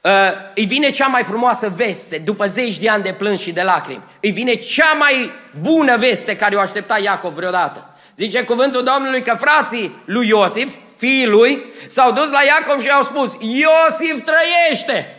Uh, 0.00 0.10
îi 0.54 0.64
vine 0.64 0.90
cea 0.90 1.06
mai 1.06 1.22
frumoasă 1.22 1.72
veste 1.76 2.18
după 2.18 2.46
zeci 2.46 2.78
de 2.78 2.88
ani 2.88 3.02
de 3.02 3.12
plâns 3.12 3.40
și 3.40 3.52
de 3.52 3.62
lacrimi. 3.62 4.02
Îi 4.20 4.30
vine 4.30 4.54
cea 4.54 4.92
mai 4.92 5.30
bună 5.60 5.96
veste 5.96 6.36
care 6.36 6.56
o 6.56 6.60
aștepta 6.60 6.98
Iacov 6.98 7.34
vreodată. 7.34 7.86
Zice 8.16 8.44
cuvântul 8.44 8.82
Domnului 8.82 9.22
că 9.22 9.36
frații 9.40 10.02
lui 10.04 10.28
Iosif, 10.28 10.74
fiii 10.96 11.26
lui, 11.26 11.64
s-au 11.88 12.12
dus 12.12 12.30
la 12.30 12.42
Iacov 12.42 12.82
și 12.82 12.90
au 12.90 13.02
spus, 13.02 13.32
Iosif 13.40 14.24
trăiește! 14.24 15.17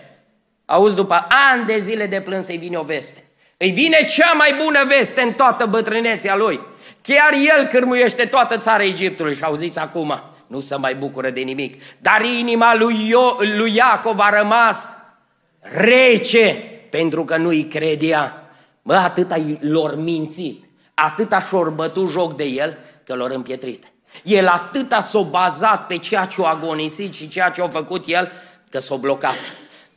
Auzi, 0.72 0.96
după 0.96 1.28
ani 1.52 1.66
de 1.66 1.80
zile 1.80 2.06
de 2.06 2.22
plâns 2.22 2.48
îi 2.48 2.58
vine 2.58 2.78
o 2.78 2.84
veste. 2.84 3.24
Îi 3.58 3.72
vine 3.72 4.04
cea 4.04 4.32
mai 4.32 4.56
bună 4.64 4.86
veste 4.88 5.22
în 5.22 5.34
toată 5.34 5.66
bătrânețea 5.66 6.36
lui. 6.36 6.60
Chiar 7.02 7.34
el 7.34 7.66
cârmuiește 7.66 8.26
toată 8.26 8.58
țara 8.58 8.84
Egiptului 8.84 9.36
și 9.36 9.44
auziți 9.44 9.80
acum, 9.80 10.22
nu 10.48 10.60
se 10.60 10.76
mai 10.76 10.96
bucură 10.96 11.30
de 11.30 11.42
nimic. 11.42 11.82
Dar 11.98 12.22
inima 12.22 12.76
lui, 12.76 13.08
Io, 13.08 13.38
lui 13.58 13.76
Iacov 13.76 14.20
a 14.20 14.38
rămas 14.38 14.76
rece 15.62 16.58
pentru 16.90 17.26
că 17.26 17.38
nu-i 17.38 17.64
credea. 17.64 18.50
Mă, 18.82 18.94
atâta 18.94 19.36
lor 19.60 19.96
mințit, 19.96 20.64
atâta 20.94 21.40
și-or 21.40 21.70
bătut 21.70 22.10
joc 22.10 22.36
de 22.36 22.44
el 22.44 22.78
că 23.04 23.16
lor 23.16 23.32
împietrit. 23.32 23.84
El 24.24 24.48
atâta 24.48 25.02
s-o 25.02 25.24
bazat 25.24 25.88
pe 25.88 25.98
ceea 25.98 26.26
ce 26.26 26.42
o 26.42 26.46
agonisit 26.46 27.14
și 27.14 27.28
ceea 27.28 27.50
ce 27.50 27.62
a 27.62 27.68
făcut 27.68 28.04
el 28.08 28.32
că 28.70 28.80
s-o 28.80 28.98
blocat. 28.98 29.38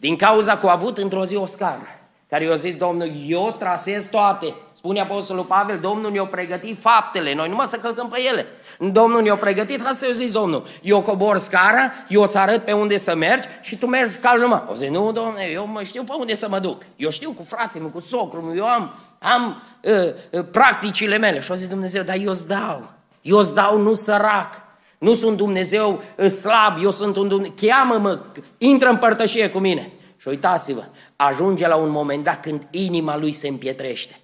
Din 0.03 0.17
cauza 0.17 0.57
că 0.57 0.67
a 0.67 0.73
avut 0.73 0.99
într-o 0.99 1.25
zi 1.25 1.37
o 1.37 1.47
scară, 1.47 1.87
care 2.29 2.45
i-a 2.45 2.55
zis 2.55 2.77
Domnul, 2.77 3.11
eu 3.27 3.55
trasez 3.59 4.07
toate. 4.07 4.55
Spune 4.73 5.01
Apostolul 5.01 5.45
Pavel, 5.45 5.79
Domnul 5.79 6.11
ne-a 6.11 6.25
pregătit 6.25 6.81
faptele, 6.81 7.35
noi 7.35 7.49
numai 7.49 7.67
să 7.67 7.77
călcăm 7.77 8.09
pe 8.09 8.21
ele. 8.31 8.47
Domnul 8.79 9.23
ne-a 9.23 9.37
pregătit, 9.37 9.87
asta 9.87 10.07
eu 10.07 10.13
zis 10.13 10.33
Domnul, 10.33 10.65
eu 10.83 11.01
cobor 11.01 11.39
scara, 11.39 11.93
eu 12.09 12.23
îți 12.23 12.37
arăt 12.37 12.65
pe 12.65 12.73
unde 12.73 12.99
să 12.99 13.15
mergi 13.15 13.49
și 13.61 13.77
tu 13.77 13.87
mergi 13.87 14.17
calma. 14.17 14.67
O 14.71 14.75
zi, 14.75 14.87
nu, 14.87 15.13
Domnule, 15.13 15.51
eu 15.53 15.67
mă 15.67 15.83
știu 15.83 16.03
pe 16.03 16.13
unde 16.19 16.35
să 16.35 16.49
mă 16.49 16.59
duc. 16.59 16.83
Eu 16.97 17.11
știu 17.11 17.31
cu 17.31 17.43
fratele 17.43 17.85
cu 17.85 18.01
socrul 18.01 18.57
eu 18.57 18.67
am, 18.67 18.95
am 19.19 19.63
uh, 19.83 19.93
uh, 20.31 20.45
practicile 20.51 21.19
mele. 21.19 21.41
Și 21.41 21.51
o 21.51 21.55
zis 21.55 21.69
Dumnezeu, 21.69 22.03
dar 22.03 22.17
eu 22.17 22.31
îți 22.31 22.47
dau, 22.47 22.91
eu 23.21 23.39
îți 23.39 23.55
dau, 23.55 23.79
nu 23.79 23.95
sărac. 23.95 24.63
Nu 25.03 25.15
sunt 25.15 25.37
Dumnezeu 25.37 26.03
slab, 26.41 26.83
eu 26.83 26.91
sunt 26.91 27.17
un 27.17 27.29
Dumnezeu. 27.29 27.55
Cheamă-mă, 27.61 28.21
intră 28.59 28.89
în 28.89 28.97
părtășie 28.97 29.51
cu 29.51 29.59
mine. 29.59 29.93
Și 30.17 30.29
uitați-vă, 30.29 30.85
ajunge 31.17 31.67
la 31.67 31.77
un 31.77 31.91
moment 31.91 32.25
dat 32.25 32.41
când 32.41 32.67
inima 32.71 33.17
lui 33.17 33.33
se 33.33 33.49
împietrește. 33.49 34.21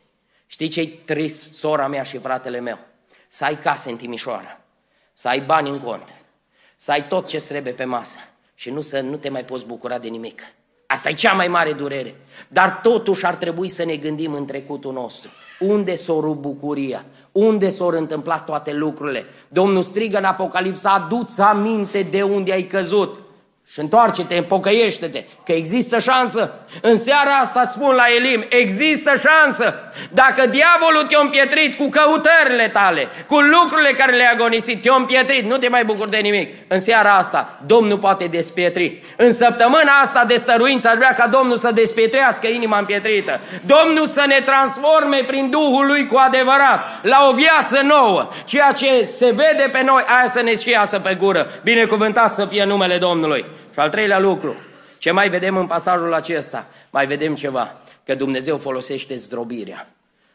Știi 0.47 0.69
ce-i 0.69 0.89
trist, 0.89 1.53
sora 1.53 1.87
mea 1.87 2.03
și 2.03 2.19
fratele 2.19 2.61
meu? 2.61 2.79
Să 3.29 3.45
ai 3.45 3.59
case 3.59 3.91
în 3.91 3.97
Timișoara, 3.97 4.61
să 5.13 5.29
ai 5.29 5.41
bani 5.41 5.69
în 5.69 5.81
cont, 5.81 6.15
să 6.77 6.91
ai 6.91 7.07
tot 7.07 7.27
ce 7.27 7.41
trebuie 7.41 7.73
pe 7.73 7.85
masă 7.85 8.19
și 8.55 8.71
nu 8.71 8.81
să 8.81 9.01
nu 9.01 9.17
te 9.17 9.29
mai 9.29 9.45
poți 9.45 9.67
bucura 9.67 9.99
de 9.99 10.09
nimic. 10.09 10.43
Asta 10.87 11.09
e 11.09 11.13
cea 11.13 11.33
mai 11.33 11.49
mare 11.49 11.73
durere. 11.73 12.17
Dar 12.49 12.81
totuși 12.83 13.27
ar 13.27 13.35
trebui 13.35 13.69
să 13.69 13.85
ne 13.85 13.97
gândim 13.97 14.33
în 14.33 14.47
trecutul 14.47 14.93
nostru. 14.93 15.31
Unde 15.59 15.97
s-a 15.97 16.13
rupt 16.13 16.41
bucuria? 16.41 17.05
Unde 17.33 17.69
s-au 17.69 17.89
întâmplat 17.89 18.45
toate 18.45 18.73
lucrurile? 18.75 19.25
Domnul 19.49 19.83
strigă 19.83 20.19
în 20.19 20.25
Apocalipsa, 20.25 20.91
adu-ți 20.91 21.41
aminte 21.41 22.03
de 22.11 22.23
unde 22.23 22.53
ai 22.53 22.67
căzut. 22.67 23.19
Și 23.73 23.81
întoarce-te, 23.81 24.35
împocăiește-te, 24.37 25.25
că 25.45 25.53
există 25.53 25.99
șansă. 25.99 26.67
În 26.83 26.99
seara 26.99 27.31
asta 27.31 27.71
spun 27.75 27.95
la 27.95 28.05
Elim, 28.17 28.45
există 28.49 29.11
șansă. 29.11 29.93
Dacă 30.11 30.47
diavolul 30.47 31.03
te-a 31.09 31.19
împietrit 31.21 31.77
cu 31.77 31.89
căutările 31.89 32.69
tale, 32.73 33.09
cu 33.27 33.39
lucrurile 33.39 33.93
care 33.93 34.13
le-ai 34.13 34.33
agonisit, 34.33 34.83
te-a 34.83 34.95
împietrit, 34.95 35.45
nu 35.45 35.57
te 35.57 35.69
mai 35.69 35.85
bucuri 35.85 36.11
de 36.11 36.17
nimic. 36.17 36.55
În 36.69 36.81
seara 36.81 37.15
asta, 37.15 37.59
Domnul 37.67 37.99
poate 37.99 38.25
despietri. 38.25 39.03
În 39.17 39.35
săptămâna 39.35 39.93
asta 40.03 40.25
de 40.25 40.37
stăruință, 40.37 40.89
aș 40.89 40.97
vrea 40.97 41.15
ca 41.15 41.27
Domnul 41.27 41.57
să 41.57 41.71
despietrească 41.71 42.47
inima 42.47 42.79
împietrită. 42.79 43.41
Domnul 43.65 44.09
să 44.09 44.25
ne 44.27 44.41
transforme 44.45 45.23
prin 45.27 45.51
Duhul 45.51 45.87
Lui 45.87 46.07
cu 46.07 46.17
adevărat, 46.17 46.81
la 47.03 47.27
o 47.31 47.33
viață 47.33 47.81
nouă. 47.83 48.29
Ceea 48.45 48.73
ce 48.73 49.09
se 49.19 49.27
vede 49.27 49.69
pe 49.73 49.83
noi, 49.83 50.05
aia 50.07 50.29
să 50.29 50.41
ne 50.41 50.57
șiasă 50.57 50.99
pe 50.99 51.17
gură. 51.19 51.51
Binecuvântat 51.63 52.35
să 52.35 52.47
fie 52.47 52.65
numele 52.65 52.99
Domnului. 52.99 53.45
Și 53.79 53.85
al 53.85 53.91
treilea 53.91 54.19
lucru, 54.19 54.55
ce 54.99 55.11
mai 55.11 55.29
vedem 55.29 55.57
în 55.57 55.67
pasajul 55.67 56.15
acesta? 56.15 56.69
Mai 56.91 57.07
vedem 57.07 57.35
ceva, 57.35 57.81
că 58.05 58.15
Dumnezeu 58.15 58.57
folosește 58.57 59.17
zdrobirea. 59.17 59.89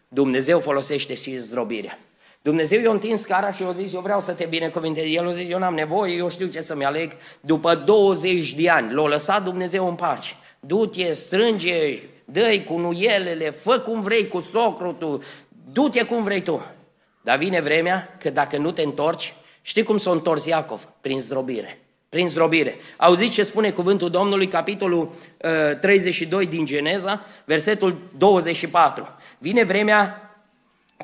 Dumnezeu 0.08 0.60
folosește 0.60 1.15
și 1.15 1.38
zdrobirea. 1.38 1.99
Dumnezeu 2.41 2.82
i-a 2.82 2.91
întins 2.91 3.25
cara 3.25 3.51
și 3.51 3.62
i-a 3.62 3.71
zis, 3.71 3.93
eu 3.93 3.99
vreau 3.99 4.19
să 4.19 4.32
te 4.32 4.45
binecuvintez. 4.45 5.03
El 5.08 5.27
a 5.27 5.32
zis, 5.32 5.49
eu 5.49 5.60
n-am 5.60 5.73
nevoie, 5.73 6.15
eu 6.15 6.29
știu 6.29 6.47
ce 6.47 6.62
să-mi 6.62 6.86
aleg. 6.86 7.12
După 7.41 7.75
20 7.75 8.53
de 8.53 8.69
ani, 8.69 8.93
l-a 8.93 9.08
lăsat 9.08 9.43
Dumnezeu 9.43 9.88
în 9.88 9.95
pace. 9.95 10.34
Du-te, 10.60 11.13
strânge, 11.13 11.99
dă 12.25 12.62
cu 12.67 12.77
nuielele, 12.77 13.49
fă 13.49 13.79
cum 13.79 14.01
vrei 14.01 14.27
cu 14.27 14.39
socru 14.39 14.91
tu, 14.91 15.21
du-te 15.71 16.03
cum 16.03 16.23
vrei 16.23 16.41
tu. 16.41 16.65
Dar 17.21 17.38
vine 17.38 17.62
vremea 17.62 18.17
că 18.19 18.29
dacă 18.29 18.58
nu 18.58 18.71
te 18.71 18.82
întorci, 18.82 19.34
știi 19.62 19.84
cum 19.84 19.97
s-a 19.97 20.12
întors 20.12 20.45
Iacov? 20.45 20.89
Prin 21.01 21.19
zdrobire 21.19 21.83
prin 22.13 22.30
zdrobire. 22.30 22.78
Auziți 22.97 23.34
ce 23.34 23.43
spune 23.43 23.71
cuvântul 23.71 24.10
Domnului, 24.10 24.47
capitolul 24.47 25.02
uh, 25.02 25.80
32 25.80 26.45
din 26.45 26.65
Geneza, 26.65 27.26
versetul 27.45 27.97
24. 28.17 29.08
Vine 29.38 29.63
vremea 29.63 30.32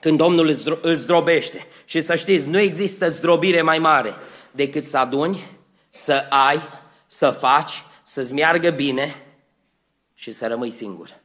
când 0.01 0.17
Domnul 0.17 0.55
îl 0.81 0.95
zdrobește. 0.95 1.65
Și 1.85 2.01
să 2.01 2.15
știți, 2.15 2.49
nu 2.49 2.59
există 2.59 3.09
zdrobire 3.09 3.61
mai 3.61 3.79
mare 3.79 4.15
decât 4.51 4.85
să 4.85 4.97
aduni, 4.97 5.43
să 5.89 6.25
ai, 6.29 6.61
să 7.07 7.29
faci, 7.29 7.83
să-ți 8.03 8.33
meargă 8.33 8.69
bine 8.69 9.15
și 10.13 10.31
să 10.31 10.47
rămâi 10.47 10.69
singur. 10.69 11.15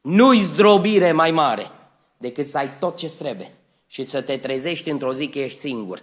Nu-i 0.00 0.42
zdrobire 0.42 1.12
mai 1.12 1.30
mare 1.30 1.70
decât 2.16 2.46
să 2.46 2.58
ai 2.58 2.70
tot 2.78 2.96
ce 2.96 3.10
trebuie 3.18 3.54
și 3.86 4.06
să 4.06 4.20
te 4.20 4.36
trezești 4.36 4.90
într-o 4.90 5.14
zi 5.14 5.28
că 5.28 5.38
ești 5.38 5.58
singur. 5.58 6.02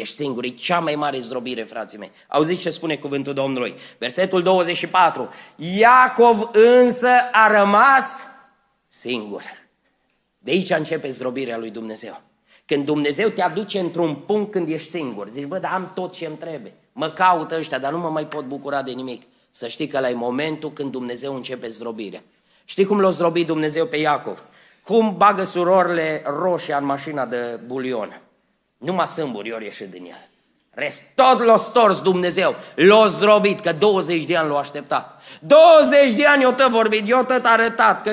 Ești 0.00 0.14
singur, 0.14 0.44
e 0.44 0.48
cea 0.48 0.78
mai 0.78 0.94
mare 0.94 1.18
zdrobire, 1.18 1.62
frații 1.62 1.98
mei. 1.98 2.10
Auziți 2.28 2.60
ce 2.60 2.70
spune 2.70 2.96
cuvântul 2.96 3.34
Domnului? 3.34 3.74
Versetul 3.98 4.42
24. 4.42 5.28
Iacov 5.56 6.50
însă 6.52 7.10
a 7.32 7.58
rămas 7.58 8.06
singur. 8.88 9.42
De 10.38 10.50
aici 10.50 10.70
începe 10.70 11.08
zdrobirea 11.08 11.58
lui 11.58 11.70
Dumnezeu. 11.70 12.20
Când 12.66 12.84
Dumnezeu 12.84 13.28
te 13.28 13.42
aduce 13.42 13.78
într-un 13.78 14.14
punct 14.14 14.50
când 14.50 14.68
ești 14.68 14.88
singur, 14.88 15.28
zici, 15.28 15.44
bă, 15.44 15.58
dar 15.58 15.72
am 15.72 15.90
tot 15.94 16.12
ce 16.12 16.26
îmi 16.26 16.36
trebuie. 16.36 16.74
Mă 16.92 17.10
caută 17.10 17.56
ăștia, 17.58 17.78
dar 17.78 17.92
nu 17.92 17.98
mă 17.98 18.08
mai 18.08 18.26
pot 18.26 18.44
bucura 18.44 18.82
de 18.82 18.90
nimic. 18.90 19.22
Să 19.50 19.66
știi 19.66 19.86
că 19.86 20.00
la 20.00 20.08
momentul 20.08 20.72
când 20.72 20.90
Dumnezeu 20.90 21.34
începe 21.34 21.68
zdrobirea. 21.68 22.22
Știi 22.64 22.84
cum 22.84 23.00
l-a 23.00 23.10
zdrobit 23.10 23.46
Dumnezeu 23.46 23.86
pe 23.86 23.96
Iacov? 23.96 24.42
Cum 24.84 25.16
bagă 25.16 25.44
surorile 25.44 26.22
roșii 26.26 26.72
în 26.78 26.84
mașina 26.84 27.26
de 27.26 27.60
bulion? 27.66 28.20
Numai 28.78 29.06
sâmburi 29.06 29.52
ori 29.52 29.64
ieșit 29.64 29.90
din 29.90 30.04
el. 30.04 30.28
Rest, 30.70 31.02
tot 31.14 31.44
l-a 31.44 31.56
stors 31.56 32.00
Dumnezeu, 32.00 32.54
l-a 32.74 33.06
zdrobit, 33.06 33.60
că 33.60 33.72
20 33.72 34.24
de 34.24 34.36
ani 34.36 34.48
l-a 34.48 34.58
așteptat. 34.58 35.22
20 35.40 36.12
de 36.12 36.26
ani 36.26 36.42
eu 36.42 36.52
tot 36.52 36.70
vorbit, 36.70 37.10
eu 37.10 37.22
tot 37.22 37.44
arătat 37.44 38.02
că 38.02 38.10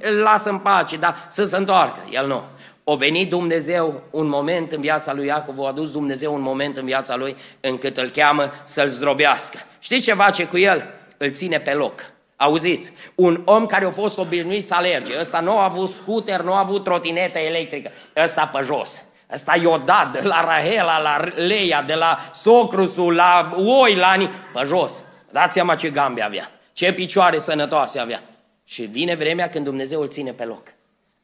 îl 0.00 0.14
lasă 0.14 0.48
în 0.50 0.58
pace, 0.58 0.96
dar 0.96 1.26
să 1.28 1.44
se 1.44 1.56
întoarcă. 1.56 1.98
El 2.10 2.26
nu. 2.26 2.42
O 2.84 2.96
venit 2.96 3.28
Dumnezeu 3.28 4.02
un 4.10 4.28
moment 4.28 4.72
în 4.72 4.80
viața 4.80 5.14
lui 5.14 5.26
Iacov, 5.26 5.60
a 5.60 5.68
adus 5.68 5.90
Dumnezeu 5.90 6.34
un 6.34 6.40
moment 6.40 6.76
în 6.76 6.84
viața 6.84 7.16
lui 7.16 7.36
încât 7.60 7.96
îl 7.96 8.08
cheamă 8.08 8.52
să-l 8.64 8.88
zdrobească. 8.88 9.58
Știți 9.78 10.04
ce 10.04 10.14
face 10.14 10.46
cu 10.46 10.58
el? 10.58 10.84
Îl 11.16 11.30
ține 11.30 11.58
pe 11.58 11.72
loc. 11.72 11.94
Auziți, 12.36 12.92
un 13.14 13.42
om 13.44 13.66
care 13.66 13.84
a 13.84 13.90
fost 13.90 14.18
obișnuit 14.18 14.66
să 14.66 14.74
alerge, 14.74 15.12
ăsta 15.20 15.40
nu 15.40 15.58
a 15.58 15.64
avut 15.64 15.90
scooter, 15.90 16.40
nu 16.40 16.52
a 16.52 16.58
avut 16.58 16.84
trotinetă 16.84 17.38
electrică, 17.38 17.90
ăsta 18.24 18.46
pe 18.46 18.64
jos. 18.64 19.02
Ăsta 19.32 19.56
Iodat, 19.62 20.12
de 20.12 20.28
la 20.28 20.44
Rahela, 20.44 21.00
la 21.00 21.16
Leia, 21.34 21.82
de 21.82 21.94
la 21.94 22.18
Socrusul, 22.32 23.14
la 23.14 23.50
oi, 23.82 23.94
la 23.94 24.08
ani, 24.08 24.30
pe 24.52 24.62
jos. 24.64 24.92
Dați 25.30 25.52
seama 25.52 25.74
ce 25.74 25.90
gambe 25.90 26.22
avea, 26.22 26.50
ce 26.72 26.92
picioare 26.92 27.38
sănătoase 27.38 27.98
avea. 27.98 28.22
Și 28.64 28.82
vine 28.82 29.14
vremea 29.14 29.48
când 29.48 29.64
Dumnezeu 29.64 30.00
îl 30.00 30.08
ține 30.08 30.30
pe 30.30 30.44
loc. 30.44 30.62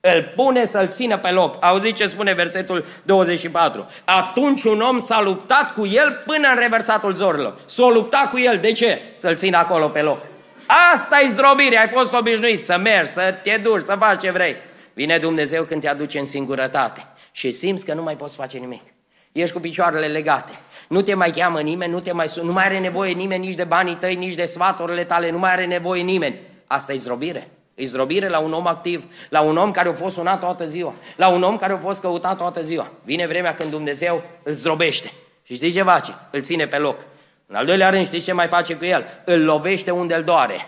Îl 0.00 0.32
pune 0.36 0.66
să-l 0.66 0.88
țină 0.88 1.18
pe 1.18 1.30
loc. 1.30 1.64
Auziți 1.64 1.94
ce 1.94 2.06
spune 2.06 2.32
versetul 2.32 2.84
24. 3.02 3.86
Atunci 4.04 4.62
un 4.62 4.80
om 4.80 5.00
s-a 5.00 5.20
luptat 5.20 5.72
cu 5.72 5.86
el 5.86 6.22
până 6.26 6.48
în 6.48 6.58
reversatul 6.58 7.12
zorilor. 7.12 7.54
S-a 7.64 7.88
luptat 7.88 8.30
cu 8.30 8.38
el. 8.38 8.58
De 8.58 8.72
ce? 8.72 9.00
Să-l 9.12 9.36
țină 9.36 9.56
acolo 9.56 9.88
pe 9.88 10.00
loc. 10.00 10.20
Asta 10.94 11.20
e 11.20 11.28
zdrobire. 11.28 11.78
Ai 11.78 11.88
fost 11.88 12.14
obișnuit 12.14 12.64
să 12.64 12.76
mergi, 12.76 13.12
să 13.12 13.34
te 13.42 13.60
duci, 13.62 13.84
să 13.84 13.96
faci 13.98 14.20
ce 14.20 14.30
vrei. 14.30 14.56
Vine 14.92 15.18
Dumnezeu 15.18 15.64
când 15.64 15.80
te 15.80 15.88
aduce 15.88 16.18
în 16.18 16.26
singurătate 16.26 17.06
și 17.32 17.50
simți 17.50 17.84
că 17.84 17.94
nu 17.94 18.02
mai 18.02 18.16
poți 18.16 18.34
face 18.34 18.58
nimic. 18.58 18.82
Ești 19.32 19.54
cu 19.54 19.60
picioarele 19.60 20.06
legate. 20.06 20.52
Nu 20.88 21.02
te 21.02 21.14
mai 21.14 21.30
cheamă 21.30 21.60
nimeni, 21.60 21.92
nu, 21.92 22.00
te 22.00 22.12
mai, 22.12 22.30
nu 22.42 22.52
mai 22.52 22.64
are 22.64 22.78
nevoie 22.78 23.12
nimeni 23.12 23.46
nici 23.46 23.54
de 23.54 23.64
banii 23.64 23.94
tăi, 23.94 24.14
nici 24.14 24.34
de 24.34 24.44
sfaturile 24.44 25.04
tale, 25.04 25.30
nu 25.30 25.38
mai 25.38 25.52
are 25.52 25.66
nevoie 25.66 26.02
nimeni. 26.02 26.38
Asta 26.66 26.92
e 26.92 26.96
zdrobire. 26.96 27.48
E 27.74 27.84
zdrobire 27.84 28.28
la 28.28 28.38
un 28.38 28.52
om 28.52 28.66
activ, 28.66 29.04
la 29.28 29.40
un 29.40 29.56
om 29.56 29.70
care 29.70 29.88
a 29.88 29.92
fost 29.92 30.14
sunat 30.14 30.40
toată 30.40 30.66
ziua, 30.66 30.94
la 31.16 31.28
un 31.28 31.42
om 31.42 31.56
care 31.56 31.72
a 31.72 31.78
fost 31.78 32.00
căutat 32.00 32.36
toată 32.36 32.62
ziua. 32.62 32.90
Vine 33.04 33.26
vremea 33.26 33.54
când 33.54 33.70
Dumnezeu 33.70 34.22
îl 34.42 34.52
zdrobește. 34.52 35.12
Și 35.42 35.54
știți 35.54 35.76
ce 35.76 35.82
face? 35.82 36.14
Îl 36.30 36.42
ține 36.42 36.66
pe 36.66 36.78
loc. 36.78 37.00
În 37.46 37.54
al 37.54 37.64
doilea 37.64 37.90
rând, 37.90 38.06
știți 38.06 38.24
ce 38.24 38.32
mai 38.32 38.46
face 38.46 38.74
cu 38.74 38.84
el? 38.84 39.22
Îl 39.24 39.44
lovește 39.44 39.90
unde 39.90 40.14
îl 40.14 40.22
doare. 40.22 40.66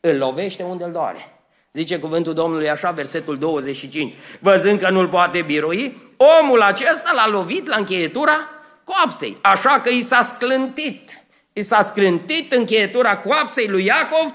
Îl 0.00 0.16
lovește 0.16 0.62
unde 0.62 0.84
îl 0.84 0.92
doare. 0.92 1.33
Zice 1.76 1.98
cuvântul 1.98 2.34
Domnului 2.34 2.70
așa, 2.70 2.90
versetul 2.90 3.38
25. 3.38 4.14
Văzând 4.40 4.80
că 4.80 4.90
nu-l 4.90 5.08
poate 5.08 5.42
birui, 5.42 5.96
omul 6.40 6.62
acesta 6.62 7.12
l-a 7.14 7.28
lovit 7.28 7.66
la 7.66 7.76
încheietura 7.76 8.50
coapsei. 8.84 9.36
Așa 9.40 9.80
că 9.80 9.88
i 9.88 10.02
s-a 10.02 10.32
sclântit. 10.34 11.22
I 11.52 11.62
s-a 11.62 11.82
sclântit 11.82 12.52
încheietura 12.52 13.18
coapsei 13.18 13.68
lui 13.68 13.84
Iacov 13.84 14.32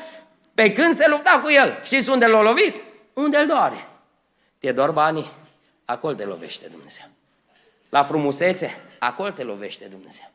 pe 0.54 0.72
când 0.72 0.94
se 0.94 1.08
lupta 1.08 1.40
cu 1.44 1.50
el. 1.50 1.80
Știți 1.84 2.10
unde 2.10 2.26
l-a 2.26 2.42
lovit? 2.42 2.76
Unde 3.14 3.38
îl 3.38 3.48
doare. 3.48 3.88
Te 4.60 4.72
dor 4.72 4.92
banii? 4.92 5.32
Acolo 5.86 6.14
te 6.14 6.24
lovește 6.24 6.68
Dumnezeu. 6.72 7.06
La 7.90 8.04
frumusețe? 8.04 8.78
Acolo 9.00 9.30
te 9.30 9.44
lovește 9.44 9.86
Dumnezeu. 9.86 10.32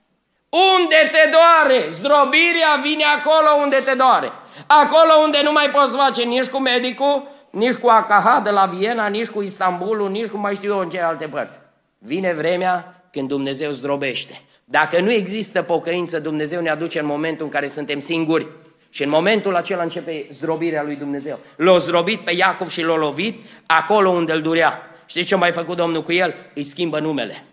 Unde 0.54 1.10
te 1.12 1.30
doare? 1.30 1.88
Zdrobirea 1.88 2.80
vine 2.82 3.04
acolo 3.04 3.62
unde 3.62 3.76
te 3.76 3.94
doare. 3.94 4.32
Acolo 4.66 5.12
unde 5.22 5.40
nu 5.42 5.52
mai 5.52 5.70
poți 5.70 5.96
face 5.96 6.22
nici 6.22 6.46
cu 6.46 6.58
medicul, 6.58 7.28
nici 7.50 7.74
cu 7.74 7.88
AKH 7.88 8.42
de 8.42 8.50
la 8.50 8.66
Viena, 8.66 9.06
nici 9.06 9.28
cu 9.28 9.42
Istanbulul, 9.42 10.10
nici 10.10 10.26
cu 10.26 10.36
mai 10.36 10.54
știu 10.54 10.72
eu 10.72 10.78
în 10.78 10.90
ce 10.90 11.00
alte 11.00 11.26
părți. 11.26 11.58
Vine 11.98 12.32
vremea 12.32 13.02
când 13.10 13.28
Dumnezeu 13.28 13.70
zdrobește. 13.70 14.40
Dacă 14.64 15.00
nu 15.00 15.12
există 15.12 15.62
pocăință, 15.62 16.18
Dumnezeu 16.18 16.60
ne 16.60 16.70
aduce 16.70 17.00
în 17.00 17.06
momentul 17.06 17.44
în 17.44 17.50
care 17.50 17.68
suntem 17.68 18.00
singuri 18.00 18.46
Și 18.90 19.02
în 19.02 19.08
momentul 19.08 19.56
acela 19.56 19.82
începe 19.82 20.26
zdrobirea 20.30 20.82
lui 20.82 20.96
Dumnezeu. 20.96 21.38
L-a 21.56 21.78
zdrobit 21.78 22.20
pe 22.20 22.32
Iacov 22.36 22.68
și 22.68 22.82
l-a 22.82 22.96
lovit 22.96 23.46
acolo 23.66 24.10
unde 24.10 24.32
îl 24.32 24.40
durea. 24.40 24.82
Știți 25.06 25.26
ce 25.26 25.34
a 25.34 25.38
mai 25.38 25.52
făcut 25.52 25.76
Domnul 25.76 26.02
cu 26.02 26.12
el? 26.12 26.34
Îi 26.54 26.64
schimbă 26.64 26.98
numele. 26.98 27.44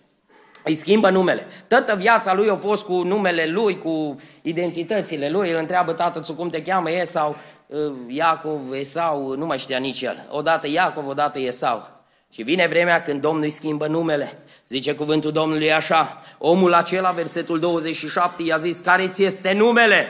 Îi 0.64 0.76
schimbă 0.76 1.10
numele. 1.10 1.48
Toată 1.68 1.96
viața 1.96 2.34
lui 2.34 2.50
a 2.50 2.56
fost 2.56 2.84
cu 2.84 2.94
numele 2.94 3.46
lui, 3.46 3.78
cu 3.78 4.20
identitățile 4.42 5.30
lui. 5.30 5.52
Îl 5.52 5.58
întreabă 5.58 5.94
tatăl 5.94 6.36
cum 6.36 6.50
te 6.50 6.62
cheamă 6.62 6.92
Esau, 6.92 7.36
uh, 7.68 7.80
Iacov, 8.08 8.72
Esau, 8.74 9.36
nu 9.36 9.46
mai 9.46 9.58
știa 9.58 9.78
nici 9.78 10.02
el. 10.02 10.28
Odată 10.30 10.68
Iacov, 10.70 11.08
odată 11.08 11.40
Esau. 11.40 12.00
Și 12.34 12.44
vine 12.44 12.68
vremea 12.68 13.02
când 13.02 13.22
Domnul 13.22 13.44
îi 13.44 13.50
schimbă 13.50 13.88
numele. 13.88 14.40
Zice 14.68 14.96
cuvântul 14.96 15.32
Domnului 15.32 15.74
așa, 15.74 16.22
omul 16.38 16.74
acela, 16.74 17.12
versetul 17.12 17.60
27, 17.60 18.44
i-a 18.44 18.58
zis, 18.58 18.78
care 18.78 19.08
ți 19.08 19.24
este 19.24 19.54
numele? 19.54 20.08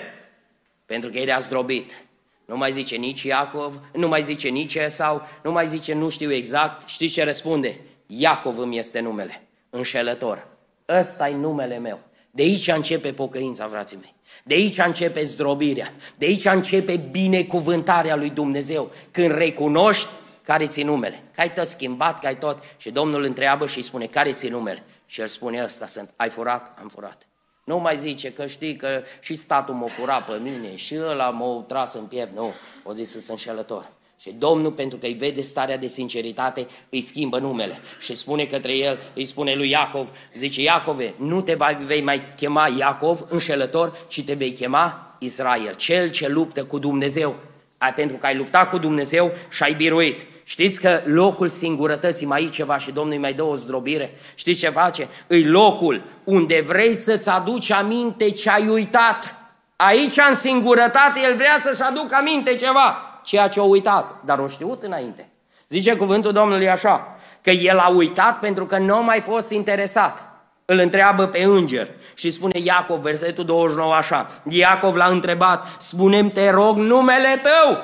Pentru 0.86 1.10
că 1.10 1.18
era 1.18 1.38
zdrobit. 1.38 1.97
Nu 2.45 2.58
mai 2.58 2.72
zice 2.72 2.95
nici 2.95 3.24
Iacov, 3.24 3.80
nu 3.93 4.08
mai 4.08 4.24
zice 4.24 4.47
nici 4.47 4.76
Esau, 4.76 5.28
nu 5.43 5.52
mai 5.52 5.68
zice 5.68 5.93
nu 5.93 6.10
știu 6.10 6.32
exact. 6.32 6.88
Știți 6.88 7.14
ce 7.14 7.24
răspunde? 7.24 7.80
Iacov 8.08 8.58
îmi 8.58 8.78
este 8.78 8.99
numele, 8.99 9.47
înșelător. 9.72 10.48
ăsta 10.90 11.30
e 11.30 11.36
numele 11.36 11.78
meu. 11.78 12.00
De 12.32 12.42
aici 12.42 12.68
începe 12.68 13.14
pocăința, 13.14 13.68
frații 13.68 13.98
mei. 13.98 14.14
De 14.44 14.54
aici 14.54 14.78
începe 14.78 15.24
zdrobirea. 15.24 15.94
De 16.18 16.26
aici 16.26 16.46
începe 16.46 16.96
binecuvântarea 16.96 18.16
lui 18.16 18.30
Dumnezeu. 18.30 18.92
Când 19.12 19.32
recunoști 19.32 20.08
care 20.44 20.68
ți 20.68 20.84
numele. 20.84 21.24
Că 21.36 21.42
ai 21.42 21.54
tot 21.54 21.68
schimbat, 21.68 22.20
că 22.20 22.28
ai 22.28 22.38
tot. 22.38 22.64
Și 22.78 22.92
Domnul 22.92 23.24
întreabă 23.24 23.68
și 23.68 23.78
îi 23.78 23.84
spune, 23.84 24.06
care 24.06 24.32
ți 24.32 24.48
numele? 24.48 24.84
Și 25.06 25.22
el 25.22 25.28
spune, 25.28 25.64
ăsta 25.64 25.86
sunt, 25.86 26.14
ai 26.16 26.30
furat? 26.30 26.80
Am 26.82 26.88
furat. 26.88 27.28
Nu 27.64 27.80
mai 27.80 27.98
zice 27.98 28.34
că 28.34 28.48
știi 28.48 28.76
că 28.76 29.04
și 29.20 29.36
statul 29.36 29.74
m-a 29.74 29.88
furat 29.88 30.26
pe 30.26 30.38
mine 30.38 30.76
și 30.76 30.98
ăla 31.00 31.30
m-a 31.30 31.64
tras 31.68 31.94
în 31.94 32.06
piept. 32.06 32.36
Nu, 32.36 32.52
o 32.84 32.94
zis 32.94 33.12
să 33.12 33.20
sunt 33.20 33.30
înșelător. 33.30 33.92
Și 34.22 34.36
Domnul, 34.38 34.72
pentru 34.72 34.98
că 34.98 35.06
îi 35.06 35.14
vede 35.14 35.42
starea 35.42 35.78
de 35.78 35.88
sinceritate, 35.88 36.68
îi 36.90 37.02
schimbă 37.02 37.40
numele. 37.40 37.80
Și 38.00 38.16
spune 38.16 38.46
către 38.46 38.76
el, 38.76 38.98
îi 39.14 39.26
spune 39.26 39.56
lui 39.56 39.70
Iacov, 39.70 40.10
zice, 40.36 40.62
Iacove, 40.62 41.14
nu 41.18 41.42
te 41.42 41.58
vei 41.86 42.02
mai 42.02 42.22
chema 42.36 42.68
Iacov, 42.78 43.26
înșelător, 43.30 44.06
ci 44.08 44.24
te 44.24 44.34
vei 44.34 44.52
chema 44.52 45.16
Israel, 45.20 45.74
cel 45.74 46.10
ce 46.10 46.28
luptă 46.28 46.64
cu 46.64 46.80
Dumnezeu. 46.80 47.36
Ai, 47.78 47.94
pentru 47.94 48.18
că 48.18 48.26
ai 48.26 48.36
luptat 48.36 48.70
cu 48.70 48.78
Dumnezeu 48.78 49.32
și 49.50 49.64
ai 49.64 49.74
biruit. 49.74 50.22
Știți 50.44 50.80
că 50.80 51.02
locul 51.06 51.48
singurătății, 51.48 52.26
mai 52.26 52.44
e 52.44 52.50
ceva 52.50 52.78
și 52.78 52.92
Domnul 52.92 53.14
îi 53.14 53.20
mai 53.20 53.34
dă 53.34 53.44
o 53.44 53.56
zdrobire. 53.56 54.18
Știți 54.36 54.60
ce 54.60 54.70
face? 54.70 55.08
Îi 55.28 55.44
locul 55.44 56.02
unde 56.24 56.64
vrei 56.68 56.94
să-ți 56.94 57.30
aduci 57.30 57.72
aminte 57.72 58.32
ce 58.32 58.50
ai 58.50 58.68
uitat. 58.68 59.36
Aici, 59.76 60.18
în 60.30 60.36
singurătate, 60.36 61.20
El 61.24 61.36
vrea 61.36 61.60
să-și 61.64 61.82
aducă 61.82 62.16
aminte 62.16 62.56
ceva, 62.56 63.06
ceea 63.24 63.48
ce 63.48 63.60
a 63.60 63.64
uitat, 63.64 64.16
dar 64.26 64.40
o 64.40 64.48
știut 64.48 64.84
înainte. 64.84 65.30
Zice 65.70 65.96
cuvântul 65.96 66.32
Domnului 66.32 66.70
așa, 66.70 67.16
că 67.42 67.50
El 67.50 67.78
a 67.78 67.90
uitat 67.90 68.40
pentru 68.40 68.66
că 68.66 68.78
nu 68.78 68.96
a 68.96 69.00
mai 69.00 69.20
fost 69.20 69.50
interesat. 69.50 70.32
Îl 70.66 70.78
întreabă 70.78 71.28
pe 71.28 71.44
înger 71.44 71.90
și 72.14 72.32
spune 72.32 72.60
Iacov, 72.60 73.02
versetul 73.02 73.46
29 73.46 73.94
așa, 73.94 74.28
Iacov 74.50 74.96
l-a 74.96 75.08
întrebat, 75.08 75.82
spune 75.82 76.30
te 76.30 76.50
rog 76.50 76.78
numele 76.78 77.42
tău. 77.44 77.78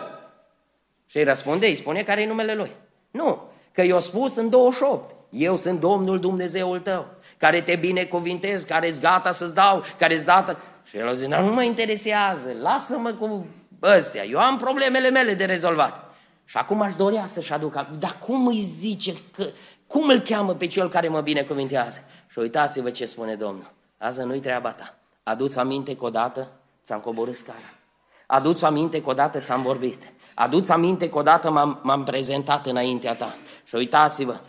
Și 1.05 1.17
îi 1.17 1.23
răspunde, 1.23 1.65
îi 1.65 1.75
spune 1.75 2.01
care 2.01 2.21
e 2.21 2.27
numele 2.27 2.53
lui. 2.53 2.71
Nu, 3.11 3.41
că 3.71 3.83
i-a 3.83 3.99
spus 3.99 4.35
în 4.35 4.49
28, 4.49 5.15
eu 5.29 5.57
sunt 5.57 5.79
Domnul 5.79 6.19
Dumnezeul 6.19 6.79
tău, 6.79 7.05
care 7.37 7.61
te 7.61 7.75
binecuvintez, 7.75 8.63
care 8.63 8.87
ești 8.87 9.01
gata 9.01 9.31
să-ți 9.31 9.53
dau, 9.53 9.83
care 9.97 10.13
ești 10.13 10.25
dată. 10.25 10.57
Și 10.83 10.97
el 10.97 11.07
a 11.07 11.13
zis, 11.13 11.27
nu 11.27 11.53
mă 11.53 11.63
interesează, 11.63 12.49
lasă-mă 12.61 13.09
cu 13.09 13.45
ăstea, 13.83 14.25
eu 14.25 14.39
am 14.39 14.57
problemele 14.57 15.09
mele 15.09 15.33
de 15.33 15.45
rezolvat. 15.45 16.15
Și 16.45 16.57
acum 16.57 16.81
aș 16.81 16.93
dorea 16.93 17.25
să-și 17.25 17.53
aducă, 17.53 17.89
dar 17.99 18.17
cum 18.19 18.47
îi 18.47 18.61
zice, 18.61 19.13
că, 19.31 19.45
cum 19.87 20.09
îl 20.09 20.19
cheamă 20.19 20.53
pe 20.53 20.67
cel 20.67 20.89
care 20.89 21.07
mă 21.07 21.21
binecuvintează? 21.21 22.01
Și 22.27 22.39
uitați-vă 22.39 22.89
ce 22.89 23.05
spune 23.05 23.35
Domnul, 23.35 23.71
azi 23.97 24.21
nu-i 24.21 24.39
treaba 24.39 24.71
ta. 24.71 24.97
Aduți 25.23 25.59
aminte 25.59 25.95
că 25.95 26.05
odată 26.05 26.47
ți-am 26.85 26.99
coborât 26.99 27.35
scara. 27.35 27.73
Aduți 28.27 28.65
aminte 28.65 29.01
că 29.01 29.09
odată 29.09 29.39
ți-am 29.39 29.61
vorbit. 29.61 30.01
Aduți 30.33 30.71
aminte 30.71 31.09
că 31.09 31.17
odată 31.17 31.51
m-am, 31.51 31.79
m-am 31.83 32.03
prezentat 32.03 32.65
înaintea 32.65 33.15
ta. 33.15 33.35
Și 33.63 33.75
uitați-vă 33.75 34.39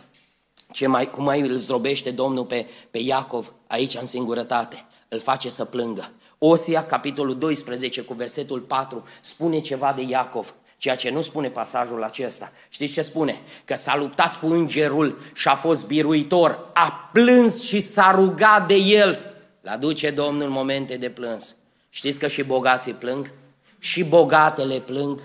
ce 0.71 0.87
mai, 0.87 1.09
cum 1.09 1.23
mai 1.23 1.39
îl 1.39 1.55
zdrobește 1.55 2.11
Domnul 2.11 2.45
pe, 2.45 2.67
pe 2.91 2.97
Iacov 2.97 3.53
aici 3.67 3.95
în 3.95 4.05
singurătate. 4.05 4.85
Îl 5.07 5.19
face 5.19 5.49
să 5.49 5.65
plângă. 5.65 6.11
Osia, 6.41 6.85
capitolul 6.85 7.37
12, 7.37 8.01
cu 8.01 8.13
versetul 8.13 8.59
4, 8.59 9.03
spune 9.21 9.59
ceva 9.59 9.93
de 9.93 10.01
Iacov, 10.01 10.53
ceea 10.77 10.95
ce 10.95 11.09
nu 11.09 11.21
spune 11.21 11.49
pasajul 11.49 12.03
acesta. 12.03 12.51
Știți 12.69 12.93
ce 12.93 13.01
spune? 13.01 13.41
Că 13.65 13.75
s-a 13.75 13.97
luptat 13.97 14.39
cu 14.39 14.47
îngerul 14.47 15.19
și 15.33 15.47
a 15.47 15.55
fost 15.55 15.87
biruitor, 15.87 16.69
a 16.73 17.09
plâns 17.13 17.61
și 17.61 17.81
s-a 17.81 18.11
rugat 18.11 18.67
de 18.67 18.75
el. 18.75 19.33
La 19.61 19.77
duce 19.77 20.11
Domnul 20.11 20.49
momente 20.49 20.97
de 20.97 21.09
plâns. 21.09 21.55
Știți 21.89 22.19
că 22.19 22.27
și 22.27 22.43
bogații 22.43 22.93
plâng? 22.93 23.31
Și 23.79 24.03
bogatele 24.03 24.79
plâng 24.79 25.21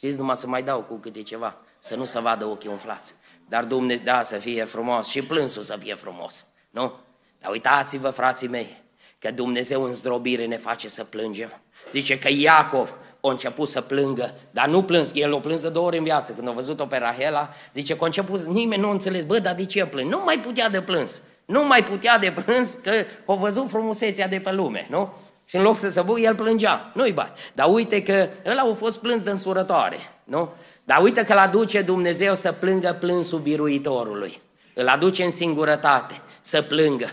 Știți, 0.00 0.18
numai 0.18 0.36
să 0.36 0.46
mai 0.46 0.62
dau 0.62 0.82
cu 0.82 0.96
câte 0.96 1.22
ceva, 1.22 1.56
să 1.78 1.96
nu 1.96 2.04
se 2.04 2.20
vadă 2.20 2.44
ochii 2.44 2.70
umflați. 2.70 3.14
Dar 3.48 3.64
Dumnezeu, 3.64 4.04
da, 4.04 4.22
să 4.22 4.36
fie 4.36 4.64
frumos 4.64 5.08
și 5.08 5.22
plânsul 5.22 5.62
să 5.62 5.76
fie 5.76 5.94
frumos, 5.94 6.46
nu? 6.70 6.92
Dar 7.40 7.50
uitați-vă, 7.50 8.10
frații 8.10 8.48
mei, 8.48 8.82
că 9.20 9.30
Dumnezeu 9.30 9.82
în 9.82 9.92
zdrobire 9.92 10.46
ne 10.46 10.56
face 10.56 10.88
să 10.88 11.04
plângem. 11.04 11.60
Zice 11.90 12.18
că 12.18 12.28
Iacov 12.30 12.94
a 13.20 13.30
început 13.30 13.68
să 13.68 13.80
plângă, 13.80 14.34
dar 14.50 14.68
nu 14.68 14.82
plâns, 14.82 15.10
el 15.14 15.32
o 15.32 15.38
plâns 15.38 15.60
de 15.60 15.68
două 15.68 15.86
ori 15.86 15.98
în 15.98 16.04
viață. 16.04 16.32
Când 16.32 16.48
a 16.48 16.52
văzut-o 16.52 16.86
pe 16.86 16.98
Rahela, 16.98 17.48
zice 17.72 17.96
că 17.96 18.02
a 18.02 18.06
început, 18.06 18.42
nimeni 18.42 18.80
nu 18.80 18.88
a 18.88 18.90
înțeles, 18.90 19.24
bă, 19.24 19.38
dar 19.38 19.54
de 19.54 19.64
ce 19.64 19.86
plâng? 19.86 20.10
Nu 20.10 20.22
mai 20.24 20.38
putea 20.38 20.68
de 20.68 20.80
plâns. 20.80 21.20
Nu 21.44 21.66
mai 21.66 21.84
putea 21.84 22.18
de 22.18 22.34
plâns 22.44 22.72
că 22.82 22.90
a 23.26 23.34
văzut 23.34 23.68
frumusețea 23.68 24.28
de 24.28 24.40
pe 24.40 24.52
lume, 24.52 24.86
nu? 24.90 25.12
Și 25.44 25.56
în 25.56 25.62
loc 25.62 25.76
să 25.76 25.90
se 25.90 26.00
buie, 26.00 26.26
el 26.26 26.34
plângea. 26.34 26.90
Nu-i 26.94 27.12
bani. 27.12 27.32
Dar 27.52 27.72
uite 27.72 28.02
că 28.02 28.28
ăla 28.46 28.62
a 28.62 28.74
fost 28.74 28.98
plâns 28.98 29.22
de 29.22 29.30
însurătoare, 29.30 29.96
nu? 30.24 30.52
Dar 30.84 31.02
uite 31.02 31.24
că 31.24 31.32
îl 31.32 31.38
aduce 31.38 31.82
Dumnezeu 31.82 32.34
să 32.34 32.52
plângă 32.52 32.96
plânsul 33.00 33.38
biruitorului. 33.38 34.40
Îl 34.74 34.88
aduce 34.88 35.24
în 35.24 35.30
singurătate, 35.30 36.20
să 36.40 36.62
plângă. 36.62 37.10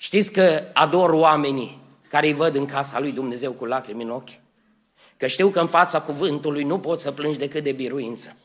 Știți 0.00 0.32
că 0.32 0.62
ador 0.72 1.10
oamenii 1.10 1.80
care 2.08 2.26
îi 2.26 2.34
văd 2.34 2.56
în 2.56 2.66
casa 2.66 3.00
lui 3.00 3.12
Dumnezeu 3.12 3.52
cu 3.52 3.64
lacrimi 3.64 4.02
în 4.02 4.10
ochi? 4.10 4.38
Că 5.16 5.26
știu 5.26 5.48
că 5.48 5.60
în 5.60 5.66
fața 5.66 6.00
cuvântului 6.00 6.62
nu 6.62 6.78
poți 6.78 7.02
să 7.02 7.12
plângi 7.12 7.38
decât 7.38 7.64
de 7.64 7.72
biruință. 7.72 8.36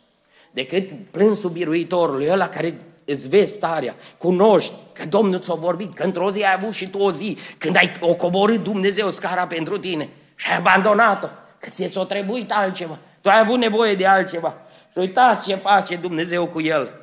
Decât 0.52 0.90
plânsul 1.12 1.50
biruitorului, 1.50 2.28
ăla 2.32 2.50
care 2.50 2.78
îți 3.06 3.30
vezi 3.30 3.52
starea, 3.52 3.96
cunoști 4.18 4.72
că 4.94 5.06
Domnul 5.06 5.40
ți-a 5.40 5.54
vorbit, 5.54 5.94
că 5.94 6.04
într-o 6.04 6.32
zi 6.32 6.44
ai 6.44 6.54
avut 6.58 6.74
și 6.74 6.90
tu 6.90 6.98
o 6.98 7.12
zi 7.12 7.38
când 7.58 7.76
ai 7.76 7.92
o 8.00 8.14
coborât 8.14 8.64
Dumnezeu 8.64 9.10
scara 9.10 9.48
pentru 9.48 9.78
tine 9.78 10.10
și 10.36 10.50
ai 10.50 10.58
abandonat-o, 10.58 11.28
că 11.60 11.70
ți 11.70 11.90
s-o 11.92 12.04
trebuit 12.04 12.52
altceva, 12.52 13.00
tu 13.22 13.30
ai 13.30 13.40
avut 13.40 13.58
nevoie 13.58 13.96
de 13.96 14.06
altceva. 14.06 14.56
Și 14.92 14.98
uitați 14.98 15.48
ce 15.48 15.56
face 15.56 15.96
Dumnezeu 15.96 16.48
cu 16.48 16.62
el. 16.62 17.03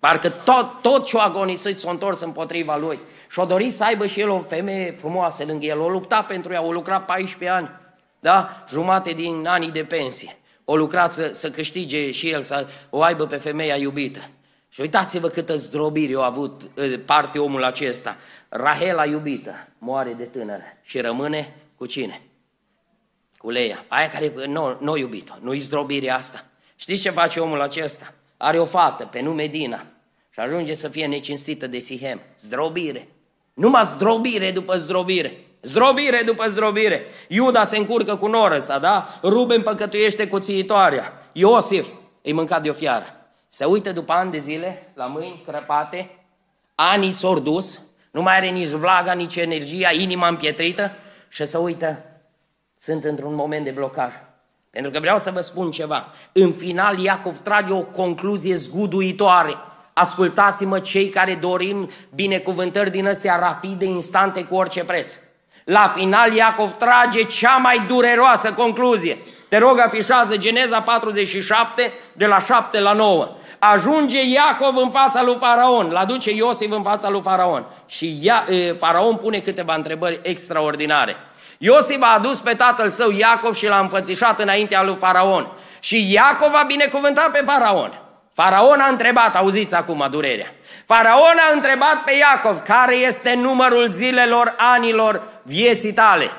Parcă 0.00 0.28
tot, 0.28 0.80
tot 0.82 1.06
ce-o 1.06 1.20
agonisit 1.20 1.78
s-a 1.78 1.90
întors 1.90 2.20
împotriva 2.20 2.76
lui. 2.76 2.98
Și-a 3.30 3.44
dorit 3.44 3.74
să 3.74 3.84
aibă 3.84 4.06
și 4.06 4.20
el 4.20 4.28
o 4.28 4.44
femeie 4.48 4.92
frumoasă 4.92 5.44
lângă 5.44 5.66
el. 5.66 5.80
O 5.80 5.88
lupta 5.88 6.22
pentru 6.22 6.52
ea, 6.52 6.62
o 6.62 6.72
lucrat 6.72 7.04
14 7.04 7.50
ani. 7.50 7.70
Da? 8.20 8.64
Jumate 8.68 9.12
din 9.12 9.46
anii 9.46 9.70
de 9.70 9.84
pensie. 9.84 10.36
O 10.64 10.76
lucrat 10.76 11.12
să, 11.12 11.30
să 11.34 11.50
câștige 11.50 12.10
și 12.10 12.30
el, 12.30 12.42
să 12.42 12.66
o 12.90 13.02
aibă 13.02 13.26
pe 13.26 13.36
femeia 13.36 13.76
iubită. 13.76 14.28
Și 14.68 14.80
uitați-vă 14.80 15.28
câtă 15.28 15.56
zdrobire 15.56 16.14
a 16.16 16.24
avut 16.24 16.62
parte 17.04 17.38
omul 17.38 17.64
acesta. 17.64 18.16
Rahela 18.48 19.04
iubită 19.04 19.68
moare 19.78 20.12
de 20.12 20.24
tânără 20.24 20.62
și 20.82 21.00
rămâne 21.00 21.56
cu 21.76 21.86
cine? 21.86 22.22
Cu 23.36 23.50
Leia. 23.50 23.84
Aia 23.88 24.08
care 24.08 24.32
nu, 24.46 24.76
nu 24.80 24.96
iubit-o, 24.96 25.34
nu-i 25.40 25.58
zdrobirea 25.58 26.16
asta. 26.16 26.44
Știți 26.76 27.02
ce 27.02 27.10
face 27.10 27.40
omul 27.40 27.60
acesta? 27.60 28.14
Are 28.36 28.58
o 28.58 28.64
fată 28.64 29.04
pe 29.04 29.20
nume 29.20 29.46
Dina 29.46 29.86
și 30.40 30.46
ajunge 30.46 30.74
să 30.74 30.88
fie 30.88 31.06
necinstită 31.06 31.66
de 31.66 31.78
Sihem. 31.78 32.20
Zdrobire. 32.38 33.08
Numai 33.54 33.84
zdrobire 33.84 34.50
după 34.50 34.76
zdrobire. 34.76 35.44
Zdrobire 35.60 36.22
după 36.26 36.48
zdrobire. 36.48 37.04
Iuda 37.28 37.64
se 37.64 37.76
încurcă 37.76 38.16
cu 38.16 38.26
norăsa, 38.26 38.78
da? 38.78 39.18
Ruben 39.22 39.62
păcătuiește 39.62 40.28
cu 40.28 40.38
țiitoarea. 40.38 41.30
Iosif 41.32 41.88
îi 42.22 42.32
mânca 42.32 42.60
de 42.60 42.68
o 42.68 42.72
fiară. 42.72 43.06
Se 43.48 43.64
uită 43.64 43.92
după 43.92 44.12
ani 44.12 44.30
de 44.30 44.38
zile, 44.38 44.92
la 44.94 45.06
mâini 45.06 45.42
crăpate, 45.46 46.10
anii 46.74 47.12
s-au 47.12 47.38
dus, 47.38 47.80
nu 48.10 48.22
mai 48.22 48.36
are 48.36 48.48
nici 48.48 48.68
vlaga, 48.68 49.12
nici 49.12 49.36
energia, 49.36 49.92
inima 49.92 50.28
împietrită 50.28 50.90
și 51.28 51.46
se 51.46 51.56
uită, 51.56 52.04
sunt 52.78 53.04
într-un 53.04 53.34
moment 53.34 53.64
de 53.64 53.70
blocaj. 53.70 54.12
Pentru 54.70 54.90
că 54.90 55.00
vreau 55.00 55.18
să 55.18 55.30
vă 55.30 55.40
spun 55.40 55.70
ceva. 55.70 56.12
În 56.32 56.52
final, 56.52 56.98
Iacov 56.98 57.38
trage 57.38 57.72
o 57.72 57.82
concluzie 57.82 58.54
zguduitoare. 58.54 59.54
Ascultați-mă 60.00 60.78
cei 60.78 61.08
care 61.08 61.34
dorim 61.34 61.90
binecuvântări 62.14 62.90
din 62.90 63.08
astea 63.08 63.38
rapide, 63.38 63.84
instante, 63.84 64.44
cu 64.44 64.54
orice 64.54 64.84
preț. 64.84 65.14
La 65.64 65.92
final 65.96 66.32
Iacov 66.32 66.72
trage 66.72 67.22
cea 67.22 67.56
mai 67.56 67.84
dureroasă 67.86 68.52
concluzie. 68.52 69.18
Te 69.48 69.58
rog, 69.58 69.78
afișează 69.78 70.36
Geneza 70.36 70.80
47, 70.80 71.92
de 72.12 72.26
la 72.26 72.38
7 72.38 72.80
la 72.80 72.92
9. 72.92 73.28
Ajunge 73.58 74.24
Iacov 74.24 74.76
în 74.76 74.90
fața 74.90 75.22
lui 75.22 75.36
Faraon, 75.40 75.90
l 75.90 76.04
duce 76.06 76.30
Iosif 76.30 76.72
în 76.72 76.82
fața 76.82 77.08
lui 77.08 77.20
Faraon. 77.20 77.66
Și 77.86 78.18
Ia, 78.20 78.44
e, 78.48 78.72
Faraon 78.72 79.16
pune 79.16 79.38
câteva 79.38 79.74
întrebări 79.74 80.20
extraordinare. 80.22 81.16
Iosif 81.58 82.02
a 82.02 82.14
adus 82.14 82.38
pe 82.38 82.54
tatăl 82.54 82.88
său 82.88 83.10
Iacov 83.10 83.54
și 83.54 83.66
l-a 83.66 83.78
înfățișat 83.78 84.40
înaintea 84.40 84.82
lui 84.82 84.96
Faraon. 84.98 85.50
Și 85.80 86.12
Iacov 86.12 86.54
a 86.54 86.64
binecuvântat 86.66 87.30
pe 87.30 87.42
Faraon. 87.46 87.99
Faraon 88.34 88.80
a 88.80 88.88
întrebat, 88.88 89.36
auziți 89.36 89.74
acum 89.74 90.06
durerea, 90.10 90.54
Faraon 90.86 91.38
a 91.48 91.52
întrebat 91.52 92.04
pe 92.04 92.12
Iacov 92.12 92.58
care 92.58 92.96
este 92.96 93.34
numărul 93.34 93.88
zilelor, 93.88 94.54
anilor 94.58 95.22
vieții 95.42 95.92
tale. 95.92 96.30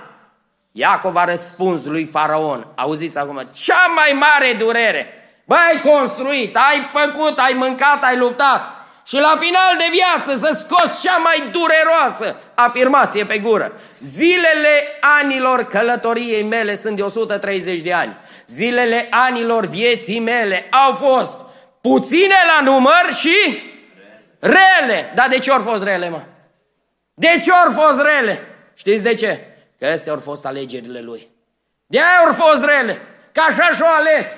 Iacov 0.71 1.15
a 1.15 1.25
răspuns 1.25 1.85
lui 1.85 2.05
Faraon, 2.05 2.67
auziți 2.75 3.17
acum, 3.17 3.41
cea 3.53 3.85
mai 3.95 4.17
mare 4.19 4.53
durere. 4.57 5.13
Băi, 5.45 5.57
ai 5.69 5.81
construit, 5.81 6.55
ai 6.55 6.89
făcut, 6.91 7.39
ai 7.39 7.53
mâncat, 7.53 8.03
ai 8.03 8.17
luptat. 8.17 8.61
Și 9.05 9.15
la 9.15 9.35
final 9.39 9.75
de 9.77 9.89
viață 9.91 10.37
să 10.37 10.65
scoți 10.65 11.01
cea 11.01 11.17
mai 11.17 11.49
dureroasă 11.51 12.35
afirmație 12.55 13.25
pe 13.25 13.37
gură. 13.37 13.71
Zilele 13.99 14.99
anilor 15.21 15.63
călătoriei 15.63 16.43
mele 16.43 16.75
sunt 16.75 16.95
de 16.95 17.01
130 17.01 17.81
de 17.81 17.93
ani. 17.93 18.17
Zilele 18.47 19.07
anilor 19.09 19.65
vieții 19.65 20.19
mele 20.19 20.69
au 20.85 20.93
fost 20.93 21.39
puține 21.82 22.36
la 22.55 22.61
număr 22.63 23.09
și 23.19 23.61
rele. 24.39 25.11
Dar 25.15 25.27
de 25.29 25.39
ce 25.39 25.51
au 25.51 25.61
fost 25.61 25.84
rele, 25.84 26.09
mă? 26.09 26.21
De 27.13 27.41
ce 27.43 27.51
au 27.51 27.71
fost 27.71 28.01
rele? 28.01 28.47
Știți 28.75 29.03
de 29.03 29.13
ce? 29.13 29.45
Că 29.79 29.86
astea 29.86 30.13
au 30.13 30.19
fost 30.19 30.45
alegerile 30.45 30.99
lui. 30.99 31.29
De 31.88 31.97
aia 31.97 32.19
au 32.27 32.34
fost 32.34 32.63
rele. 32.63 33.01
Că 33.32 33.41
așa 33.47 33.69
și-o 33.73 33.86
ales. 33.86 34.38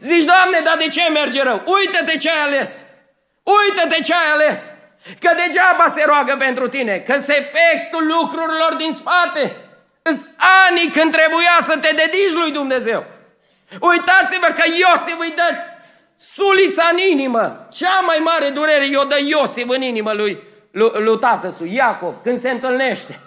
Zici, 0.00 0.24
Doamne, 0.24 0.60
dar 0.64 0.76
de 0.76 0.88
ce 0.88 1.10
merge 1.12 1.42
rău? 1.42 1.62
Uită-te 1.66 2.16
ce 2.16 2.30
ai 2.30 2.40
ales. 2.42 2.84
Uită-te 3.42 4.02
ce 4.02 4.12
ai 4.14 4.32
ales. 4.32 4.72
Că 5.20 5.30
degeaba 5.36 5.86
se 5.88 6.02
roagă 6.06 6.34
pentru 6.38 6.68
tine, 6.68 6.98
că 6.98 7.20
se 7.20 7.36
efectul 7.36 8.06
lucrurilor 8.06 8.74
din 8.74 8.92
spate. 8.92 9.56
Îs 10.02 10.20
anii 10.68 10.90
când 10.90 11.12
trebuia 11.12 11.58
să 11.62 11.78
te 11.78 11.92
dedici 11.94 12.38
lui 12.40 12.52
Dumnezeu. 12.52 13.04
Uitați-vă 13.80 14.46
că 14.46 14.62
Iosif 14.66 15.18
îi 15.18 15.34
dă 15.36 15.48
sulița 16.16 16.88
în 16.92 16.98
inimă. 16.98 17.66
Cea 17.72 18.00
mai 18.06 18.18
mare 18.18 18.48
durere 18.48 18.86
i-o 18.86 19.04
dă 19.04 19.18
Iosif 19.24 19.68
în 19.68 19.82
inimă 19.82 20.12
lui, 20.12 20.42
lui, 20.70 20.90
lui 20.94 21.18
tatăsul, 21.18 21.66
Iacov, 21.66 22.16
când 22.22 22.38
se 22.38 22.50
întâlnește. 22.50 23.18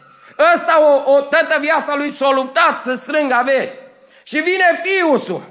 Ăsta 0.55 0.81
o, 0.81 1.11
o 1.11 1.21
tătă 1.21 1.57
viața 1.59 1.95
lui 1.95 2.09
s-a 2.09 2.31
luptat 2.31 2.77
să 2.77 2.95
strângă 2.95 3.33
averi. 3.33 3.73
Și 4.23 4.37
vine 4.37 4.81
fiusul, 4.83 5.41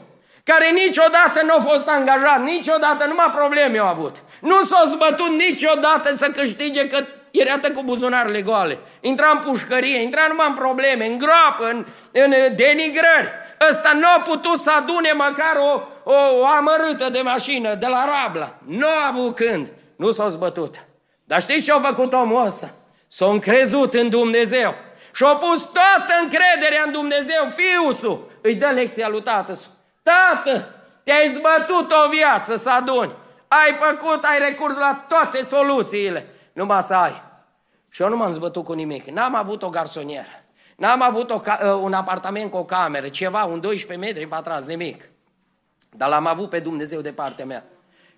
care 0.45 0.71
niciodată 0.71 1.43
nu 1.43 1.55
a 1.55 1.71
fost 1.71 1.89
angajat, 1.89 2.43
niciodată 2.43 3.07
numai 3.07 3.31
probleme 3.35 3.79
au 3.79 3.87
avut. 3.87 4.17
Nu 4.41 4.65
s-a 4.65 4.85
zbătut 4.87 5.31
niciodată 5.31 6.17
să 6.19 6.31
câștige 6.31 6.87
că 6.87 7.05
era 7.31 7.59
cu 7.75 7.83
buzunarele 7.83 8.43
goale. 8.43 8.79
Intra 9.01 9.31
în 9.31 9.39
pușcărie, 9.39 10.01
intra 10.01 10.27
numai 10.29 10.47
în 10.49 10.55
probleme, 10.55 11.07
în 11.07 11.19
groapă, 11.19 11.65
în, 11.71 11.87
în 12.13 12.31
denigrări. 12.57 13.31
Ăsta 13.71 13.93
nu 13.93 14.07
a 14.17 14.21
putut 14.21 14.61
să 14.61 14.71
adune 14.71 15.13
măcar 15.13 15.57
o, 15.57 15.83
o, 16.11 16.15
o 16.41 16.47
amărâtă 16.47 17.09
de 17.09 17.21
mașină 17.21 17.75
de 17.75 17.87
la 17.87 18.05
Rabla. 18.05 18.55
Nu 18.67 18.87
a 18.87 19.07
avut 19.07 19.35
când. 19.35 19.73
Nu 19.97 20.13
s-a 20.13 20.29
zbătut. 20.29 20.87
Dar 21.25 21.43
știți 21.43 21.65
ce 21.65 21.73
a 21.73 21.81
făcut 21.81 22.13
omul 22.13 22.47
ăsta? 22.47 22.71
S-a 23.09 23.27
încrezut 23.27 23.95
în 23.95 24.09
Dumnezeu. 24.09 24.75
Și-a 25.15 25.35
pus 25.35 25.59
toată 25.59 26.13
încrederea 26.23 26.83
în 26.87 26.93
Dumnezeu. 26.93 27.45
Fiusul 27.55 28.31
îi 28.43 28.55
dă 28.55 28.67
lecția 28.67 29.09
lui 29.09 29.23
tatăl. 29.23 29.59
Tată, 30.03 30.75
te-ai 31.05 31.33
zbătut 31.39 31.93
o 31.93 32.09
viață 32.09 32.57
să 32.57 32.71
aduni. 32.71 33.13
Ai 33.49 33.79
făcut, 33.81 34.25
ai 34.25 34.39
recurs 34.39 34.77
la 34.77 35.05
toate 35.09 35.43
soluțiile. 35.43 36.27
Numai 36.53 36.83
să 36.83 36.95
ai. 36.95 37.23
Și 37.89 38.03
eu 38.03 38.09
nu 38.09 38.17
m-am 38.17 38.33
zbătut 38.33 38.65
cu 38.65 38.73
nimic. 38.73 39.05
N-am 39.05 39.35
avut 39.35 39.63
o 39.63 39.69
garsonieră. 39.69 40.45
N-am 40.77 41.03
avut 41.03 41.31
o, 41.31 41.41
uh, 41.47 41.79
un 41.81 41.93
apartament 41.93 42.51
cu 42.51 42.57
o 42.57 42.65
cameră, 42.65 43.09
ceva, 43.09 43.45
un 43.45 43.61
12 43.61 44.07
metri 44.07 44.27
pătrați, 44.27 44.69
nimic. 44.69 45.09
Dar 45.91 46.09
l-am 46.09 46.27
avut 46.27 46.51
pe 46.51 46.59
Dumnezeu 46.59 47.01
de 47.01 47.13
partea 47.13 47.45
mea. 47.45 47.65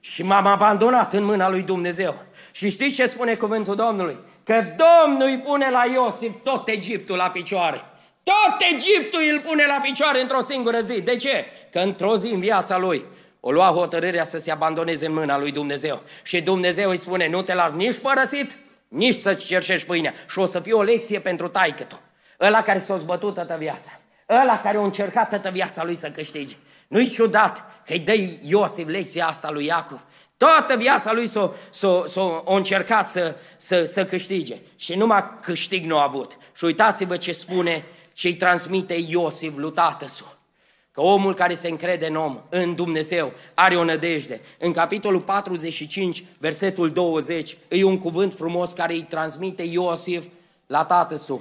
Și 0.00 0.22
m-am 0.22 0.46
abandonat 0.46 1.12
în 1.12 1.24
mâna 1.24 1.48
lui 1.48 1.62
Dumnezeu. 1.62 2.14
Și 2.52 2.70
știți 2.70 2.94
ce 2.94 3.06
spune 3.06 3.34
cuvântul 3.34 3.74
Domnului? 3.74 4.18
Că 4.44 4.64
Domnul 4.76 5.28
îi 5.28 5.38
pune 5.38 5.70
la 5.70 5.84
Iosif 5.92 6.32
tot 6.42 6.68
Egiptul 6.68 7.16
la 7.16 7.30
picioare. 7.30 7.82
Tot 8.22 8.56
Egiptul 8.72 9.20
îl 9.32 9.40
pune 9.40 9.64
la 9.66 9.78
picioare 9.82 10.20
într-o 10.20 10.40
singură 10.40 10.80
zi. 10.80 11.00
De 11.00 11.16
ce? 11.16 11.44
Că 11.72 11.78
într-o 11.78 12.16
zi 12.16 12.32
în 12.32 12.40
viața 12.40 12.78
lui 12.78 13.04
o 13.40 13.50
lua 13.50 13.66
hotărârea 13.66 14.24
să 14.24 14.38
se 14.38 14.50
abandoneze 14.50 15.06
în 15.06 15.12
mâna 15.12 15.38
lui 15.38 15.52
Dumnezeu. 15.52 16.02
Și 16.22 16.40
Dumnezeu 16.40 16.90
îi 16.90 16.98
spune, 16.98 17.28
nu 17.28 17.42
te 17.42 17.54
las 17.54 17.72
nici 17.72 17.98
părăsit, 17.98 18.56
nici 18.88 19.20
să-ți 19.20 19.44
cerșești 19.44 19.86
pâinea. 19.86 20.14
Și 20.30 20.38
o 20.38 20.46
să 20.46 20.60
fie 20.60 20.72
o 20.72 20.82
lecție 20.82 21.18
pentru 21.18 21.48
taică 21.48 21.82
tu. 21.82 22.00
Ăla 22.40 22.62
care 22.62 22.78
s-a 22.78 22.96
zbătut 22.96 23.34
toată 23.34 23.56
viața. 23.58 23.90
Ăla 24.28 24.60
care 24.60 24.76
a 24.76 24.82
încercat 24.82 25.28
toată 25.28 25.48
viața 25.50 25.84
lui 25.84 25.94
să 25.94 26.10
câștige. 26.10 26.56
Nu-i 26.88 27.08
ciudat 27.08 27.64
că 27.86 27.92
îi 27.92 27.98
dă 27.98 28.14
Iosif 28.42 28.88
lecția 28.88 29.26
asta 29.26 29.50
lui 29.50 29.64
Iacov. 29.64 30.00
Toată 30.36 30.76
viața 30.76 31.12
lui 31.12 31.28
s-a, 31.28 31.52
s-a, 31.70 32.04
s-a, 32.08 32.42
încercat 32.46 33.08
să, 33.08 33.36
să, 33.56 33.84
să 33.84 34.04
câștige. 34.04 34.56
Și 34.76 34.94
numai 34.94 35.38
câștig 35.40 35.84
nu 35.84 35.98
a 35.98 36.02
avut. 36.02 36.36
Și 36.56 36.64
uitați-vă 36.64 37.16
ce 37.16 37.32
spune 37.32 37.84
și 38.12 38.26
îi 38.26 38.34
transmite 38.34 38.94
Iosif 39.08 39.56
lui 39.56 39.72
tatăsul. 39.72 40.38
Că 40.92 41.00
omul 41.00 41.34
care 41.34 41.54
se 41.54 41.68
încrede 41.68 42.06
în 42.06 42.16
om, 42.16 42.40
în 42.48 42.74
Dumnezeu, 42.74 43.32
are 43.54 43.76
o 43.76 43.84
nădejde. 43.84 44.40
În 44.58 44.72
capitolul 44.72 45.20
45, 45.20 46.24
versetul 46.38 46.90
20, 46.90 47.56
e 47.68 47.84
un 47.84 47.98
cuvânt 47.98 48.34
frumos 48.34 48.72
care 48.72 48.92
îi 48.92 49.02
transmite 49.02 49.62
Iosif 49.62 50.24
la 50.66 50.84
tatăsul. 50.84 51.40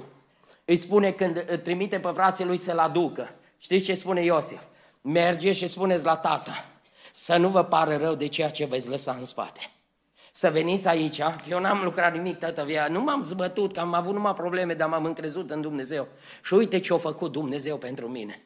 Îi 0.70 0.76
spune 0.76 1.10
când 1.12 1.44
îi 1.48 1.58
trimite 1.58 1.98
pe 1.98 2.10
frații 2.14 2.44
lui 2.44 2.58
să-l 2.58 2.78
aducă. 2.78 3.30
Știți 3.58 3.84
ce 3.84 3.94
spune 3.94 4.22
Iosif? 4.22 4.60
Merge 5.00 5.52
și 5.52 5.66
spuneți 5.66 6.04
la 6.04 6.16
tata 6.16 6.64
să 7.12 7.36
nu 7.36 7.48
vă 7.48 7.64
pară 7.64 7.96
rău 7.96 8.14
de 8.14 8.26
ceea 8.26 8.50
ce 8.50 8.64
veți 8.64 8.88
lăsa 8.88 9.16
în 9.18 9.24
spate. 9.24 9.60
Să 10.32 10.50
veniți 10.50 10.88
aici, 10.88 11.20
eu 11.48 11.60
n-am 11.60 11.80
lucrat 11.84 12.12
nimic 12.12 12.38
toată 12.38 12.64
viața, 12.64 12.92
nu 12.92 13.00
m-am 13.00 13.22
zbătut, 13.22 13.72
că 13.72 13.80
am 13.80 13.94
avut 13.94 14.14
numai 14.14 14.34
probleme, 14.34 14.74
dar 14.74 14.88
m-am 14.88 15.04
încrezut 15.04 15.50
în 15.50 15.60
Dumnezeu. 15.60 16.08
Și 16.42 16.54
uite 16.54 16.80
ce 16.80 16.94
a 16.94 16.96
făcut 16.96 17.32
Dumnezeu 17.32 17.76
pentru 17.76 18.08
mine. 18.08 18.42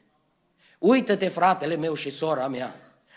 Uită-te, 0.79 1.27
fratele 1.27 1.75
meu 1.75 1.93
și 1.93 2.09
sora 2.09 2.47
mea. 2.47 2.75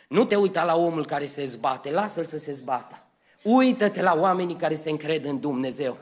Nu 0.09 0.25
te 0.25 0.37
uita 0.37 0.65
la 0.65 0.77
omul 0.77 1.07
care 1.07 1.27
se 1.27 1.45
zbate, 1.45 1.91
lasă-l 1.91 2.25
să 2.25 2.39
se 2.39 2.53
zbată. 2.53 2.99
Uită-te 3.43 4.03
la 4.03 4.15
oamenii 4.15 4.57
care 4.57 4.75
se 4.75 4.91
încred 4.91 5.25
în 5.25 5.41
Dumnezeu. 5.41 5.99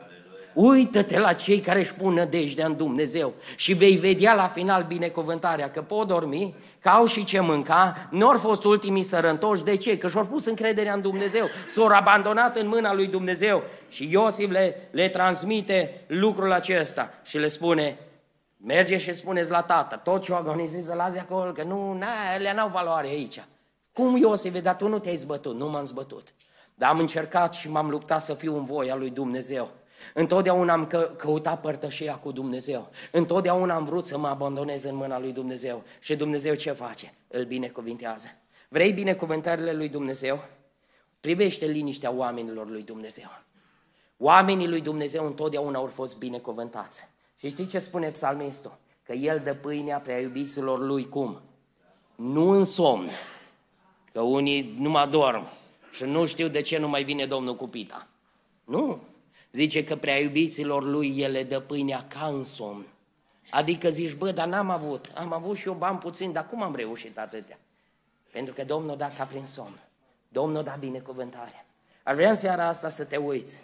Uită-te 0.55 1.19
la 1.19 1.33
cei 1.33 1.61
care 1.61 1.79
își 1.79 1.95
pun 1.95 2.13
nădejdea 2.13 2.67
în 2.67 2.77
Dumnezeu 2.77 3.33
și 3.57 3.73
vei 3.73 3.97
vedea 3.97 4.35
la 4.35 4.49
final 4.49 4.83
binecuvântarea, 4.83 5.71
că 5.71 5.83
pot 5.83 6.07
dormi, 6.07 6.55
că 6.81 6.89
au 6.89 7.07
și 7.07 7.25
ce 7.25 7.41
mânca, 7.41 8.09
nu 8.11 8.29
au 8.29 8.39
fost 8.39 8.65
ultimii 8.65 9.05
sărăntoși. 9.05 9.65
De 9.65 9.77
ce? 9.77 9.99
Că 9.99 10.09
și-au 10.09 10.25
pus 10.25 10.47
încrederea 10.47 10.95
în 10.95 11.01
Dumnezeu, 11.01 11.47
s-au 11.75 11.87
abandonat 11.87 12.57
în 12.57 12.69
mâna 12.69 12.95
lui 12.95 13.07
Dumnezeu 13.07 13.63
și 13.89 14.09
Iosif 14.11 14.51
le, 14.51 14.89
le 14.91 15.09
transmite 15.09 16.05
lucrul 16.07 16.53
acesta 16.53 17.11
și 17.23 17.39
le 17.39 17.47
spune, 17.47 17.99
Merge 18.67 18.99
și 18.99 19.15
spuneți 19.15 19.51
la 19.51 19.63
tată, 19.63 19.97
tot 19.97 20.23
ce 20.23 20.33
o 20.33 20.35
agonizează 20.35 20.95
lazi 20.95 21.19
acolo, 21.19 21.53
că 21.53 21.63
nu, 21.63 21.93
na, 21.93 22.07
ele 22.35 22.55
n-au 22.55 22.69
valoare 22.69 23.07
aici. 23.07 23.45
Cum 23.93 24.17
Iosif, 24.17 24.61
dar 24.61 24.77
tu 24.77 24.89
nu 24.89 24.99
te-ai 24.99 25.17
zbătut, 25.17 25.57
nu 25.57 25.69
m-am 25.69 25.85
zbătut. 25.85 26.35
Dar 26.75 26.91
am 26.91 26.99
încercat 26.99 27.55
și 27.55 27.71
m-am 27.71 27.91
luptat 27.91 28.25
să 28.25 28.35
fiu 28.35 28.57
în 28.57 28.65
voia 28.65 28.95
lui 28.95 29.11
Dumnezeu. 29.11 29.71
Întotdeauna 30.15 30.73
am 30.73 30.87
că, 30.87 31.15
căutat 31.17 31.61
părtășia 31.61 32.17
cu 32.17 32.33
Dumnezeu. 32.33 32.91
Întotdeauna 33.11 33.75
am 33.75 33.85
vrut 33.85 34.07
să 34.07 34.19
mă 34.19 34.29
abandonez 34.29 34.85
în 34.85 34.95
mâna 34.95 35.19
lui 35.19 35.33
Dumnezeu. 35.33 35.83
Și 36.01 36.17
Dumnezeu 36.17 36.55
ce 36.55 36.73
face? 36.73 37.15
Îl 37.29 37.45
binecuvintează. 37.45 38.29
Vrei 38.69 38.93
binecuvântările 38.93 39.73
lui 39.73 39.89
Dumnezeu? 39.89 40.45
Privește 41.21 41.67
liniștea 41.67 42.11
oamenilor 42.11 42.71
lui 42.71 42.83
Dumnezeu. 42.83 43.29
Oamenii 44.19 44.69
lui 44.69 44.81
Dumnezeu 44.81 45.27
întotdeauna 45.27 45.79
au 45.79 45.87
fost 45.87 46.19
binecuvântați. 46.19 47.09
Și 47.39 47.49
știi 47.49 47.67
ce 47.67 47.79
spune 47.79 48.11
psalmistul? 48.11 48.79
Că 49.03 49.13
el 49.13 49.41
dă 49.45 49.55
pâinea 49.55 49.99
prea 49.99 50.21
iubiților 50.21 50.79
lui 50.79 51.09
cum? 51.09 51.41
Nu 52.15 52.51
în 52.51 52.65
somn. 52.65 53.09
Că 54.13 54.21
unii 54.21 54.75
nu 54.79 54.91
mă 54.91 55.09
dorm 55.11 55.47
și 55.93 56.05
nu 56.05 56.27
știu 56.27 56.49
de 56.49 56.61
ce 56.61 56.79
nu 56.79 56.89
mai 56.89 57.05
vine 57.05 57.27
Domnul 57.27 57.57
cu 57.57 57.69
pita. 57.69 58.09
Nu. 58.65 59.01
Zice 59.55 59.85
că 59.85 59.97
prea 59.97 60.19
iubiților 60.19 60.83
lui 60.83 61.21
el 61.21 61.33
le 61.33 61.43
dă 61.43 61.61
pâinea 61.61 62.05
ca 62.09 62.27
în 62.27 62.45
somn. 62.45 62.87
Adică 63.51 63.89
zici, 63.89 64.15
bă, 64.15 64.31
dar 64.31 64.47
n-am 64.47 64.71
avut. 64.71 65.13
Am 65.15 65.33
avut 65.33 65.57
și 65.57 65.67
eu 65.67 65.75
bani 65.75 65.99
puțin, 65.99 66.33
dar 66.33 66.47
cum 66.47 66.63
am 66.63 66.75
reușit 66.75 67.19
atâtea? 67.19 67.59
Pentru 68.33 68.55
că 68.55 68.65
Domnul 68.65 68.97
da 68.97 69.11
ca 69.17 69.25
prin 69.25 69.47
somn. 69.47 69.79
Domnul 70.29 70.63
da 70.63 70.77
binecuvântare. 70.81 71.67
Ar 72.03 72.15
vrea 72.15 72.31
în 72.31 72.37
seara 72.37 72.69
asta 72.69 72.89
să 72.89 73.05
te 73.05 73.17
uiți 73.17 73.61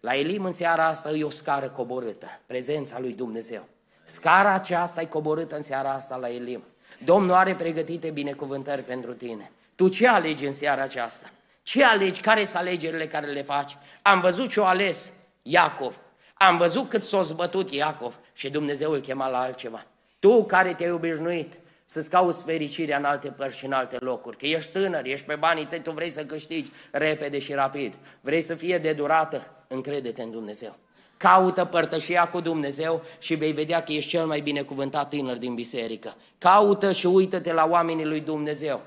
la 0.00 0.14
Elim 0.14 0.44
în 0.44 0.52
seara 0.52 0.86
asta 0.86 1.10
e 1.10 1.24
o 1.24 1.30
scară 1.30 1.68
coborâtă, 1.68 2.40
prezența 2.46 2.98
lui 2.98 3.14
Dumnezeu. 3.14 3.68
Scara 4.04 4.52
aceasta 4.52 5.00
e 5.00 5.04
coborâtă 5.04 5.56
în 5.56 5.62
seara 5.62 5.92
asta 5.92 6.16
la 6.16 6.28
Elim. 6.28 6.62
Domnul 7.04 7.34
are 7.34 7.54
pregătite 7.54 8.10
binecuvântări 8.10 8.82
pentru 8.82 9.12
tine. 9.12 9.50
Tu 9.74 9.88
ce 9.88 10.08
alegi 10.08 10.46
în 10.46 10.52
seara 10.52 10.82
aceasta? 10.82 11.30
Ce 11.62 11.84
alegi? 11.84 12.20
Care 12.20 12.44
sunt 12.44 12.56
alegerile 12.56 13.06
care 13.06 13.26
le 13.26 13.42
faci? 13.42 13.76
Am 14.02 14.20
văzut 14.20 14.50
ce 14.50 14.60
o 14.60 14.64
ales 14.64 15.12
Iacov. 15.48 16.00
Am 16.34 16.56
văzut 16.56 16.88
cât 16.88 17.02
s-a 17.02 17.22
zbătut 17.22 17.70
Iacov 17.70 18.18
și 18.32 18.50
Dumnezeu 18.50 18.92
îl 18.92 19.00
chema 19.00 19.28
la 19.28 19.38
altceva. 19.38 19.86
Tu 20.18 20.44
care 20.44 20.74
te-ai 20.74 20.90
obișnuit 20.90 21.58
să-ți 21.84 22.10
cauți 22.10 22.44
fericirea 22.44 22.96
în 22.96 23.04
alte 23.04 23.28
părți 23.28 23.56
și 23.56 23.64
în 23.64 23.72
alte 23.72 23.96
locuri, 24.00 24.36
că 24.36 24.46
ești 24.46 24.72
tânăr, 24.72 25.04
ești 25.04 25.26
pe 25.26 25.34
banii 25.34 25.66
tăi, 25.66 25.80
tu 25.80 25.90
vrei 25.90 26.10
să 26.10 26.24
câștigi 26.24 26.70
repede 26.90 27.38
și 27.38 27.52
rapid, 27.52 27.94
vrei 28.20 28.42
să 28.42 28.54
fie 28.54 28.78
de 28.78 28.92
durată, 28.92 29.46
încrede-te 29.68 30.22
în 30.22 30.30
Dumnezeu. 30.30 30.76
Caută 31.16 31.64
părtășia 31.64 32.28
cu 32.28 32.40
Dumnezeu 32.40 33.02
și 33.18 33.34
vei 33.34 33.52
vedea 33.52 33.82
că 33.82 33.92
ești 33.92 34.10
cel 34.10 34.26
mai 34.26 34.40
binecuvântat 34.40 35.08
tânăr 35.08 35.36
din 35.36 35.54
biserică. 35.54 36.16
Caută 36.38 36.92
și 36.92 37.06
uită-te 37.06 37.52
la 37.52 37.66
oamenii 37.70 38.04
lui 38.04 38.20
Dumnezeu, 38.20 38.82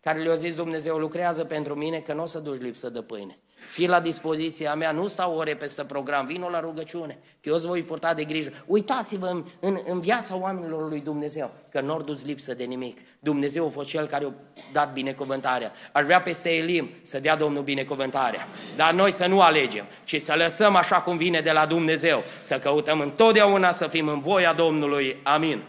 care 0.00 0.22
le-au 0.22 0.36
zis 0.36 0.54
Dumnezeu, 0.54 0.96
lucrează 0.96 1.44
pentru 1.44 1.74
mine 1.74 1.98
că 2.00 2.12
nu 2.12 2.22
o 2.22 2.26
să 2.26 2.38
duci 2.38 2.60
lipsă 2.60 2.88
de 2.88 3.02
pâine. 3.02 3.38
Fii 3.66 3.88
la 3.88 4.00
dispoziția 4.00 4.74
mea, 4.74 4.92
nu 4.92 5.06
stau 5.06 5.34
ore 5.34 5.54
peste 5.54 5.84
program, 5.84 6.26
vino 6.26 6.48
la 6.48 6.60
rugăciune, 6.60 7.18
că 7.40 7.48
eu 7.48 7.54
îți 7.54 7.66
voi 7.66 7.82
purta 7.82 8.14
de 8.14 8.24
grijă. 8.24 8.50
Uitați-vă 8.66 9.26
în, 9.26 9.44
în, 9.60 9.78
în 9.86 10.00
viața 10.00 10.36
oamenilor 10.36 10.88
lui 10.88 11.00
Dumnezeu, 11.00 11.50
că 11.70 11.80
nu 11.80 12.02
dus 12.02 12.24
lipsă 12.24 12.54
de 12.54 12.64
nimic. 12.64 12.98
Dumnezeu 13.18 13.66
a 13.66 13.68
fost 13.68 13.88
cel 13.88 14.06
care 14.06 14.24
a 14.24 14.30
dat 14.72 14.92
binecuvântarea. 14.92 15.72
Ar 15.92 16.02
vrea 16.02 16.20
peste 16.20 16.50
Elim 16.50 16.90
să 17.02 17.20
dea 17.20 17.36
Domnul 17.36 17.62
binecuvântarea. 17.62 18.48
Dar 18.76 18.92
noi 18.92 19.12
să 19.12 19.26
nu 19.26 19.40
alegem, 19.40 19.84
ci 20.04 20.20
să 20.20 20.34
lăsăm 20.36 20.76
așa 20.76 20.96
cum 20.96 21.16
vine 21.16 21.40
de 21.40 21.52
la 21.52 21.66
Dumnezeu, 21.66 22.24
să 22.40 22.58
căutăm 22.58 23.00
întotdeauna 23.00 23.72
să 23.72 23.86
fim 23.86 24.08
în 24.08 24.20
voia 24.20 24.52
Domnului. 24.52 25.16
Amin. 25.22 25.62